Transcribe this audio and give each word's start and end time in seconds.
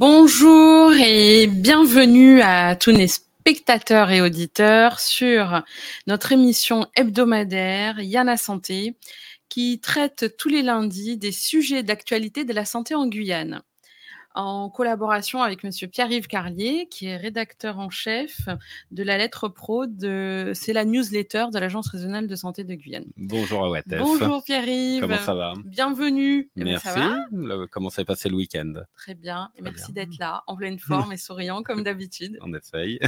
Bonjour 0.00 0.92
et 0.92 1.48
bienvenue 1.48 2.40
à 2.40 2.76
tous 2.76 2.92
les 2.92 3.08
spectateurs 3.08 4.12
et 4.12 4.20
auditeurs 4.20 5.00
sur 5.00 5.64
notre 6.06 6.30
émission 6.30 6.86
hebdomadaire 6.94 7.98
Yana 7.98 8.36
Santé 8.36 8.96
qui 9.48 9.80
traite 9.80 10.36
tous 10.38 10.48
les 10.48 10.62
lundis 10.62 11.16
des 11.16 11.32
sujets 11.32 11.82
d'actualité 11.82 12.44
de 12.44 12.52
la 12.52 12.64
santé 12.64 12.94
en 12.94 13.08
Guyane 13.08 13.60
en 14.34 14.70
collaboration 14.70 15.42
avec 15.42 15.64
Monsieur 15.64 15.88
Pierre-Yves 15.88 16.26
Carlier, 16.26 16.86
qui 16.90 17.06
est 17.06 17.16
rédacteur 17.16 17.78
en 17.78 17.90
chef 17.90 18.48
de 18.90 19.02
la 19.02 19.18
lettre 19.18 19.48
pro 19.48 19.86
de, 19.86 20.52
c'est 20.54 20.72
la 20.72 20.84
newsletter 20.84 21.46
de 21.52 21.58
l'Agence 21.58 21.88
régionale 21.88 22.26
de 22.26 22.36
santé 22.36 22.64
de 22.64 22.74
Guyane. 22.74 23.06
Bonjour 23.16 23.64
Awatef. 23.64 24.00
Bonjour 24.00 24.44
Pierre-Yves. 24.44 25.00
Comment 25.00 25.18
ça 25.18 25.34
va? 25.34 25.54
Bienvenue. 25.64 26.50
Eh 26.56 26.64
ben, 26.64 26.78
merci. 26.84 27.68
comment 27.70 27.90
s'est 27.90 28.04
passé 28.04 28.28
le 28.28 28.36
week-end? 28.36 28.74
Très 28.96 29.14
bien. 29.14 29.50
Et 29.56 29.62
merci 29.62 29.92
d'être 29.92 30.18
là, 30.18 30.44
en 30.46 30.56
pleine 30.56 30.78
forme 30.78 31.12
et 31.12 31.16
souriant 31.16 31.62
comme 31.62 31.82
d'habitude. 31.82 32.38
On 32.42 32.52
essaye. 32.54 33.00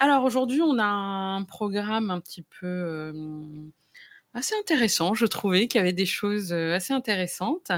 Alors 0.00 0.24
aujourd'hui, 0.24 0.62
on 0.62 0.78
a 0.78 0.84
un 0.84 1.42
programme 1.42 2.10
un 2.10 2.20
petit 2.20 2.42
peu 2.42 2.66
euh, 2.66 3.12
assez 4.34 4.54
intéressant. 4.58 5.14
Je 5.14 5.26
trouvais 5.26 5.68
qu'il 5.68 5.78
y 5.78 5.82
avait 5.82 5.92
des 5.92 6.06
choses 6.06 6.52
assez 6.52 6.92
intéressantes. 6.92 7.70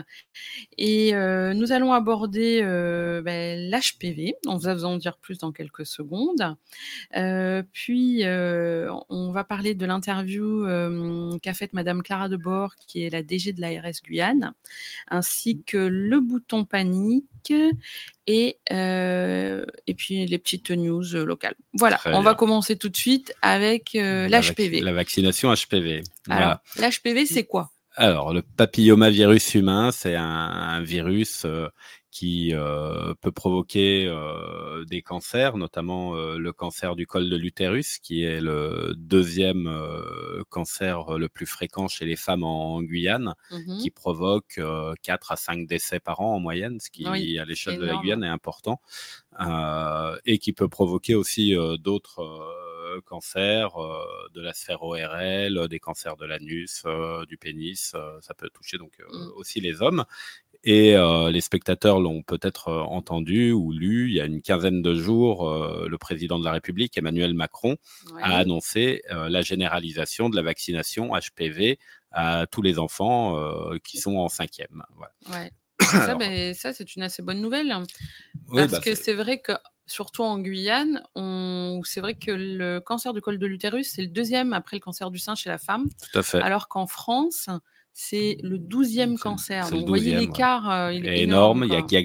Et 0.78 1.12
nous 1.12 1.72
allons 1.72 1.92
aborder 1.92 2.62
ben, 3.24 3.70
l'HPV. 3.70 4.34
On 4.46 4.56
va 4.56 4.74
vous 4.74 4.84
en 4.84 4.96
dire 4.96 5.18
plus 5.18 5.38
dans 5.38 5.52
quelques 5.52 5.86
secondes. 5.86 6.56
puis, 7.72 8.22
on 8.24 9.32
va 9.32 9.44
parler 9.44 9.74
de 9.74 9.86
l'interview 9.86 10.66
qu'a 11.42 11.54
faite 11.54 11.72
Madame 11.72 12.02
Clara 12.02 12.28
Debord, 12.28 12.74
qui 12.86 13.04
est 13.04 13.10
la 13.10 13.22
DG 13.22 13.52
de 13.52 13.60
l'ARS 13.60 14.02
Guyane, 14.04 14.54
ainsi 15.08 15.62
que 15.62 15.78
le 15.78 16.20
bouton 16.20 16.64
panique 16.64 17.52
et, 18.26 18.58
et 18.70 19.94
puis 19.94 20.26
les 20.26 20.38
petites 20.38 20.70
news 20.70 21.04
locales. 21.24 21.54
Voilà, 21.74 22.00
on 22.06 22.22
va 22.22 22.34
commencer 22.34 22.76
tout 22.76 22.88
de 22.88 22.96
suite 22.96 23.34
avec 23.42 23.92
l'HPV. 23.94 24.80
La, 24.80 24.92
vaccination 24.92 25.52
HPV. 25.52 26.02
Alors, 26.28 26.58
l'HPV, 26.76 27.26
c'est 27.26 27.44
quoi? 27.44 27.73
Alors, 27.96 28.34
le 28.34 28.42
papillomavirus 28.42 29.54
humain, 29.54 29.92
c'est 29.92 30.16
un, 30.16 30.82
virus 30.82 31.46
qui 32.10 32.52
euh, 32.52 33.14
peut 33.20 33.30
provoquer 33.30 34.06
euh, 34.06 34.84
des 34.84 35.00
cancers, 35.00 35.56
notamment 35.56 36.16
euh, 36.16 36.38
le 36.38 36.52
cancer 36.52 36.96
du 36.96 37.06
col 37.06 37.30
de 37.30 37.36
l'utérus, 37.36 37.98
qui 37.98 38.22
est 38.22 38.40
le 38.40 38.94
deuxième 38.96 39.68
cancer 40.48 41.18
le 41.18 41.28
plus 41.28 41.46
fréquent 41.46 41.86
chez 41.86 42.04
les 42.04 42.16
femmes 42.16 42.42
en, 42.42 42.82
Guyane, 42.82 43.34
mmh 43.50 43.78
qui 43.78 43.90
provoque 43.90 44.60
4 45.02 45.32
à 45.32 45.36
5 45.36 45.66
décès 45.66 46.00
par 46.00 46.20
an 46.20 46.34
en 46.34 46.40
moyenne, 46.40 46.78
ce 46.80 46.90
qui 46.90 47.38
à 47.38 47.44
l'échelle 47.44 47.78
de 47.78 47.84
la 47.84 47.96
Guyane 47.96 48.24
est 48.24 48.28
important, 48.28 48.80
et 50.24 50.38
qui 50.38 50.52
peut 50.52 50.68
provoquer 50.68 51.14
aussi 51.14 51.54
d'autres 51.78 52.20
cancers 53.04 53.72
de 54.32 54.40
la 54.40 54.52
sphère 54.52 54.82
ORL, 54.82 55.68
des 55.68 55.78
cancers 55.80 56.16
de 56.16 56.24
l'anus, 56.26 56.84
du 57.28 57.36
pénis, 57.36 57.94
ça 58.20 58.34
peut 58.34 58.50
toucher 58.50 58.78
donc 58.78 58.92
mmh. 58.98 59.28
aussi 59.36 59.60
les 59.60 59.82
hommes. 59.82 60.04
Et 60.64 60.96
euh, 60.96 61.30
les 61.30 61.42
spectateurs 61.42 62.00
l'ont 62.00 62.22
peut-être 62.22 62.68
euh, 62.68 62.80
entendu 62.80 63.52
ou 63.52 63.70
lu. 63.70 64.08
Il 64.08 64.14
y 64.14 64.20
a 64.20 64.24
une 64.24 64.40
quinzaine 64.40 64.80
de 64.80 64.94
jours, 64.94 65.46
euh, 65.46 65.86
le 65.88 65.98
président 65.98 66.38
de 66.38 66.44
la 66.44 66.52
République, 66.52 66.96
Emmanuel 66.96 67.34
Macron, 67.34 67.76
a 68.22 68.38
annoncé 68.38 69.02
la 69.10 69.42
généralisation 69.42 70.30
de 70.30 70.36
la 70.36 70.42
vaccination 70.42 71.10
HPV 71.14 71.78
à 72.12 72.46
tous 72.50 72.62
les 72.62 72.78
enfants 72.78 73.36
qui 73.82 73.98
sont 73.98 74.16
en 74.16 74.28
cinquième. 74.28 74.82
Ouais. 75.30 75.50
ça, 75.80 76.14
ben, 76.14 76.54
ça 76.54 76.72
c'est 76.72 76.94
une 76.96 77.02
assez 77.02 77.22
bonne 77.22 77.40
nouvelle. 77.40 77.70
Hein. 77.70 77.84
parce 78.52 78.72
bah, 78.72 78.80
que 78.80 78.94
c'est 78.94 79.14
vrai 79.14 79.40
que 79.40 79.52
surtout 79.86 80.22
en 80.22 80.38
Guyane, 80.38 81.02
on... 81.14 81.80
c'est 81.84 82.00
vrai 82.00 82.14
que 82.14 82.30
le 82.30 82.80
cancer 82.80 83.12
du 83.12 83.20
col 83.20 83.38
de 83.38 83.46
l'utérus, 83.46 83.92
c'est 83.94 84.02
le 84.02 84.08
deuxième 84.08 84.52
après 84.52 84.76
le 84.76 84.80
cancer 84.80 85.10
du 85.10 85.18
sein 85.18 85.34
chez 85.34 85.50
la 85.50 85.58
femme. 85.58 85.88
Tout 86.12 86.18
à 86.18 86.22
fait. 86.22 86.40
Alors 86.40 86.68
qu'en 86.68 86.86
France, 86.86 87.48
c'est 87.92 88.38
le 88.42 88.58
douzième 88.58 89.18
cancer. 89.18 89.70
Donc, 89.70 89.82
vous 89.82 89.86
voyez 89.86 90.16
l'écart, 90.16 90.70
euh, 90.70 90.92
il 90.92 91.06
est 91.06 91.22
énorme. 91.22 91.64
Il 91.64 91.72
y 91.72 91.96
a, 91.96 92.02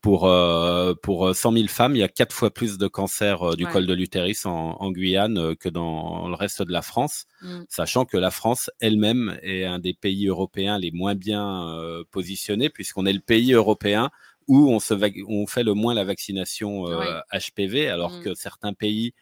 pour, 0.00 0.26
euh, 0.26 0.94
pour 1.00 1.32
100 1.32 1.52
000 1.52 1.68
femmes, 1.68 1.94
il 1.94 2.00
y 2.00 2.02
a 2.02 2.08
quatre 2.08 2.34
fois 2.34 2.52
plus 2.52 2.76
de 2.76 2.88
cancers 2.88 3.50
euh, 3.50 3.54
du 3.54 3.66
col 3.66 3.86
de 3.86 3.94
l'utérus 3.94 4.46
en, 4.46 4.90
Guyane 4.90 5.54
que 5.54 5.68
dans 5.68 6.26
le 6.26 6.34
reste 6.34 6.62
de 6.62 6.72
la 6.72 6.82
France, 6.82 7.26
mmh. 7.42 7.60
sachant 7.68 8.04
que 8.04 8.16
la 8.16 8.32
France 8.32 8.68
elle-même 8.80 9.38
est 9.42 9.64
un 9.64 9.78
des 9.78 9.94
pays 9.94 10.26
européens 10.26 10.76
les 10.76 10.90
moins 10.90 11.14
bien 11.14 11.72
positionnés, 12.10 12.68
puisqu'on 12.68 13.06
est 13.06 13.12
le 13.12 13.20
pays 13.20 13.52
européen 13.52 14.10
où 14.48 14.70
on, 14.70 14.80
se 14.80 14.94
on 15.28 15.46
fait 15.46 15.62
le 15.62 15.74
moins 15.74 15.94
la 15.94 16.04
vaccination 16.04 16.86
HPV, 17.32 17.88
alors 17.88 18.12
mmh. 18.12 18.22
que 18.22 18.34
certains 18.34 18.72
pays 18.72 19.14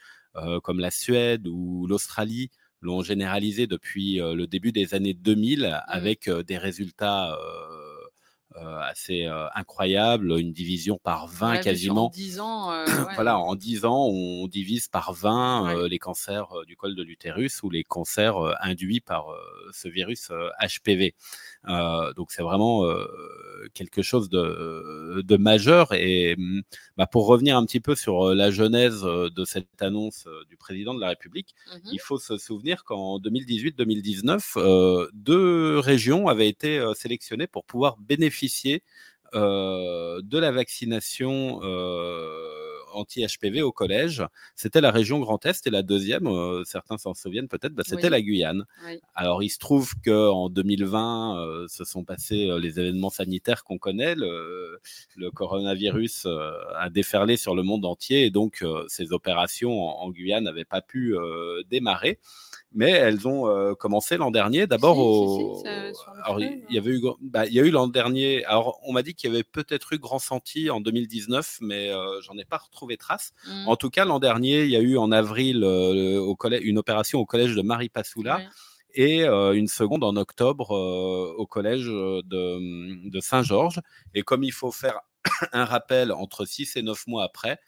comme 0.63 0.81
la 0.81 0.91
Suède 0.91 1.47
ou 1.47 1.87
l'Australie 1.87 2.51
l'ont 2.81 3.03
généralisé 3.03 3.67
depuis 3.67 4.17
le 4.17 4.47
début 4.47 4.73
des 4.73 4.95
années 4.95 5.15
2000 5.15 5.61
mmh. 5.61 5.81
avec 5.87 6.31
des 6.31 6.59
résultats 6.59 7.37
assez 8.57 9.27
incroyables, 9.55 10.39
une 10.39 10.53
division 10.53 10.99
par 11.03 11.29
20 11.29 11.59
quasiment. 11.59 12.07
En 12.07 12.11
10 12.11 12.41
ans, 12.41 12.85
voilà, 13.15 13.39
en 13.39 13.55
10 13.55 13.85
ans, 13.85 14.07
on 14.07 14.47
divise 14.49 14.89
par 14.89 15.13
20 15.13 15.89
les 15.89 15.99
cancers 15.99 16.49
du 16.67 16.77
col 16.77 16.95
de 16.95 17.03
l'utérus 17.03 17.63
ou 17.63 17.71
les 17.71 17.85
cancers 17.85 18.37
induits 18.61 19.01
par 19.01 19.27
ce 19.73 19.89
virus 19.89 20.31
HPV. 20.61 21.15
donc 22.17 22.33
c'est 22.33 22.43
vraiment 22.43 22.85
quelque 23.75 24.03
chose 24.03 24.29
de, 24.29 25.23
de 25.23 25.37
majeur. 25.37 25.93
Et 25.93 26.37
mmh, 26.37 26.61
bah, 26.97 27.07
pour 27.07 27.27
revenir 27.27 27.57
un 27.57 27.65
petit 27.65 27.81
peu 27.81 27.95
sur 27.95 28.35
la 28.35 28.51
genèse 28.51 29.03
de 29.03 29.45
cette 29.45 29.81
annonce 29.81 30.27
du 30.49 30.57
président 30.57 30.95
de 30.95 31.01
la 31.01 31.09
République, 31.09 31.55
mmh 31.67 31.79
il 31.93 32.01
faut 32.01 32.19
se 32.19 32.37
souvenir 32.39 32.85
qu'en 32.85 33.19
2018-2019, 33.19 35.11
deux 35.13 35.79
régions 35.79 36.29
avaient 36.29 36.49
été 36.49 36.81
sélectionnées 36.95 37.47
pour 37.47 37.65
pouvoir 37.65 37.97
bénéficier 37.99 38.83
de 39.35 40.39
la 40.39 40.51
vaccination 40.51 41.61
anti-HPV 42.93 43.63
au 43.63 43.73
collège. 43.73 44.23
C'était 44.57 44.81
la 44.81 44.91
région 44.91 45.19
Grand 45.21 45.45
Est 45.47 45.67
et 45.67 45.71
la 45.71 45.83
deuxième, 45.83 46.27
euh, 46.27 46.65
certains 46.65 46.99
s'en 46.99 47.15
souviennent 47.15 47.49
peut-être, 47.49 47.75
bah, 47.75 47.83
c'était 47.87 48.11
la 48.11 48.21
Guyane. 48.21 48.65
Alors 49.15 49.43
il 49.43 49.51
se 49.51 49.59
trouve 49.59 49.93
qu'en 50.05 50.49
2020, 50.49 51.41
euh, 51.41 51.69
se 51.69 51.85
sont 51.85 52.05
passés 52.05 52.49
euh, 52.49 52.59
les 52.59 52.81
événements 52.81 53.11
sanitaires 53.11 53.65
qu'on 53.65 53.79
connaît. 53.79 54.15
Le, 54.15 54.81
coronavirus 55.35 56.27
a 56.77 56.91
déferlé 56.91 57.37
sur 57.37 57.55
le 57.55 57.63
monde 57.63 57.85
entier 57.85 58.25
et 58.25 58.31
donc 58.31 58.65
ces 58.89 59.13
opérations 59.13 59.81
en, 59.81 60.11
Guyane 60.11 60.45
n'avaient 60.45 60.65
pas 60.65 60.83
pu 60.83 61.15
démarrer 61.71 62.19
mais 62.73 62.91
elles 62.91 63.27
ont 63.27 63.75
commencé 63.75 64.17
l'an 64.17 64.31
dernier. 64.31 64.67
D'abord, 64.67 64.99
au... 64.99 65.63
il 66.39 66.65
y 66.71 66.79
avait 66.79 66.91
eu, 66.91 67.03
bah, 67.21 67.47
il 67.47 67.53
y 67.53 67.61
a 67.61 67.65
eu 67.65 67.71
l'an 67.71 67.89
dernier. 67.89 68.45
Alors, 68.45 68.79
on 68.85 68.93
m'a 68.93 69.03
dit 69.03 69.15
qu'il 69.15 69.31
y 69.31 69.35
avait 69.35 69.45
peut-être 69.45 69.93
eu 69.93 69.99
Grand 69.99 70.19
Senti 70.19 70.71
en 70.71 70.81
2019, 70.81 71.59
mais 71.63 71.91
j'en 72.23 72.37
ai 72.39 72.45
pas 72.45 72.59
retrouvé 72.59 72.97
trace. 72.97 73.33
Mmh. 73.47 73.69
En 73.69 73.77
tout 73.77 73.91
cas, 73.91 74.05
l'an 74.05 74.19
dernier, 74.19 74.65
il 74.65 74.71
y 74.71 74.77
a 74.77 74.81
eu 74.81 74.97
en 74.97 75.13
avril 75.13 75.65
au 75.65 76.37
collège, 76.37 76.63
une 76.65 76.79
opération 76.79 77.19
au 77.19 77.27
collège 77.27 77.55
de 77.55 77.63
Marie 77.63 77.89
Passoula. 77.89 78.41
Et 78.95 79.25
une 79.25 79.69
seconde 79.69 80.03
en 80.05 80.17
octobre 80.17 80.71
au 80.71 81.47
collège 81.47 81.87
de, 81.87 83.09
de 83.09 83.21
Saint-Georges. 83.21 83.81
Et 84.15 84.23
comme 84.23 84.43
il 84.43 84.53
faut 84.53 84.73
faire 84.73 85.01
un 85.53 85.65
rappel 85.65 86.13
entre 86.13 86.45
6 86.45 86.77
et 86.77 86.83
9 86.83 87.07
mois 87.07 87.25
après. 87.25 87.59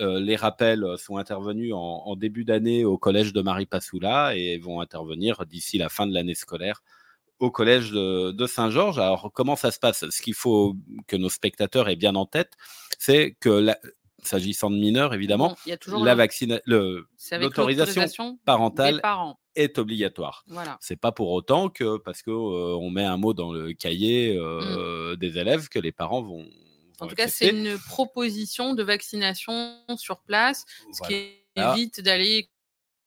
Euh, 0.00 0.20
les 0.20 0.36
rappels 0.36 0.84
sont 0.98 1.16
intervenus 1.16 1.72
en, 1.74 2.16
début 2.16 2.44
d'année 2.44 2.84
au 2.84 2.98
collège 2.98 3.32
de 3.32 3.40
Marie 3.40 3.66
Passoula 3.66 4.34
et 4.36 4.58
vont 4.58 4.80
intervenir 4.80 5.46
d'ici 5.46 5.78
la 5.78 5.88
fin 5.88 6.06
de 6.06 6.12
l'année 6.12 6.34
scolaire 6.34 6.82
au 7.38 7.50
collège 7.50 7.92
de, 7.92 8.46
Saint-Georges. 8.46 8.98
Alors, 8.98 9.30
comment 9.32 9.56
ça 9.56 9.70
se 9.70 9.78
passe? 9.78 10.08
Ce 10.10 10.22
qu'il 10.22 10.34
faut 10.34 10.76
que 11.06 11.16
nos 11.16 11.30
spectateurs 11.30 11.88
aient 11.88 11.96
bien 11.96 12.14
en 12.14 12.26
tête, 12.26 12.52
c'est 12.98 13.34
que 13.40 13.74
s'agissant 14.22 14.70
de 14.70 14.76
mineurs, 14.76 15.14
évidemment, 15.14 15.56
la 15.66 16.28
l'autorisation 17.38 18.38
parentale 18.44 19.00
est 19.56 19.78
obligatoire. 19.78 20.44
Voilà. 20.48 20.76
C'est 20.80 21.00
pas 21.00 21.12
pour 21.12 21.30
autant 21.30 21.70
que 21.70 21.96
parce 21.96 22.22
que 22.22 22.30
euh, 22.30 22.76
on 22.76 22.90
met 22.90 23.04
un 23.04 23.16
mot 23.16 23.32
dans 23.32 23.52
le 23.52 23.72
cahier 23.72 24.36
euh, 24.36 25.14
mmh. 25.14 25.16
des 25.16 25.38
élèves 25.38 25.68
que 25.68 25.78
les 25.78 25.92
parents 25.92 26.22
vont 26.22 26.46
en 27.00 27.06
tout 27.06 27.14
cas, 27.14 27.28
c'est 27.28 27.48
une 27.48 27.78
proposition 27.78 28.74
de 28.74 28.82
vaccination 28.82 29.78
sur 29.96 30.20
place, 30.20 30.64
ce 30.92 31.06
qui 31.06 31.30
évite 31.56 32.00
d'aller 32.00 32.50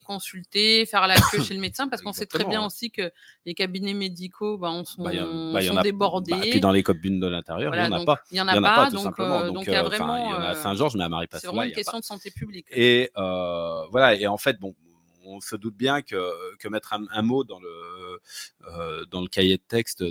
consulter, 0.04 0.86
faire 0.86 1.08
la 1.08 1.16
queue 1.16 1.42
chez 1.42 1.54
le 1.54 1.60
médecin, 1.60 1.88
parce 1.88 2.02
qu'on 2.02 2.14
sait 2.14 2.26
très 2.26 2.44
bien 2.44 2.64
aussi 2.66 2.92
que 2.92 3.12
les 3.46 3.54
cabinets 3.54 3.94
médicaux 3.94 4.58
bah, 4.58 4.70
sont, 4.86 5.04
bah, 5.04 5.12
bah, 5.54 5.82
débordés. 5.82 6.34
et 6.34 6.52
puis 6.52 6.60
dans 6.60 6.72
les 6.72 6.84
communes 6.84 7.20
de 7.20 7.28
l'intérieur, 7.28 7.74
il 7.74 7.82
n'y 7.82 7.88
en 7.88 8.02
a 8.02 8.06
pas. 8.06 8.22
Il 8.32 8.36
n'y 8.36 8.42
en 8.42 8.48
a, 8.48 8.62
pas, 8.62 8.92
donc, 8.92 9.20
euh, 9.20 9.52
donc, 9.52 9.66
il 9.66 9.74
y 9.74 9.76
a 9.76 9.84
vraiment. 9.84 10.18
il 10.18 10.32
y 10.32 10.34
en 10.34 10.42
a 10.42 10.50
à 10.50 10.56
Saint-Georges, 10.56 10.96
mais 10.96 11.06
à 11.06 11.10
Marie 11.10 11.28
C'est 11.32 11.48
vraiment 11.48 11.64
une 11.64 11.72
question 11.72 12.00
de 12.00 12.04
santé 12.04 12.32
publique. 12.32 12.68
Et 12.70 13.10
euh, 13.18 13.86
voilà, 13.92 14.16
et 14.16 14.28
en 14.28 14.38
fait, 14.38 14.60
bon, 14.60 14.76
on 15.26 15.40
se 15.40 15.56
doute 15.56 15.76
bien 15.76 16.02
que, 16.02 16.58
que 16.58 16.68
mettre 16.68 16.94
un, 16.94 17.22
mot 17.22 17.44
dans 17.44 17.60
le, 17.60 18.20
euh, 18.68 19.06
dans 19.06 19.22
le 19.22 19.28
cahier 19.28 19.58
de 19.58 19.64
texte 19.66 20.04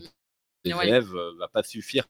des 0.64 0.70
élèves 0.70 1.12
ne 1.12 1.38
va 1.38 1.48
pas 1.48 1.62
suffire 1.62 2.06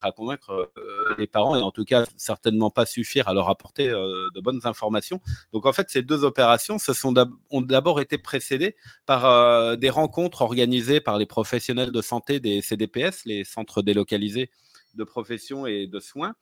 à 0.00 0.12
convaincre 0.12 0.70
les 1.18 1.26
parents 1.26 1.56
et 1.56 1.62
en 1.62 1.70
tout 1.70 1.84
cas 1.84 2.04
certainement 2.16 2.70
pas 2.70 2.86
suffire 2.86 3.28
à 3.28 3.34
leur 3.34 3.48
apporter 3.48 3.88
de 3.88 4.40
bonnes 4.40 4.60
informations. 4.64 5.20
Donc 5.52 5.66
en 5.66 5.72
fait, 5.72 5.88
ces 5.90 6.02
deux 6.02 6.24
opérations 6.24 6.78
se 6.78 6.92
sont 6.92 7.14
ont 7.50 7.62
d'abord 7.62 8.00
été 8.00 8.18
précédées 8.18 8.76
par 9.06 9.76
des 9.76 9.90
rencontres 9.90 10.42
organisées 10.42 11.00
par 11.00 11.18
les 11.18 11.26
professionnels 11.26 11.92
de 11.92 12.02
santé 12.02 12.40
des 12.40 12.62
CDPS, 12.62 13.24
les 13.24 13.44
centres 13.44 13.82
délocalisés 13.82 14.50
de 14.94 15.04
profession 15.04 15.66
et 15.66 15.86
de 15.86 16.00
soins, 16.00 16.34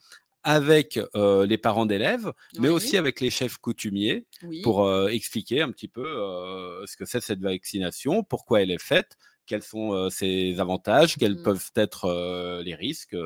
avec 0.42 1.00
les 1.14 1.58
parents 1.58 1.86
d'élèves, 1.86 2.32
mais 2.58 2.68
aussi 2.68 2.96
avec 2.96 3.20
les 3.20 3.30
chefs 3.30 3.56
coutumiers 3.58 4.26
pour 4.62 5.08
expliquer 5.08 5.62
un 5.62 5.70
petit 5.70 5.88
peu 5.88 6.04
ce 6.86 6.96
que 6.96 7.04
c'est 7.04 7.22
cette 7.22 7.40
vaccination, 7.40 8.22
pourquoi 8.22 8.62
elle 8.62 8.70
est 8.70 8.82
faite, 8.82 9.16
quels 9.46 9.62
sont 9.62 10.10
ses 10.10 10.58
avantages, 10.60 11.16
quels 11.16 11.36
mmh. 11.36 11.42
peuvent 11.42 11.70
être 11.76 12.62
les 12.64 12.74
risques, 12.74 13.16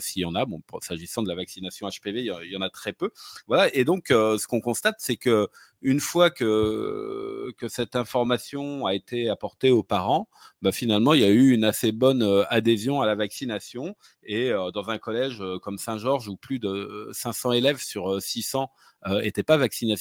s'il 0.00 0.22
y 0.22 0.24
en 0.24 0.34
a? 0.34 0.44
Bon, 0.44 0.60
s'agissant 0.80 1.22
de 1.22 1.28
la 1.28 1.34
vaccination 1.34 1.88
HPV, 1.88 2.20
il 2.20 2.50
y, 2.50 2.56
en 2.56 2.60
a 2.60 2.70
très 2.70 2.92
peu. 2.92 3.10
Voilà. 3.46 3.74
Et 3.74 3.84
donc, 3.84 4.06
ce 4.08 4.46
qu'on 4.46 4.60
constate, 4.60 4.96
c'est 4.98 5.16
que 5.16 5.48
une 5.80 6.00
fois 6.00 6.30
que, 6.30 7.52
que 7.56 7.68
cette 7.68 7.94
information 7.94 8.86
a 8.86 8.94
été 8.94 9.28
apportée 9.28 9.70
aux 9.70 9.82
parents, 9.82 10.28
bah, 10.60 10.72
finalement, 10.72 11.14
il 11.14 11.20
y 11.20 11.24
a 11.24 11.28
eu 11.28 11.52
une 11.52 11.64
assez 11.64 11.92
bonne 11.92 12.44
adhésion 12.48 13.00
à 13.00 13.06
la 13.06 13.14
vaccination. 13.14 13.96
Et 14.24 14.50
dans 14.50 14.90
un 14.90 14.98
collège 14.98 15.42
comme 15.62 15.78
Saint-Georges, 15.78 16.28
où 16.28 16.36
plus 16.36 16.58
de 16.58 17.08
500 17.12 17.52
élèves 17.52 17.80
sur 17.80 18.20
600 18.20 18.70
n'étaient 19.06 19.44
pas 19.44 19.56
vaccinés, 19.56 19.94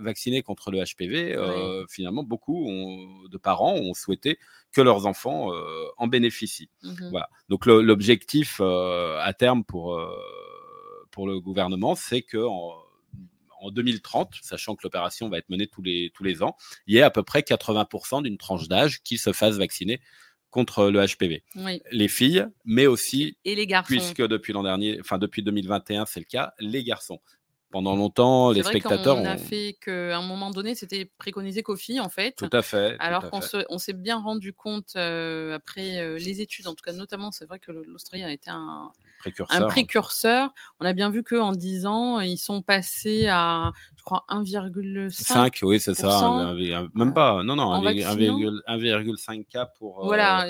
vaccinés, 0.00 0.42
contre 0.42 0.70
le 0.70 0.82
HPV, 0.84 1.36
finalement, 1.88 2.22
beaucoup 2.22 3.26
de 3.28 3.36
parents 3.36 3.74
ont 3.74 3.94
souhaité 3.94 4.38
que 4.72 4.80
leurs 4.80 5.06
enfants 5.06 5.50
en 5.96 6.06
bénéficient. 6.06 6.70
Mmh 6.82 7.10
voilà. 7.10 7.28
Donc 7.48 7.66
l'objectif 7.66 8.60
à 8.60 9.32
terme 9.36 9.64
pour, 9.64 10.00
pour 11.10 11.26
le 11.26 11.40
gouvernement, 11.40 11.96
c'est 11.96 12.22
que 12.22 12.38
en 12.38 12.83
2030, 13.70 14.34
sachant 14.42 14.76
que 14.76 14.82
l'opération 14.84 15.28
va 15.28 15.38
être 15.38 15.48
menée 15.48 15.66
tous 15.66 15.82
les, 15.82 16.10
tous 16.14 16.24
les 16.24 16.42
ans, 16.42 16.56
il 16.86 16.94
y 16.94 17.00
a 17.00 17.06
à 17.06 17.10
peu 17.10 17.22
près 17.22 17.40
80% 17.40 18.22
d'une 18.22 18.38
tranche 18.38 18.68
d'âge 18.68 19.02
qui 19.02 19.18
se 19.18 19.32
fasse 19.32 19.56
vacciner 19.56 20.00
contre 20.50 20.88
le 20.88 21.04
HPV. 21.04 21.42
Les 21.90 22.08
filles, 22.08 22.46
mais 22.64 22.86
aussi, 22.86 23.36
et 23.44 23.56
les 23.56 23.66
garçons. 23.66 23.88
puisque 23.88 24.22
depuis 24.22 24.52
l'an 24.52 24.62
dernier, 24.62 25.00
enfin 25.00 25.18
depuis 25.18 25.42
2021, 25.42 26.06
c'est 26.06 26.20
le 26.20 26.26
cas, 26.26 26.54
les 26.60 26.84
garçons 26.84 27.20
pendant 27.74 27.96
longtemps, 27.96 28.52
les 28.52 28.62
spectateurs. 28.62 29.18
On 29.18 29.24
a 29.24 29.36
fait 29.36 29.76
qu'à 29.80 30.16
un 30.16 30.22
moment 30.22 30.50
donné, 30.50 30.76
c'était 30.76 31.10
préconisé 31.18 31.64
qu'aux 31.64 31.74
filles, 31.74 31.98
en 31.98 32.08
fait. 32.08 32.36
Tout 32.36 32.48
à 32.52 32.62
fait. 32.62 32.94
Alors 33.00 33.28
qu'on 33.30 33.78
s'est 33.78 33.92
bien 33.92 34.16
rendu 34.20 34.52
compte 34.52 34.92
euh, 34.94 35.56
après 35.56 35.98
euh, 35.98 36.16
les 36.16 36.40
études, 36.40 36.68
en 36.68 36.74
tout 36.74 36.84
cas, 36.84 36.92
notamment, 36.92 37.32
c'est 37.32 37.46
vrai 37.46 37.58
que 37.58 37.72
l'Australie 37.72 38.22
a 38.22 38.30
été 38.30 38.48
un 38.48 38.92
précurseur. 39.18 39.60
un 39.60 39.66
précurseur. 39.66 40.54
On 40.78 40.86
a 40.86 40.92
bien 40.92 41.10
vu 41.10 41.24
qu'en 41.24 41.50
10 41.50 41.86
ans, 41.86 42.20
ils 42.20 42.38
sont 42.38 42.62
passés 42.62 43.26
à, 43.26 43.72
je 43.96 44.04
crois, 44.04 44.24
1,5. 44.28 45.64
oui, 45.64 45.80
c'est 45.80 45.94
ça. 45.94 46.54
même 46.94 47.12
pas. 47.12 47.42
Non, 47.42 47.56
non, 47.56 47.82
1,5 47.82 49.46
cas 49.46 49.66
pour. 49.66 50.04
Euh, 50.04 50.06
voilà. 50.06 50.46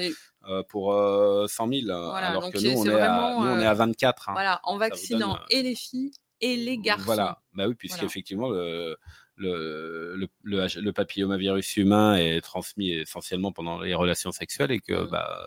pour 0.69 0.93
100 0.93 1.69
000, 1.69 1.91
alors 1.91 2.51
que 2.51 2.59
nous 2.59 2.83
on, 2.83 2.85
est 2.85 3.01
à, 3.01 3.35
nous, 3.41 3.47
on 3.47 3.59
est 3.61 3.65
à 3.65 3.73
24. 3.73 4.29
Hein. 4.29 4.33
Voilà, 4.35 4.61
en 4.65 4.77
vaccinant 4.77 5.39
et 5.49 5.63
les 5.63 5.75
filles 5.75 6.13
et 6.41 6.57
les 6.57 6.79
garçons. 6.79 7.05
Voilà, 7.05 7.41
bah 7.53 7.69
oui, 7.69 7.75
puisqu'effectivement, 7.75 8.49
le, 8.49 8.97
le, 9.37 10.17
le, 10.17 10.27
le, 10.43 10.93
papillomavirus 10.93 11.77
humain 11.77 12.17
est 12.17 12.41
transmis 12.41 12.91
essentiellement 12.93 13.53
pendant 13.53 13.81
les 13.81 13.95
relations 13.95 14.33
sexuelles 14.33 14.71
et 14.71 14.81
que 14.81 15.05
mmh. 15.05 15.11
bah, 15.11 15.47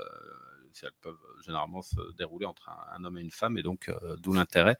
elles 0.84 0.92
peuvent 1.02 1.16
généralement 1.46 1.82
se 1.82 1.96
dérouler 2.18 2.46
entre 2.46 2.70
un, 2.94 3.04
homme 3.04 3.18
et 3.18 3.22
une 3.22 3.32
femme, 3.32 3.58
et 3.58 3.64
donc 3.64 3.90
euh, 3.90 4.16
d'où 4.18 4.34
l'intérêt 4.34 4.78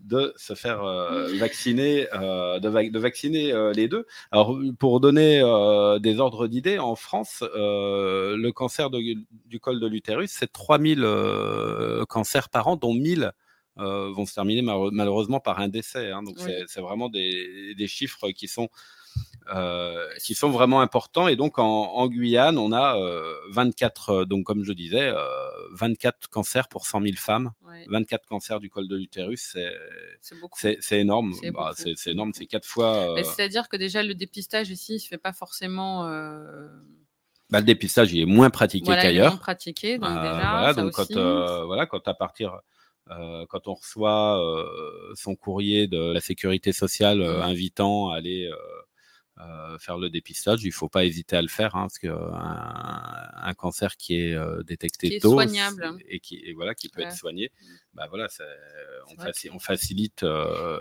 de 0.00 0.32
se 0.36 0.54
faire 0.54 0.82
euh, 0.82 1.34
vacciner, 1.38 2.08
euh, 2.14 2.58
de, 2.60 2.98
vacciner 2.98 3.52
les 3.74 3.88
deux. 3.88 4.06
Alors, 4.30 4.58
pour 4.78 5.00
donner 5.00 5.40
des 6.00 6.20
ordres 6.20 6.46
d'idées, 6.46 6.78
en 6.78 6.94
France, 6.94 7.42
le 7.42 8.50
cancer 8.50 8.90
du 8.90 9.60
col 9.60 9.80
de 9.80 9.86
l'utérus, 9.86 10.30
c'est 10.30 10.52
3000 10.52 11.06
cancers 12.08 12.48
par 12.48 12.68
an, 12.68 12.76
dont 12.76 12.94
1000 12.94 13.32
euh, 13.78 14.12
vont 14.12 14.26
se 14.26 14.34
terminer 14.34 14.62
malheureusement 14.62 15.40
par 15.40 15.60
un 15.60 15.68
décès. 15.68 16.10
Hein. 16.10 16.22
donc 16.22 16.36
c'est 16.38 16.80
vraiment 16.80 17.08
des, 17.08 17.86
chiffres 17.86 18.30
qui 18.30 18.48
sont 18.48 18.68
euh, 19.54 20.06
qui 20.22 20.34
sont 20.34 20.50
vraiment 20.50 20.80
importants. 20.80 21.28
Et 21.28 21.36
donc 21.36 21.58
en, 21.58 22.06
Guyane, 22.08 22.58
on 22.58 22.72
a 22.72 22.98
24, 23.50 24.10
euh, 24.10 24.24
donc 24.24 24.44
comme 24.44 24.64
je 24.64 24.72
disais, 24.72 25.12
24 25.72 26.28
cancers 26.28 26.68
pour 26.68 26.86
100 26.86 27.02
000 27.02 27.12
femmes, 27.16 27.52
24 27.88 28.26
cancers 28.26 28.60
du 28.60 28.70
col 28.70 28.88
de 28.88 28.96
l'utérus, 28.96 29.56
c'est 30.54 30.98
énorme. 30.98 31.34
Bah, 31.54 31.72
c'est 31.74 32.10
énorme, 32.10 32.32
c'est 32.34 32.46
quatre 32.46 32.66
fois. 32.66 33.16
C'est-à-dire 33.22 33.68
que 33.68 33.76
déjà 33.76 34.02
le 34.02 34.14
dépistage 34.14 34.70
ici, 34.70 34.96
il 34.96 35.00
se 35.00 35.08
fait 35.08 35.18
pas 35.18 35.32
forcément. 35.32 36.04
Bah, 37.50 37.58
le 37.58 37.66
dépistage, 37.66 38.12
il 38.12 38.20
est 38.20 38.26
moins 38.26 38.50
pratiqué 38.50 38.86
qu'ailleurs. 38.86 39.32
Moins 39.32 39.38
pratiqué, 39.38 39.98
donc 39.98 40.10
déjà. 40.10 40.50
Voilà, 40.50 40.74
donc 40.74 40.92
quand, 40.92 41.66
voilà, 41.66 41.86
quand 41.86 42.06
à 42.06 42.14
partir 42.14 42.60
quand 43.48 43.68
on 43.68 43.74
reçoit 43.74 44.40
euh, 44.40 45.14
son 45.14 45.34
courrier 45.34 45.86
de 45.86 46.12
la 46.12 46.20
sécurité 46.20 46.72
sociale 46.72 47.20
euh, 47.20 47.42
invitant 47.42 48.10
à 48.10 48.16
aller 48.16 48.50
faire 49.78 49.96
le 49.96 50.10
dépistage, 50.10 50.62
il 50.64 50.66
ne 50.66 50.72
faut 50.72 50.90
pas 50.90 51.06
hésiter 51.06 51.34
à 51.34 51.40
le 51.40 51.48
faire, 51.48 51.74
hein, 51.74 51.84
parce 51.84 51.98
qu'un 51.98 52.12
un 52.12 53.54
cancer 53.54 53.96
qui 53.96 54.16
est 54.16 54.36
détecté 54.66 55.18
tôt 55.18 55.40
et 55.40 56.20
qui 56.20 56.42
et 56.44 56.52
voilà 56.52 56.74
qui 56.74 56.90
peut 56.90 57.00
être 57.00 57.16
soigné, 57.16 57.50
bah 57.94 58.06
voilà, 58.10 58.28
on, 59.50 59.58
facilite, 59.58 60.26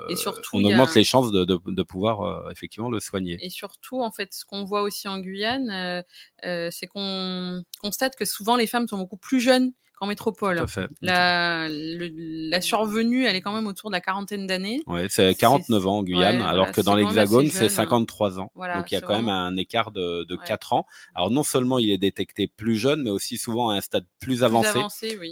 et 0.10 0.16
surtout, 0.18 0.58
on 0.58 0.66
augmente 0.66 0.94
les 0.94 1.06
chances 1.06 1.31
de, 1.31 1.46
de, 1.46 1.84
pouvoir 1.84 2.52
effectivement 2.52 2.90
le 2.90 3.00
soigner. 3.00 3.38
Et 3.40 3.50
surtout, 3.50 4.02
en 4.02 4.12
fait, 4.12 4.34
ce 4.34 4.44
qu'on 4.44 4.66
voit 4.66 4.81
aussi 4.81 5.08
en 5.08 5.20
Guyane, 5.20 6.04
c'est 6.44 6.88
qu'on 6.88 7.64
constate 7.80 8.18
que 8.18 8.26
souvent 8.26 8.58
les 8.58 8.68
femmes 8.68 8.90
sont 8.90 8.98
beaucoup 8.98 9.16
plus 9.16 9.40
jeunes 9.40 9.72
en 10.01 10.07
métropole. 10.07 10.66
La, 11.01 11.68
la, 11.69 12.62
survenue, 12.62 13.25
elle 13.25 13.36
est 13.36 13.42
quand 13.42 13.54
même 13.54 13.68
autour 13.68 13.90
de 13.90 13.96
la 13.96 14.01
quarantaine 14.01 14.48
d'années. 14.48 14.81
Oui, 14.88 15.01
c'est 15.10 15.36
49 15.36 15.88
ans 15.88 15.98
en 15.98 16.04
Guyane, 16.04 16.42
alors 16.42 16.72
que 16.72 16.81
dans 16.81 16.96
l'Hexagone, 16.96 17.48
c'est 17.48 17.69
53 17.69 18.40
ans. 18.40 18.51
Donc 18.56 18.92
il 18.92 18.94
y 18.94 18.97
a 18.97 19.02
quand 19.02 19.16
même 19.16 19.30
un 19.30 19.56
écart 19.57 19.92
de, 19.92 20.23
de 20.23 20.35
4 20.35 20.73
ans. 20.73 20.85
Alors 21.16 21.31
non 21.31 21.44
seulement 21.44 21.80
il 21.80 21.92
est 21.92 21.97
détecté 21.97 22.47
plus 22.47 22.76
jeune, 22.76 23.04
mais 23.04 23.09
aussi 23.09 23.38
souvent 23.38 23.69
à 23.69 23.76
un 23.76 23.81
stade 23.81 24.06
plus, 24.19 24.44
avancé, 24.44 24.80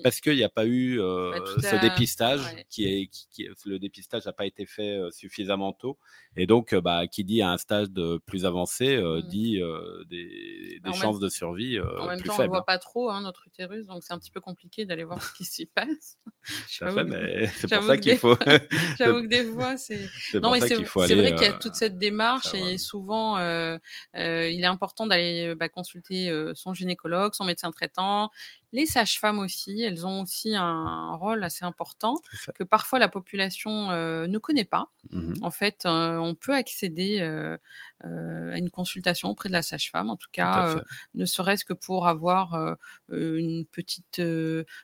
parce 0.03 0.19
qu'il 0.19 0.35
n'y 0.35 0.43
a 0.43 0.49
pas 0.49 0.65
eu 0.65 0.99
euh, 0.99 1.31
bah, 1.39 1.45
ce 1.61 1.81
dépistage, 1.81 2.41
qui 2.69 2.85
est, 2.85 3.07
qui, 3.07 3.47
le 3.65 3.79
dépistage 3.79 4.25
n'a 4.25 4.33
pas 4.33 4.45
été 4.45 4.65
fait 4.65 4.97
euh, 4.97 5.11
suffisamment 5.11 5.71
tôt. 5.73 5.97
Et 6.35 6.45
donc, 6.45 6.73
euh, 6.73 6.81
bah, 6.81 7.07
qui 7.07 7.23
dit 7.23 7.41
à 7.41 7.51
un 7.51 7.57
stade 7.57 7.97
plus 8.25 8.45
avancé, 8.45 8.97
mmh. 8.97 9.21
dit 9.23 9.61
des, 10.09 10.79
des 10.83 10.93
chances 10.93 11.19
de 11.19 11.29
survie 11.29 11.79
en 11.79 12.07
même 12.07 12.21
temps, 12.21 12.35
On 12.37 12.43
ne 12.43 12.47
voit 12.47 12.65
pas 12.65 12.77
trop 12.77 13.09
hein, 13.09 13.21
notre 13.21 13.47
utérus, 13.47 13.87
donc 13.87 14.03
c'est 14.03 14.13
un 14.13 14.19
petit 14.19 14.31
peu 14.31 14.41
compliqué 14.41 14.56
compliqué 14.57 14.85
d'aller 14.85 15.03
voir 15.03 15.21
ce 15.21 15.33
qui 15.33 15.45
s'y 15.45 15.65
passe. 15.67 16.17
c'est 16.67 17.69
pour 17.69 17.83
ça 17.83 17.97
qu'il 17.97 18.17
faut. 18.17 18.35
J'avoue 18.97 19.21
que 19.21 19.27
des 19.27 19.45
fois, 19.45 19.77
c'est. 19.77 20.09
Non, 20.35 20.51
mais 20.51 20.61
c'est 20.61 20.75
vrai 20.75 21.35
qu'il 21.35 21.43
y 21.43 21.49
a 21.49 21.53
euh, 21.53 21.59
toute 21.59 21.75
cette 21.75 21.97
démarche 21.97 22.53
et 22.53 22.77
souvent, 22.77 23.37
euh, 23.37 23.77
euh, 24.15 24.49
il 24.49 24.61
est 24.61 24.67
important 24.67 25.05
d'aller 25.05 25.53
bah, 25.55 25.69
consulter 25.69 26.31
son 26.55 26.73
gynécologue, 26.73 27.33
son 27.33 27.45
médecin 27.45 27.71
traitant, 27.71 28.31
les 28.73 28.85
sages-femmes 28.85 29.39
aussi, 29.39 29.81
elles 29.81 30.05
ont 30.05 30.21
aussi 30.23 30.55
un 30.55 31.15
rôle 31.15 31.43
assez 31.43 31.65
important 31.65 32.15
que 32.53 32.63
parfois 32.63 32.99
la 32.99 33.07
population 33.09 33.89
ne 33.91 34.37
connaît 34.37 34.65
pas. 34.65 34.91
Mmh 35.11 35.33
en 35.41 35.51
fait, 35.51 35.83
on 35.85 36.35
peut 36.35 36.53
accéder 36.53 37.21
à 37.21 38.57
une 38.57 38.69
consultation 38.69 39.29
auprès 39.29 39.49
de 39.49 39.53
la 39.53 39.61
sage-femme, 39.61 40.09
en 40.09 40.17
tout 40.17 40.29
cas, 40.31 40.75
ne 41.15 41.25
serait-ce 41.25 41.65
que 41.65 41.73
pour 41.73 42.07
avoir 42.07 42.77
une 43.11 43.65
petite 43.65 44.21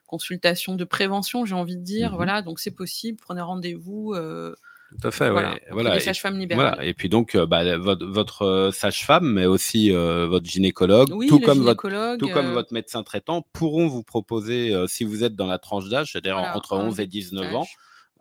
consultation 0.07 0.75
de 0.75 0.83
prévention, 0.85 1.45
j'ai 1.45 1.55
envie 1.55 1.77
de 1.77 1.83
dire. 1.83 2.11
Mmh 2.11 2.15
voilà, 2.15 2.41
donc 2.41 2.59
c'est 2.59 2.71
possible. 2.71 3.19
Prenez 3.21 3.41
rendez-vous. 3.41 4.15
Tout 5.00 5.07
à 5.07 5.12
fait, 5.12 5.29
voilà. 5.29 5.55
voilà. 5.71 5.95
Les 5.95 6.00
sages-femmes 6.00 6.38
libérales. 6.38 6.77
Et 6.83 6.93
puis 6.93 7.09
donc, 7.09 7.35
euh, 7.35 7.45
bah, 7.45 7.77
votre, 7.77 8.43
euh, 8.43 8.71
sage-femme, 8.71 9.33
mais 9.33 9.45
aussi 9.45 9.91
euh, 9.91 10.27
votre 10.27 10.45
gynécologue, 10.45 11.09
tout, 11.27 11.39
comme 11.39 11.59
votre, 11.59 12.17
tout 12.17 12.29
comme 12.29 12.53
votre 12.53 12.73
médecin 12.73 13.03
traitant, 13.03 13.45
pourront 13.53 13.88
vous 13.88 14.03
proposer, 14.03 14.73
si 14.88 15.03
vous 15.03 15.23
êtes 15.23 15.35
dans 15.35 15.47
la 15.47 15.59
tranche 15.59 15.89
d'âge, 15.89 16.12
c'est-à-dire 16.12 16.38
entre 16.38 16.77
11 16.77 17.00
et 17.00 17.07
19 17.07 17.55
ans, 17.55 17.67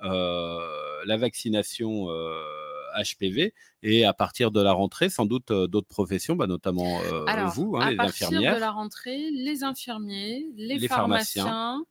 la 0.01 1.17
vaccination 1.17 2.09
HPV. 2.97 3.55
Et 3.83 4.05
à 4.05 4.13
partir 4.13 4.51
de 4.51 4.61
la 4.61 4.73
rentrée, 4.73 5.09
sans 5.09 5.27
doute 5.27 5.53
d'autres 5.53 5.89
professions, 5.89 6.37
bah, 6.37 6.47
notamment 6.47 7.01
vous, 7.55 7.77
hein, 7.77 7.91
les 7.91 7.99
infirmières. 7.99 8.41
À 8.41 8.53
partir 8.53 8.55
de 8.55 8.61
la 8.61 8.71
rentrée, 8.71 9.31
les 9.31 9.65
infirmiers, 9.65 10.47
les, 10.57 10.89
pharmaciens 10.89 11.85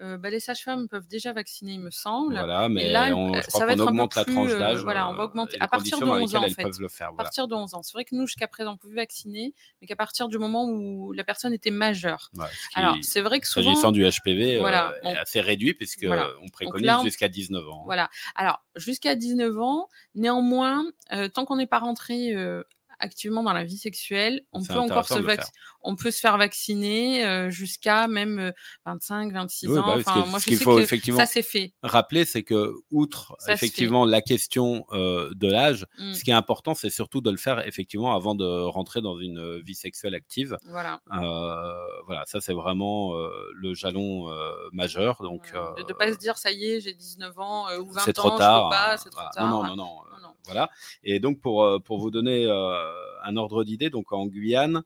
bah, 0.00 0.30
les 0.30 0.40
sages-femmes 0.40 0.88
peuvent 0.88 1.08
déjà 1.08 1.32
vacciner, 1.32 1.72
il 1.72 1.80
me 1.80 1.90
semble. 1.90 2.34
Voilà, 2.34 2.68
mais 2.68 2.90
là, 2.90 3.14
on, 3.16 3.34
je 3.34 3.46
crois 3.46 3.66
qu'on 3.66 3.80
augmente 3.80 4.14
la 4.14 4.24
tranche 4.24 4.50
d'âge. 4.50 4.82
voilà, 4.82 5.08
on 5.08 5.14
va 5.14 5.24
augmenter 5.24 5.56
à 5.60 5.68
partir 5.68 5.98
de 5.98 6.04
11 6.04 6.36
ans, 6.36 6.44
en 6.44 6.48
fait. 6.48 6.66
À 7.00 7.12
partir 7.12 7.48
de 7.48 7.54
11 7.54 7.74
ans. 7.74 7.82
C'est 7.82 7.92
vrai 7.92 8.04
que 8.04 8.14
nous, 8.14 8.26
jusqu'à 8.26 8.48
présent, 8.48 8.74
on 8.74 8.76
pouvait 8.76 8.96
vacciner, 8.96 9.54
mais 9.80 9.86
qu'à 9.86 9.96
partir 9.96 10.28
du 10.28 10.38
moment 10.38 10.66
où 10.66 11.12
la 11.12 11.24
personne 11.24 11.52
était 11.52 11.70
majeure. 11.70 12.30
Alors, 12.74 12.96
c'est 13.02 13.20
vrai 13.20 13.40
que 13.40 13.46
souvent. 13.46 13.70
S'agissant 13.70 13.92
du 13.92 14.08
HPV, 14.08 14.58
voilà, 14.58 14.94
est 15.02 15.16
assez 15.16 15.40
réduit, 15.40 15.74
puisque 15.74 16.06
on 16.42 16.48
préconise 16.48 17.02
jusqu'à 17.04 17.28
19 17.28 17.68
ans. 17.68 17.80
Hein. 17.80 17.82
Voilà. 17.86 18.10
Alors, 18.34 18.62
jusqu'à 18.76 19.14
19 19.14 19.58
ans, 19.58 19.88
néanmoins, 20.14 20.84
tant 21.34 21.44
qu'on 21.44 21.56
n'est 21.56 21.66
pas 21.66 21.78
rentré 21.78 22.34
actuellement 22.98 23.42
dans 23.42 23.52
la 23.52 23.64
vie 23.64 23.78
sexuelle, 23.78 24.42
on 24.52 24.62
peut 24.62 24.74
encore 24.74 25.06
se 25.08 25.18
on 25.82 25.96
peut 25.96 26.10
se 26.10 26.20
faire 26.20 26.36
vacciner 26.38 27.24
euh, 27.24 27.50
jusqu'à 27.50 28.08
même 28.08 28.52
25, 28.84 29.30
euh, 29.30 29.32
26 29.32 29.78
ans. 29.78 29.86
Bah 29.86 29.94
enfin, 29.98 30.26
moi, 30.26 30.38
je 30.38 30.44
qu'il 30.44 30.58
faut 30.58 30.76
que 30.76 30.82
effectivement 30.82 31.20
ça 31.20 31.26
c'est 31.26 31.42
fait. 31.42 31.72
Rappeler, 31.82 32.24
c'est 32.24 32.42
que 32.42 32.74
outre 32.90 33.36
effectivement 33.48 34.04
la 34.04 34.20
question 34.20 34.84
euh, 34.92 35.30
de 35.34 35.48
l'âge, 35.50 35.86
mmh. 35.98 36.14
ce 36.14 36.24
qui 36.24 36.30
est 36.30 36.34
important, 36.34 36.74
c'est 36.74 36.90
surtout 36.90 37.20
de 37.20 37.30
le 37.30 37.36
faire 37.36 37.66
effectivement 37.66 38.14
avant 38.14 38.34
de 38.34 38.44
rentrer 38.44 39.00
dans 39.00 39.18
une 39.18 39.60
vie 39.60 39.74
sexuelle 39.74 40.14
active. 40.14 40.56
Voilà. 40.66 41.00
voilà, 42.06 42.24
ça 42.26 42.40
c'est 42.40 42.54
vraiment 42.54 43.14
le 43.54 43.74
jalon 43.74 44.30
majeur. 44.72 45.22
Donc, 45.22 45.52
de 45.52 45.82
ne 45.82 45.92
pas 45.92 46.12
se 46.12 46.18
dire 46.18 46.36
ça 46.38 46.50
y 46.50 46.64
est, 46.66 46.80
j'ai 46.80 46.94
19 46.94 47.38
ans 47.38 47.66
ou 47.78 47.90
20 47.90 48.00
ans, 48.00 48.04
c'est 48.04 48.12
trop 48.12 48.36
tard. 48.36 48.68
Pas, 48.70 48.96
c'est 48.96 49.10
trop 49.10 49.22
tard. 49.32 49.48
Non, 49.48 49.62
non, 49.62 49.76
non, 49.76 50.00
non. 50.22 50.28
Voilà. 50.44 50.70
Et 51.02 51.20
donc, 51.20 51.40
pour, 51.40 51.82
pour 51.84 51.98
vous 51.98 52.10
donner 52.10 52.46
un 53.24 53.36
ordre 53.36 53.64
d'idée, 53.64 53.90
donc 53.90 54.12
en 54.12 54.26
Guyane, 54.26 54.82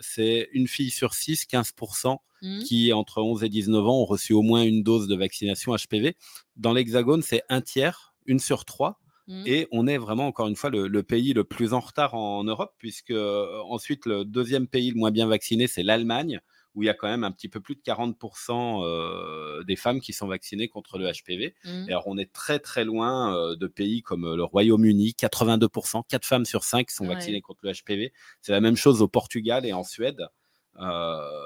c'est 0.00 0.48
une 0.52 0.68
fille 0.68 0.90
sur 0.90 1.14
6, 1.14 1.46
15%, 1.50 2.18
mmh. 2.42 2.62
qui, 2.64 2.92
entre 2.92 3.22
11 3.22 3.44
et 3.44 3.48
19 3.48 3.86
ans, 3.86 4.00
ont 4.02 4.04
reçu 4.04 4.32
au 4.32 4.42
moins 4.42 4.62
une 4.62 4.82
dose 4.82 5.08
de 5.08 5.16
vaccination 5.16 5.74
HPV. 5.74 6.16
Dans 6.56 6.72
l'Hexagone, 6.72 7.22
c'est 7.22 7.42
un 7.48 7.60
tiers, 7.60 8.14
une 8.26 8.38
sur 8.38 8.64
trois. 8.64 9.00
Mmh. 9.28 9.44
Et 9.46 9.68
on 9.70 9.86
est 9.86 9.98
vraiment, 9.98 10.26
encore 10.26 10.48
une 10.48 10.56
fois, 10.56 10.70
le, 10.70 11.02
pays 11.02 11.32
le 11.32 11.44
plus 11.44 11.72
en 11.72 11.80
retard 11.80 12.14
en 12.14 12.44
Europe, 12.44 12.74
puisque 12.78 13.12
ensuite, 13.12 14.06
le 14.06 14.24
deuxième 14.24 14.66
pays 14.66 14.90
le 14.90 14.96
moins 14.96 15.10
bien 15.10 15.26
vacciné, 15.26 15.66
c'est 15.66 15.82
l'Allemagne, 15.82 16.40
où 16.74 16.82
il 16.82 16.86
y 16.86 16.88
a 16.88 16.94
quand 16.94 17.08
même 17.08 17.24
un 17.24 17.32
petit 17.32 17.48
peu 17.48 17.60
plus 17.60 17.74
de 17.74 17.80
40% 17.80 18.84
euh, 18.84 19.62
des 19.64 19.76
femmes 19.76 20.00
qui 20.00 20.12
sont 20.12 20.26
vaccinées 20.26 20.68
contre 20.68 20.98
le 20.98 21.10
HPV. 21.10 21.54
Mmh. 21.64 21.84
alors, 21.88 22.04
on 22.06 22.16
est 22.16 22.32
très 22.32 22.58
très 22.58 22.84
loin 22.84 23.36
euh, 23.36 23.56
de 23.56 23.66
pays 23.66 24.02
comme 24.02 24.24
euh, 24.24 24.36
le 24.36 24.44
Royaume-Uni, 24.44 25.14
82%, 25.18 26.02
4 26.08 26.24
femmes 26.24 26.44
sur 26.44 26.64
5 26.64 26.90
sont 26.90 27.06
vaccinées 27.06 27.40
contre 27.40 27.60
le 27.64 27.72
HPV. 27.72 28.12
C'est 28.40 28.52
la 28.52 28.60
même 28.60 28.76
chose 28.76 29.02
au 29.02 29.08
Portugal 29.08 29.66
et 29.66 29.72
en 29.72 29.84
Suède. 29.84 30.26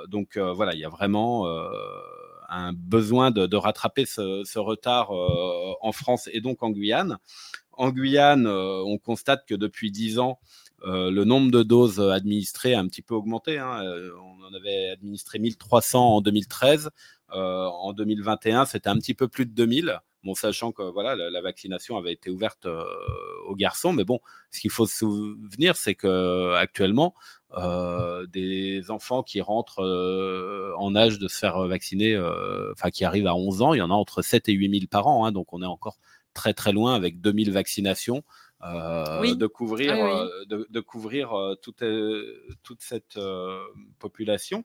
donc 0.08 0.38
voilà, 0.38 0.74
il 0.74 0.80
y 0.80 0.84
a 0.84 0.88
vraiment 0.88 1.46
un 2.48 2.72
besoin 2.72 3.30
de, 3.30 3.56
rattraper 3.56 4.06
ce, 4.06 4.44
ce 4.44 4.58
retard 4.58 5.10
en 5.10 5.92
France 5.92 6.28
et 6.32 6.40
donc 6.40 6.62
en 6.62 6.70
Guyane. 6.70 7.18
En 7.72 7.90
Guyane, 7.90 8.46
on 8.46 8.98
constate 8.98 9.46
que 9.46 9.54
depuis 9.54 9.90
10 9.90 10.18
ans, 10.18 10.38
euh, 10.86 11.10
le 11.10 11.24
nombre 11.24 11.50
de 11.50 11.62
doses 11.62 12.00
administrées 12.00 12.74
a 12.74 12.78
un 12.78 12.86
petit 12.86 13.02
peu 13.02 13.14
augmenté. 13.14 13.58
Hein. 13.58 13.82
Euh, 13.84 14.10
on 14.22 14.44
en 14.44 14.54
avait 14.54 14.90
administré 14.90 15.38
1300 15.40 16.16
en 16.16 16.20
2013. 16.20 16.90
Euh, 17.34 17.66
en 17.66 17.92
2021, 17.92 18.66
c'était 18.66 18.88
un 18.88 18.96
petit 18.96 19.14
peu 19.14 19.26
plus 19.26 19.46
de 19.46 19.52
2000. 19.52 19.98
Bon, 20.22 20.34
sachant 20.34 20.72
que 20.72 20.82
voilà, 20.82 21.14
la, 21.14 21.40
vaccination 21.40 21.96
avait 21.96 22.12
été 22.12 22.30
ouverte 22.30 22.66
aux 23.46 23.54
garçons, 23.54 23.92
mais 23.92 24.04
bon, 24.04 24.18
ce 24.50 24.58
qu'il 24.58 24.72
faut 24.72 24.86
se 24.86 24.96
souvenir, 24.96 25.76
c'est 25.76 25.94
que 25.94 26.52
actuellement, 26.54 27.14
des 28.32 28.90
enfants 28.90 29.22
qui 29.22 29.40
rentrent 29.40 29.84
en 30.76 30.96
âge 30.96 31.20
de 31.20 31.28
se 31.28 31.38
faire 31.38 31.60
vacciner, 31.68 32.18
enfin 32.72 32.90
qui 32.90 33.04
arrivent 33.04 33.28
à 33.28 33.36
11 33.36 33.62
ans, 33.62 33.74
il 33.74 33.78
y 33.78 33.82
en 33.82 33.90
a 33.90 33.94
entre 33.94 34.20
7 34.20 34.48
et 34.48 34.52
8 34.52 34.80
000 34.80 34.86
par 34.90 35.06
an, 35.06 35.26
hein. 35.26 35.30
donc 35.30 35.52
on 35.52 35.62
est 35.62 35.66
encore 35.66 35.98
très 36.34 36.54
très 36.54 36.72
loin 36.72 36.94
avec 36.94 37.20
2000 37.20 37.52
vaccinations. 37.52 38.24
Euh, 38.62 39.34
de 39.34 39.46
couvrir, 39.46 39.92
ah 39.92 40.22
euh, 40.50 40.64
de, 40.68 40.80
couvrir 40.80 41.34
euh, 41.34 41.54
toute, 41.56 41.84
toute 42.62 42.82
cette 42.82 43.18
population. 43.98 44.64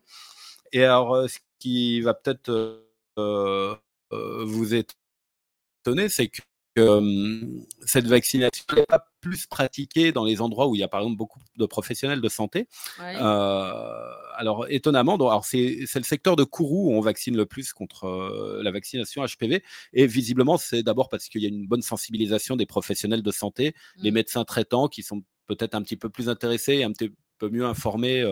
Et 0.72 0.84
alors, 0.84 1.30
ce 1.30 1.40
qui 1.60 2.02
va 2.02 2.14
peut-être 2.14 2.86
vous 3.18 4.76
étonner, 4.76 6.10
c'est 6.10 6.30
que 6.30 6.42
cette 6.76 8.08
vaccination 8.08 8.64
n'est 8.76 8.86
pas 8.86 9.06
plus 9.20 9.46
pratiquée 9.46 10.12
dans 10.12 10.24
les 10.24 10.42
endroits 10.42 10.68
où 10.68 10.76
il 10.76 10.80
y 10.80 10.84
a 10.84 10.88
par 10.88 11.02
exemple 11.02 11.18
beaucoup 11.18 11.40
de 11.58 11.66
professionnels 11.66 12.22
de 12.22 12.30
santé. 12.30 12.68
alors 12.98 14.66
étonnamment, 14.70 15.16
alors 15.16 15.46
c'est, 15.46 15.80
le 15.96 16.04
secteur 16.04 16.36
de 16.36 16.44
Kourou 16.44 16.90
où 16.90 16.94
on 16.94 17.02
vaccine 17.02 17.36
le 17.36 17.46
plus 17.46 17.74
contre 17.74 18.60
la 18.64 18.72
vaccination 18.72 19.24
HPV. 19.26 19.64
Et 19.94 20.08
visiblement, 20.08 20.58
c'est 20.58 20.84
d'abord 20.84 21.10
parce 21.10 21.28
qu'il 21.30 21.42
y 21.42 21.46
a 21.46 21.50
une 21.50 21.68
bonne 21.68 21.82
sensibilisation 21.82 22.56
des 22.56 22.66
professionnels 22.66 23.24
de 23.24 23.32
santé, 23.32 23.76
les 23.98 24.12
mmh. 24.12 24.14
médecins 24.14 24.46
traitants 24.46 24.88
qui 24.88 25.04
sont 25.04 25.24
peut-être 25.48 25.76
un 25.76 25.82
petit 25.82 25.98
peu 25.98 26.10
plus 26.10 26.30
intéressés, 26.30 26.84
un 26.84 26.92
petit 26.92 27.12
peu 27.42 27.50
mieux 27.50 27.66
informés 27.66 28.24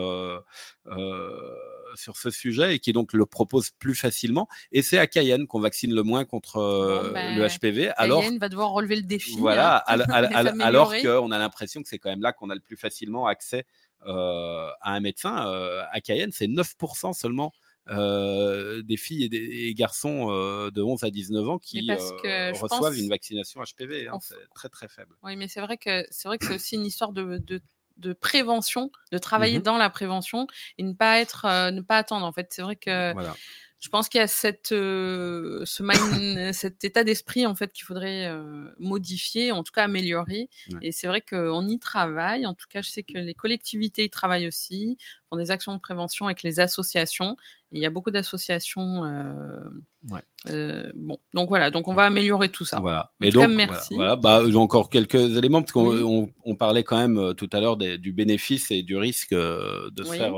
sur 1.96 2.18
ce 2.18 2.30
sujet 2.30 2.76
et 2.76 2.80
qui 2.80 2.94
donc 2.94 3.14
le 3.14 3.26
propose 3.26 3.72
plus 3.72 3.96
facilement. 3.96 4.48
Et 4.72 4.82
c'est 4.82 4.98
à 4.98 5.08
Cayenne 5.08 5.48
qu'on 5.48 5.60
vaccine 5.60 5.94
le 5.94 6.04
moins 6.04 6.26
contre 6.26 6.58
euh, 6.58 7.12
ben, 7.14 7.38
le 7.38 7.48
HPV. 7.48 7.90
Alors, 7.98 8.22
Cayenne 8.22 8.40
va 8.40 8.50
devoir 8.50 8.72
relever 8.72 8.96
le 8.96 9.04
défi. 9.04 9.36
Voilà, 9.38 9.84
hein, 9.88 10.00
alors 10.62 10.94
qu'on 10.96 11.32
a 11.32 11.38
l'impression 11.38 11.82
que 11.82 11.90
c'est 11.90 12.00
quand 12.00 12.10
même 12.10 12.22
là 12.22 12.34
qu'on 12.34 12.50
a 12.50 12.56
le 12.56 12.62
plus 12.62 12.78
facilement 12.78 13.28
accès 13.28 13.66
euh, 14.06 14.70
à 14.82 14.94
un 14.94 15.00
médecin. 15.00 15.48
Euh, 15.48 15.84
à 15.92 16.02
Cayenne, 16.02 16.32
c'est 16.32 16.48
9% 16.48 17.14
seulement. 17.14 17.52
des 17.88 18.98
filles 18.98 19.26
et 19.26 19.30
des 19.30 19.74
garçons 19.74 20.28
de 20.28 20.82
11 20.82 21.04
à 21.04 21.10
19 21.10 21.50
ans 21.50 21.58
qui 21.58 21.90
reçoivent 21.92 22.98
une 22.98 23.10
vaccination 23.10 23.62
HPV. 23.62 24.08
Hein, 24.08 24.20
c'est 24.22 24.36
très 24.54 24.70
très 24.70 24.88
faible. 24.88 25.16
Oui, 25.24 25.36
mais 25.36 25.48
c'est 25.48 25.62
vrai 25.62 25.78
que 25.78 26.06
c'est 26.12 26.28
vrai 26.28 26.38
que 26.38 26.46
c'est 26.46 26.56
aussi 26.56 26.76
une 26.76 26.86
histoire 26.86 27.14
de, 27.14 27.40
de 27.40 27.62
de 28.00 28.14
prévention, 28.14 28.92
de 29.12 29.18
travailler 29.18 29.60
mmh 29.60 29.64
dans 29.64 29.78
la 29.78 29.90
prévention 29.90 30.48
et 30.78 30.84
ne 30.84 30.94
pas 30.94 31.20
être, 31.20 31.46
euh, 31.46 31.72
ne 31.72 31.82
pas 31.82 31.98
attendre. 31.98 32.26
En 32.26 32.32
fait, 32.32 32.48
c'est 32.52 32.62
vrai 32.62 32.76
que 32.76 33.14
je 33.80 33.88
pense 33.88 34.10
qu'il 34.10 34.20
y 34.20 34.24
a 34.24 34.28
cette, 34.28 34.74
euh, 34.74 35.64
ce 35.66 35.84
cet 36.54 36.84
état 36.84 37.04
d'esprit 37.06 37.46
en 37.46 37.56
fait 37.56 37.72
qu'il 37.72 37.86
faudrait 37.86 38.28
euh, 38.28 38.66
modifier, 38.78 39.54
en 39.54 39.64
tout 39.64 39.72
cas 39.72 39.86
améliorer. 39.86 40.50
Et 40.82 40.92
c'est 40.92 41.08
vrai 41.08 41.22
qu'on 41.22 41.68
y 41.68 41.80
travaille. 41.80 42.46
En 42.46 42.54
tout 42.54 42.66
cas, 42.70 42.82
je 42.82 42.90
sais 42.90 43.04
que 43.04 43.18
les 43.18 43.34
collectivités 43.34 44.04
y 44.04 44.10
travaillent 44.10 44.48
aussi, 44.48 44.98
font 45.30 45.38
des 45.38 45.50
actions 45.50 45.74
de 45.74 45.80
prévention 45.80 46.26
avec 46.26 46.44
les 46.44 46.60
associations. 46.60 47.38
il 47.72 47.82
y 47.82 47.86
a 47.86 47.90
beaucoup 47.90 48.12
d'associations. 48.12 49.06
Euh, 49.06 50.92
bon, 50.96 51.18
donc 51.34 51.48
voilà, 51.48 51.72
donc 51.72 51.88
on 51.88 51.94
va 51.94 52.04
améliorer 52.04 52.50
tout 52.50 52.66
ça. 52.66 52.82
Voilà. 52.82 53.14
Mais 53.22 53.30
donc, 53.30 53.50
merci. 53.50 53.96
Voilà, 53.96 54.18
bah, 54.18 54.44
j'ai 54.46 54.58
encore 54.58 54.90
quelques 54.90 55.38
éléments 55.38 55.62
parce 55.62 55.72
qu'on 55.72 56.30
on, 56.44 56.56
parlait 56.56 56.84
quand 56.84 56.98
même 56.98 57.34
tout 57.36 57.50
à 57.54 57.62
l'heure 57.62 57.78
du 57.78 58.12
bénéfice 58.12 58.72
et 58.72 58.84
du 58.84 58.98
risque 58.98 59.34
de 59.34 60.04
se 60.04 60.12
faire 60.12 60.34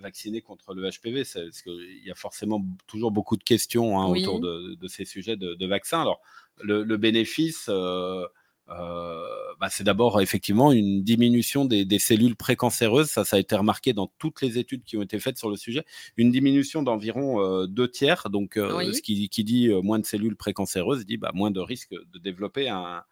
vacciner 0.00 0.42
contre 0.42 0.74
le 0.74 0.88
HPV 0.88 1.24
Parce 1.24 1.62
qu'il 1.62 2.02
y 2.04 2.10
a 2.10 2.14
forcément 2.14 2.64
toujours 2.86 3.10
beaucoup 3.10 3.36
de 3.36 3.42
questions 3.42 3.98
hein, 3.98 4.06
autour 4.06 4.40
de, 4.40 4.88
ces 4.88 5.04
sujets 5.04 5.36
de, 5.36 5.66
vaccins. 5.66 6.00
Alors, 6.00 6.20
le, 6.60 6.96
bénéfice, 6.96 7.66
euh, 7.68 8.26
euh, 8.68 9.26
bah, 9.60 9.68
c'est 9.70 9.84
d'abord 9.84 10.20
effectivement 10.20 10.72
une 10.72 11.02
diminution 11.02 11.64
des, 11.64 11.98
cellules 11.98 12.36
précancéreuses. 12.36 13.08
Ça, 13.08 13.24
ça 13.24 13.36
a 13.36 13.38
été 13.38 13.56
remarqué 13.56 13.92
dans 13.92 14.12
toutes 14.18 14.42
les 14.42 14.58
études 14.58 14.84
qui 14.84 14.96
ont 14.96 15.02
été 15.02 15.18
faites 15.18 15.38
sur 15.38 15.50
le 15.50 15.56
sujet. 15.56 15.84
Une 16.16 16.30
diminution 16.30 16.82
d'environ 16.82 17.40
euh, 17.40 17.66
deux 17.66 17.90
tiers. 17.90 18.30
Donc, 18.30 18.54
ce 18.54 19.00
qui, 19.00 19.44
dit 19.44 19.70
moins 19.82 19.98
de 19.98 20.06
cellules 20.06 20.36
précancéreuses 20.36 21.06
dit 21.06 21.16
bah, 21.16 21.32
moins 21.34 21.50
de 21.50 21.60
risque 21.60 21.92
de 21.92 22.18
développer 22.18 22.68
un, 22.68 23.02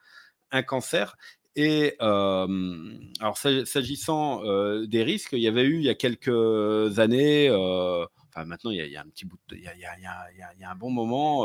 un 0.53 0.63
cancer. 0.63 1.17
Et 1.55 1.97
alors 2.01 3.37
s'agissant 3.37 4.43
des 4.85 5.03
risques, 5.03 5.33
il 5.33 5.41
y 5.41 5.49
avait 5.49 5.65
eu 5.65 5.77
il 5.77 5.85
y 5.85 5.91
a 5.91 5.95
quelques 5.95 6.99
années, 6.99 7.51
enfin 7.51 8.45
maintenant 8.47 8.71
il 8.71 8.87
y, 8.87 8.97
a, 8.97 9.01
un 9.01 9.09
petit 9.09 9.27
bout, 9.27 9.39
il, 9.51 9.61
y 9.61 9.67
a, 9.67 10.71
un 10.71 10.75
bon 10.75 10.91
moment, 10.91 11.45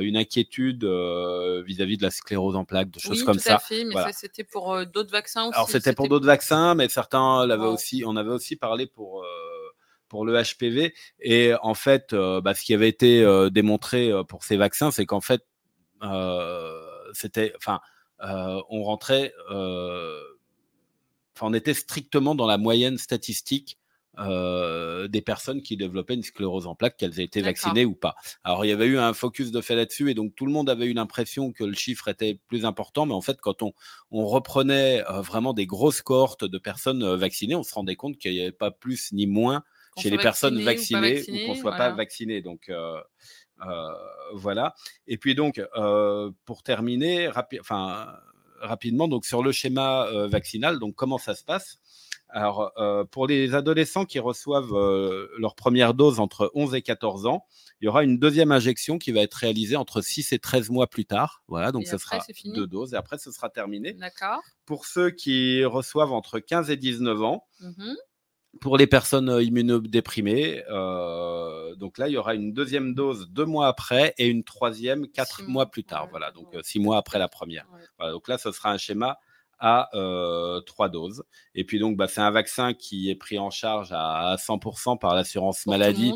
une 0.00 0.16
inquiétude 0.16 0.84
vis-à-vis 1.64 1.96
de 1.96 2.02
la 2.02 2.10
sclérose 2.10 2.56
en 2.56 2.64
plaques, 2.64 2.90
de 2.90 2.98
choses 2.98 3.22
comme 3.22 3.38
ça. 3.38 3.60
Fait, 3.60 3.84
mais 3.84 3.94
ça 3.94 4.12
c'était 4.12 4.44
pour 4.44 4.84
d'autres 4.86 5.12
vaccins 5.12 5.44
aussi. 5.44 5.54
Alors 5.54 5.68
c'était 5.68 5.92
pour 5.92 6.08
d'autres 6.08 6.26
vaccins, 6.26 6.74
mais 6.74 6.88
certains 6.88 7.46
l'avaient 7.46 7.66
aussi, 7.66 8.02
on 8.04 8.16
avait 8.16 8.32
aussi 8.32 8.56
parlé 8.56 8.86
pour 8.86 9.24
pour 10.08 10.24
le 10.24 10.40
HPV. 10.42 10.94
Et 11.20 11.52
en 11.62 11.74
fait, 11.74 12.14
bah, 12.14 12.54
ce 12.54 12.62
qui 12.62 12.74
avait 12.74 12.88
été 12.88 13.24
démontré 13.52 14.10
pour 14.28 14.42
ces 14.42 14.56
vaccins, 14.56 14.90
c'est 14.90 15.06
qu'en 15.06 15.20
fait, 15.20 15.46
c'était, 17.12 17.52
enfin, 17.56 17.74
euh, 17.74 17.93
on 18.24 18.82
rentrait, 18.82 19.32
euh, 19.50 20.20
enfin, 21.36 21.46
on 21.46 21.54
était 21.54 21.74
strictement 21.74 22.34
dans 22.34 22.46
la 22.46 22.58
moyenne 22.58 22.98
statistique 22.98 23.78
euh, 24.18 25.08
des 25.08 25.22
personnes 25.22 25.60
qui 25.60 25.76
développaient 25.76 26.14
une 26.14 26.22
sclérose 26.22 26.68
en 26.68 26.76
plaques, 26.76 26.96
qu'elles 26.96 27.18
aient 27.18 27.24
été 27.24 27.42
vaccinées 27.42 27.84
ou 27.84 27.94
pas. 27.94 28.14
Alors 28.44 28.64
il 28.64 28.68
y 28.68 28.72
avait 28.72 28.86
eu 28.86 28.96
un 28.96 29.12
focus 29.12 29.50
de 29.50 29.60
fait 29.60 29.74
là-dessus 29.74 30.08
et 30.08 30.14
donc 30.14 30.36
tout 30.36 30.46
le 30.46 30.52
monde 30.52 30.70
avait 30.70 30.86
eu 30.86 30.92
l'impression 30.92 31.52
que 31.52 31.64
le 31.64 31.74
chiffre 31.74 32.06
était 32.06 32.38
plus 32.46 32.64
important, 32.64 33.06
mais 33.06 33.14
en 33.14 33.20
fait 33.20 33.40
quand 33.40 33.62
on, 33.62 33.72
on 34.12 34.24
reprenait 34.24 35.02
vraiment 35.08 35.52
des 35.52 35.66
grosses 35.66 36.00
cohortes 36.00 36.44
de 36.44 36.58
personnes 36.58 37.16
vaccinées, 37.16 37.56
on 37.56 37.64
se 37.64 37.74
rendait 37.74 37.96
compte 37.96 38.16
qu'il 38.16 38.32
n'y 38.32 38.40
avait 38.40 38.52
pas 38.52 38.70
plus 38.70 39.10
ni 39.10 39.26
moins 39.26 39.64
chez 39.98 40.10
les 40.10 40.18
personnes 40.18 40.62
vaccinées 40.62 41.22
ou, 41.22 41.46
qu'on 41.46 41.54
ne 41.54 41.60
soit 41.60 41.76
pas 41.76 41.90
vacciné. 41.90 42.40
Donc, 42.40 42.70
voilà. 44.34 44.74
Et 45.06 45.18
puis 45.18 45.34
donc, 45.34 45.60
pour 46.44 46.62
terminer, 46.62 47.28
enfin, 47.28 48.16
rapidement, 48.60 49.08
donc 49.08 49.24
sur 49.24 49.42
le 49.42 49.52
schéma 49.52 50.08
vaccinal, 50.28 50.78
donc 50.78 50.94
comment 50.94 51.18
ça 51.18 51.34
se 51.34 51.44
passe? 51.44 51.78
Alors, 52.34 52.72
euh, 52.78 53.04
pour 53.04 53.28
les 53.28 53.54
adolescents 53.54 54.04
qui 54.04 54.18
reçoivent 54.18 54.74
euh, 54.74 55.28
leur 55.38 55.54
première 55.54 55.94
dose 55.94 56.18
entre 56.18 56.50
11 56.54 56.74
et 56.74 56.82
14 56.82 57.26
ans, 57.26 57.46
il 57.80 57.84
y 57.84 57.88
aura 57.88 58.02
une 58.02 58.18
deuxième 58.18 58.50
injection 58.50 58.98
qui 58.98 59.12
va 59.12 59.20
être 59.20 59.34
réalisée 59.34 59.76
entre 59.76 60.00
6 60.00 60.32
et 60.32 60.40
13 60.40 60.70
mois 60.70 60.88
plus 60.88 61.04
tard. 61.04 61.44
Voilà, 61.46 61.70
donc 61.70 61.86
ce 61.86 61.96
sera 61.96 62.18
deux 62.44 62.66
doses 62.66 62.92
et 62.92 62.96
après 62.96 63.18
ce 63.18 63.30
sera 63.30 63.50
terminé. 63.50 63.92
D'accord. 63.92 64.40
Pour 64.66 64.84
ceux 64.84 65.10
qui 65.10 65.64
reçoivent 65.64 66.12
entre 66.12 66.40
15 66.40 66.70
et 66.70 66.76
19 66.76 67.22
ans, 67.22 67.46
mmh 67.60 67.94
pour 68.60 68.76
les 68.76 68.86
personnes 68.86 69.28
euh, 69.28 69.42
immunodéprimées, 69.42 70.62
donc 71.76 71.98
là, 71.98 72.08
il 72.08 72.12
y 72.12 72.16
aura 72.16 72.34
une 72.34 72.52
deuxième 72.52 72.94
dose 72.94 73.28
deux 73.30 73.44
mois 73.44 73.66
après 73.66 74.14
et 74.18 74.28
une 74.28 74.44
troisième 74.44 75.08
quatre 75.08 75.42
mois, 75.42 75.66
plus 75.66 75.84
tard. 75.84 76.08
voilà, 76.10 76.30
donc 76.30 76.56
six 76.62 76.78
mois 76.78 76.96
après 76.96 77.18
la 77.18 77.28
première. 77.28 77.66
donc 78.00 78.28
là, 78.28 78.38
ce 78.38 78.52
sera 78.52 78.70
un 78.70 78.78
schéma 78.78 79.18
à 79.58 79.88
euh, 79.94 80.60
trois 80.60 80.88
doses. 80.88 81.24
Et 81.54 81.64
puis 81.64 81.78
donc, 81.78 81.96
bah, 81.96 82.06
c'est 82.06 82.20
un 82.20 82.30
vaccin 82.30 82.74
qui 82.74 83.10
est 83.10 83.14
pris 83.14 83.38
en 83.38 83.50
charge 83.50 83.92
à 83.92 84.36
100% 84.36 84.98
par 84.98 85.14
l'assurance 85.14 85.66
maladie. 85.66 86.12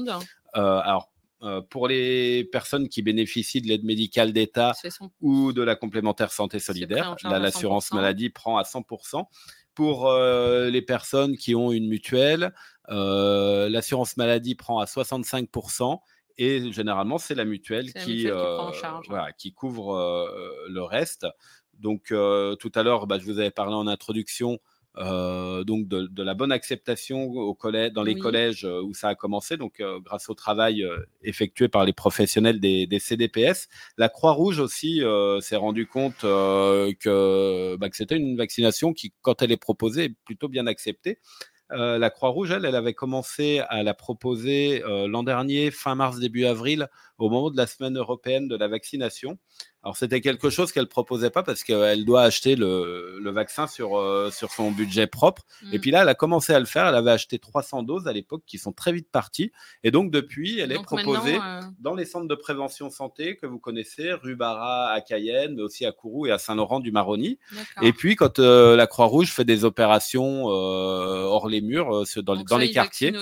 Euh, 0.57 0.81
alors, 0.81 1.11
euh, 1.43 1.61
pour 1.61 1.89
les 1.89 2.45
personnes 2.45 2.89
qui 2.89 3.03
bénéficient 3.03 3.61
de 3.61 3.69
l'aide 3.69 3.85
médicale 3.85 4.33
d'État 4.33 4.73
ou 5.21 5.53
de 5.53 5.63
la 5.63 5.77
complémentaire 5.77 6.33
santé 6.33 6.59
solidaire, 6.59 7.17
l'assurance 7.25 7.93
maladie 7.93 8.31
prend 8.31 8.59
à 8.59 8.63
100%. 8.63 9.25
Pour 9.75 10.13
les 10.13 10.83
personnes 10.83 11.37
qui 11.37 11.55
ont 11.55 11.71
une 11.71 11.87
mutuelle, 11.87 12.53
l'assurance 12.89 14.17
maladie 14.17 14.57
prend 14.57 14.81
à 14.81 14.87
65%. 14.87 16.01
Et 16.41 16.73
généralement, 16.73 17.19
c'est 17.19 17.35
la 17.35 17.45
mutuelle, 17.45 17.93
qui, 17.93 18.25
qui, 18.25 18.29
voilà, 19.09 19.33
qui, 19.37 19.53
couvre 19.53 19.95
le 20.69 20.83
reste. 20.83 21.27
Donc, 21.79 22.11
euh, 22.11 22.57
tout 22.57 22.73
à 22.75 22.83
l'heure, 22.83 23.07
bah, 23.07 23.19
je 23.19 23.25
vous 23.25 23.39
avais 23.39 23.51
parlé 23.51 23.75
en 23.75 23.87
introduction 23.87 24.59
euh, 24.99 25.65
donc 25.65 25.87
de, 25.87 26.23
la 26.23 26.35
bonne 26.35 26.53
acceptation 26.53 27.23
au 27.25 27.55
collège, 27.55 27.93
dans 27.93 28.03
les 28.03 28.17
collèges 28.17 28.65
euh, 28.65 28.83
où 28.83 28.95
ça 28.95 29.09
a 29.09 29.15
commencé, 29.15 29.57
donc 29.57 29.83
grâce 30.05 30.29
au 30.29 30.35
travail 30.35 30.85
effectué 31.23 31.69
par 31.69 31.85
les 31.85 31.93
professionnels 31.93 32.61
des, 32.61 32.99
CDPS. 32.99 33.69
La 33.97 34.09
Croix-Rouge 34.09 34.59
aussi 34.59 35.03
s'est 35.41 35.57
rendu 35.57 35.87
compte 35.87 36.21
que, 36.21 37.77
bah, 37.77 37.89
que 37.89 37.97
c'était 37.97 38.17
une 38.17 38.37
vaccination 38.37 38.93
qui, 38.93 39.13
quand 39.23 39.43
elle 39.43 39.53
est 39.53 39.57
proposée, 39.57 40.05
est 40.05 40.15
plutôt 40.25 40.49
bien 40.49 40.67
acceptée. 40.67 41.19
la 41.71 42.11
Croix-Rouge, 42.11 42.51
elle, 42.51 42.65
elle 42.65 42.75
avait 42.75 42.95
commencé 42.95 43.61
à 43.69 43.83
la 43.83 43.95
proposer 43.95 44.83
l'an 45.07 45.23
dernier, 45.23 45.71
fin 45.71 45.95
mars, 45.95 46.19
début 46.19 46.45
avril, 46.45 46.89
au 47.19 47.31
moment 47.31 47.51
de 47.51 47.57
la 47.57 47.67
semaine 47.67 47.97
européenne 47.97 48.49
de 48.49 48.57
la 48.57 48.69
vaccination. 48.69 49.39
Alors 49.89 49.97
c'était 49.97 50.21
quelque 50.21 50.51
chose 50.51 50.71
qu'elle 50.71 50.87
proposait 50.87 51.31
pas 51.31 51.43
parce 51.43 51.65
qu'elle 51.65 52.05
doit 52.05 52.21
acheter 52.21 52.57
le, 52.57 53.19
le 53.23 53.31
vaccin 53.31 53.67
sur, 53.67 53.97
euh, 53.97 54.31
sur 54.31 54.51
son 54.53 54.71
budget 54.71 55.07
propre. 55.07 55.47
Et 55.73 55.79
mm. 55.79 55.81
puis 55.81 55.91
là, 55.91 56.03
elle 56.03 56.11
a 56.11 56.15
commencé 56.15 56.53
à 56.53 56.61
le 56.61 56.67
faire. 56.67 56.87
Elle 56.87 56.95
avait 56.95 57.11
acheté 57.11 57.39
300 57.39 57.85
doses 57.85 58.07
à 58.07 58.13
l'époque 58.13 58.43
qui 58.47 58.59
sont 58.59 58.73
très 58.73 58.93
vite 58.93 59.09
parties. 59.11 59.51
Et 59.85 59.91
donc 59.91 60.11
depuis, 60.11 60.61
elle 60.61 60.73
est 60.73 60.83
proposée 60.83 61.39
euh, 61.43 61.63
dans 61.81 61.95
les 61.95 62.05
centres 62.05 62.29
de 62.29 62.35
prévention 62.35 62.91
santé 62.91 63.37
que 63.37 63.47
vous 63.47 63.59
connaissez, 63.59 64.13
rue 64.13 64.37
Barra 64.37 64.91
à 64.91 65.01
Cayenne, 65.01 65.55
mais 65.55 65.63
aussi 65.63 65.87
à 65.87 65.93
Kourou 65.93 66.27
et 66.27 66.33
à 66.33 66.39
Saint-Laurent 66.39 66.81
du 66.81 66.93
Maroni. 66.93 67.39
Et 67.81 67.95
puis 67.95 68.15
quand 68.15 68.41
euh, 68.41 68.77
la 68.77 68.87
Croix-Rouge 68.87 69.33
fait 69.33 69.47
des 69.47 69.65
opérations 69.65 70.45
hors 70.45 71.49
les 71.49 71.63
murs, 71.63 72.05
dans, 72.19 72.37
dans 72.37 72.59
les 72.59 72.73
quartiers, 72.73 73.15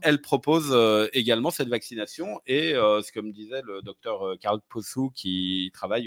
elle 0.00 0.22
propose 0.22 0.74
également 1.12 1.50
cette 1.50 1.68
vaccination. 1.68 2.40
Et 2.46 2.72
ce 2.72 3.12
que 3.12 3.20
me 3.20 3.30
disait 3.30 3.60
le 3.62 3.82
docteur 3.82 4.38
Karl 4.40 4.58
Possou 4.70 5.12
qui 5.14 5.70
travaille 5.74 5.97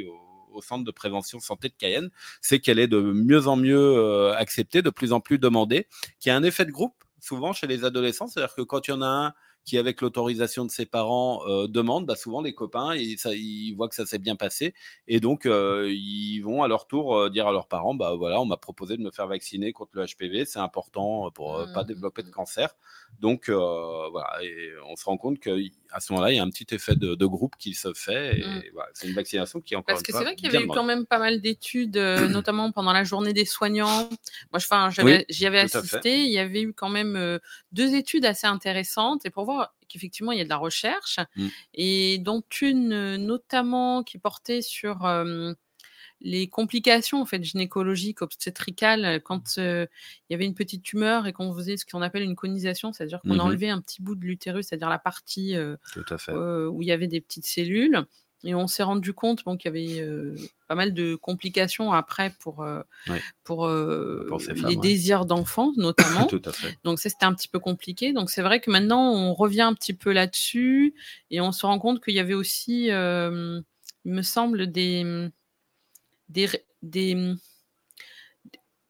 au, 0.53 0.61
centre 0.61 0.83
de 0.83 0.91
prévention 0.91 1.39
santé 1.39 1.69
de 1.69 1.73
Cayenne, 1.77 2.09
c'est 2.41 2.59
qu'elle 2.59 2.77
est 2.77 2.87
de 2.87 2.99
mieux 2.99 3.47
en 3.47 3.55
mieux 3.55 3.79
euh, 3.79 4.35
acceptée, 4.35 4.81
de 4.81 4.89
plus 4.89 5.13
en 5.13 5.21
plus 5.21 5.39
demandée, 5.39 5.87
qu'il 6.19 6.29
y 6.29 6.33
a 6.33 6.35
un 6.35 6.43
effet 6.43 6.65
de 6.65 6.71
groupe 6.71 6.95
souvent 7.21 7.53
chez 7.53 7.67
les 7.67 7.85
adolescents, 7.85 8.27
c'est-à-dire 8.27 8.55
que 8.55 8.61
quand 8.61 8.87
il 8.87 8.91
y 8.91 8.93
en 8.93 9.01
a 9.01 9.07
un 9.07 9.33
qui, 9.63 9.77
avec 9.77 10.01
l'autorisation 10.01 10.65
de 10.65 10.71
ses 10.71 10.85
parents, 10.85 11.41
euh, 11.47 11.67
demande, 11.67 12.05
bah, 12.05 12.15
souvent 12.15 12.41
les 12.41 12.53
copains, 12.53 12.95
ils, 12.95 13.17
ça, 13.19 13.33
ils 13.33 13.73
voient 13.73 13.89
que 13.89 13.95
ça 13.95 14.05
s'est 14.05 14.17
bien 14.17 14.35
passé, 14.35 14.73
et 15.07 15.19
donc 15.19 15.45
euh, 15.45 15.91
ils 15.91 16.39
vont 16.41 16.63
à 16.63 16.67
leur 16.67 16.87
tour 16.87 17.15
euh, 17.15 17.29
dire 17.29 17.47
à 17.47 17.51
leurs 17.51 17.67
parents, 17.67 17.93
bah 17.93 18.15
voilà, 18.17 18.41
on 18.41 18.45
m'a 18.45 18.57
proposé 18.57 18.97
de 18.97 19.03
me 19.03 19.11
faire 19.11 19.27
vacciner 19.27 19.71
contre 19.71 19.91
le 19.93 20.05
HPV, 20.05 20.45
c'est 20.45 20.59
important 20.59 21.29
pour 21.31 21.59
ne 21.59 21.71
pas 21.73 21.83
mmh, 21.83 21.87
développer 21.87 22.23
de 22.23 22.29
mmh. 22.29 22.31
cancer. 22.31 22.75
Donc 23.19 23.49
voilà, 23.49 24.31
et 24.41 24.71
on 24.89 24.95
se 24.95 25.05
rend 25.05 25.17
compte 25.17 25.39
qu'à 25.39 25.99
ce 25.99 26.13
moment-là, 26.13 26.31
il 26.31 26.37
y 26.37 26.39
a 26.39 26.43
un 26.43 26.49
petit 26.49 26.73
effet 26.73 26.95
de, 26.95 27.25
groupe 27.25 27.55
qui 27.57 27.75
se 27.75 27.93
fait, 27.93 28.39
et 28.39 28.43
mmh. 28.43 28.63
voilà, 28.73 28.89
c'est 28.93 29.07
une 29.07 29.13
vaccination 29.13 29.61
qui 29.61 29.75
est 29.75 29.77
encore 29.77 29.87
Parce 29.87 30.03
que 30.03 30.11
c'est 30.11 30.23
vrai 30.23 30.35
qu'il 30.35 30.51
y 30.51 30.55
avait 30.55 30.65
eu 30.65 30.67
quand 30.67 30.83
même 30.83 31.05
pas 31.05 31.19
mal 31.19 31.39
d'études, 31.39 31.97
notamment 32.29 32.71
pendant 32.71 32.93
la 32.93 33.03
journée 33.03 33.33
des 33.33 33.45
soignants. 33.45 34.09
Moi, 34.51 34.89
j'y 35.29 35.45
avais 35.45 35.59
assisté, 35.59 36.23
il 36.23 36.31
y 36.31 36.39
avait 36.39 36.63
eu 36.63 36.73
quand 36.73 36.89
même 36.89 37.39
deux 37.71 37.93
études 37.93 38.25
assez 38.25 38.47
intéressantes, 38.47 39.25
et 39.25 39.29
pour 39.29 39.45
qu'effectivement, 39.87 40.31
il 40.31 40.37
y 40.37 40.41
a 40.41 40.45
de 40.45 40.49
la 40.49 40.57
recherche, 40.57 41.19
mmh. 41.35 41.47
et 41.73 42.17
dont 42.19 42.43
une 42.61 43.17
notamment 43.17 44.03
qui 44.03 44.17
portait 44.17 44.61
sur 44.61 45.05
les 46.23 46.47
complications 46.47 47.21
en 47.21 47.25
fait 47.25 47.43
gynécologiques 47.43 48.21
obstétricales 48.21 49.21
quand 49.23 49.57
il 49.57 49.87
y 50.29 50.33
avait 50.33 50.45
une 50.45 50.53
petite 50.53 50.83
tumeur 50.83 51.25
et 51.25 51.33
qu'on 51.33 51.53
faisait 51.53 51.77
ce 51.77 51.85
qu'on 51.85 52.01
appelle 52.01 52.23
une 52.23 52.35
conisation, 52.35 52.93
c'est-à-dire 52.93 53.21
qu'on 53.21 53.35
mmh 53.35 53.41
enlevait 53.41 53.69
un 53.69 53.81
petit 53.81 54.01
bout 54.01 54.15
de 54.15 54.25
l'utérus, 54.25 54.67
c'est-à-dire 54.67 54.89
la 54.89 54.99
partie 54.99 55.55
où 55.57 56.81
il 56.81 56.87
y 56.87 56.91
avait 56.91 57.07
des 57.07 57.21
petites 57.21 57.47
cellules. 57.47 58.05
Et 58.43 58.55
on 58.55 58.67
s'est 58.67 58.83
rendu 58.83 59.13
compte 59.13 59.43
bon, 59.43 59.55
qu'il 59.55 59.73
y 59.73 59.77
avait 59.77 60.01
euh, 60.01 60.35
pas 60.67 60.75
mal 60.75 60.93
de 60.93 61.15
complications 61.15 61.91
après 61.91 62.33
pour, 62.39 62.63
euh, 62.63 62.81
pour, 63.43 63.67
euh, 63.67 64.27
les 64.67 64.75
désirs 64.75 65.25
d'enfants, 65.25 65.71
notamment. 65.77 66.27
Donc, 66.83 66.99
ça, 66.99 67.09
c'était 67.09 67.25
un 67.25 67.33
petit 67.33 67.47
peu 67.47 67.59
compliqué. 67.59 68.13
Donc, 68.13 68.29
c'est 68.29 68.41
vrai 68.41 68.59
que 68.59 68.71
maintenant, 68.71 69.11
on 69.11 69.33
revient 69.33 69.61
un 69.61 69.73
petit 69.73 69.93
peu 69.93 70.11
là-dessus 70.11 70.95
et 71.29 71.39
on 71.41 71.51
se 71.51 71.65
rend 71.65 71.77
compte 71.77 72.03
qu'il 72.03 72.15
y 72.15 72.19
avait 72.19 72.33
aussi, 72.33 72.85
il 72.87 72.91
me 74.05 74.21
semble, 74.23 74.71
des, 74.71 75.29
des, 76.29 76.49
des 76.81 77.35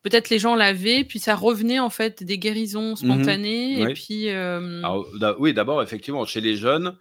peut-être 0.01 0.29
les 0.29 0.39
gens 0.39 0.55
l'avaient, 0.55 1.03
puis 1.03 1.19
ça 1.19 1.35
revenait 1.35 1.79
en 1.79 1.89
fait 1.89 2.23
des 2.23 2.37
guérisons 2.37 2.93
mmh 2.93 2.97
spontanées. 2.97 3.81
Et 3.81 3.93
puis, 3.93 4.27
oui, 5.39 5.53
d'abord 5.53 5.81
effectivement 5.81 6.25
chez 6.25 6.41
les 6.41 6.55
jeunes, 6.55 6.95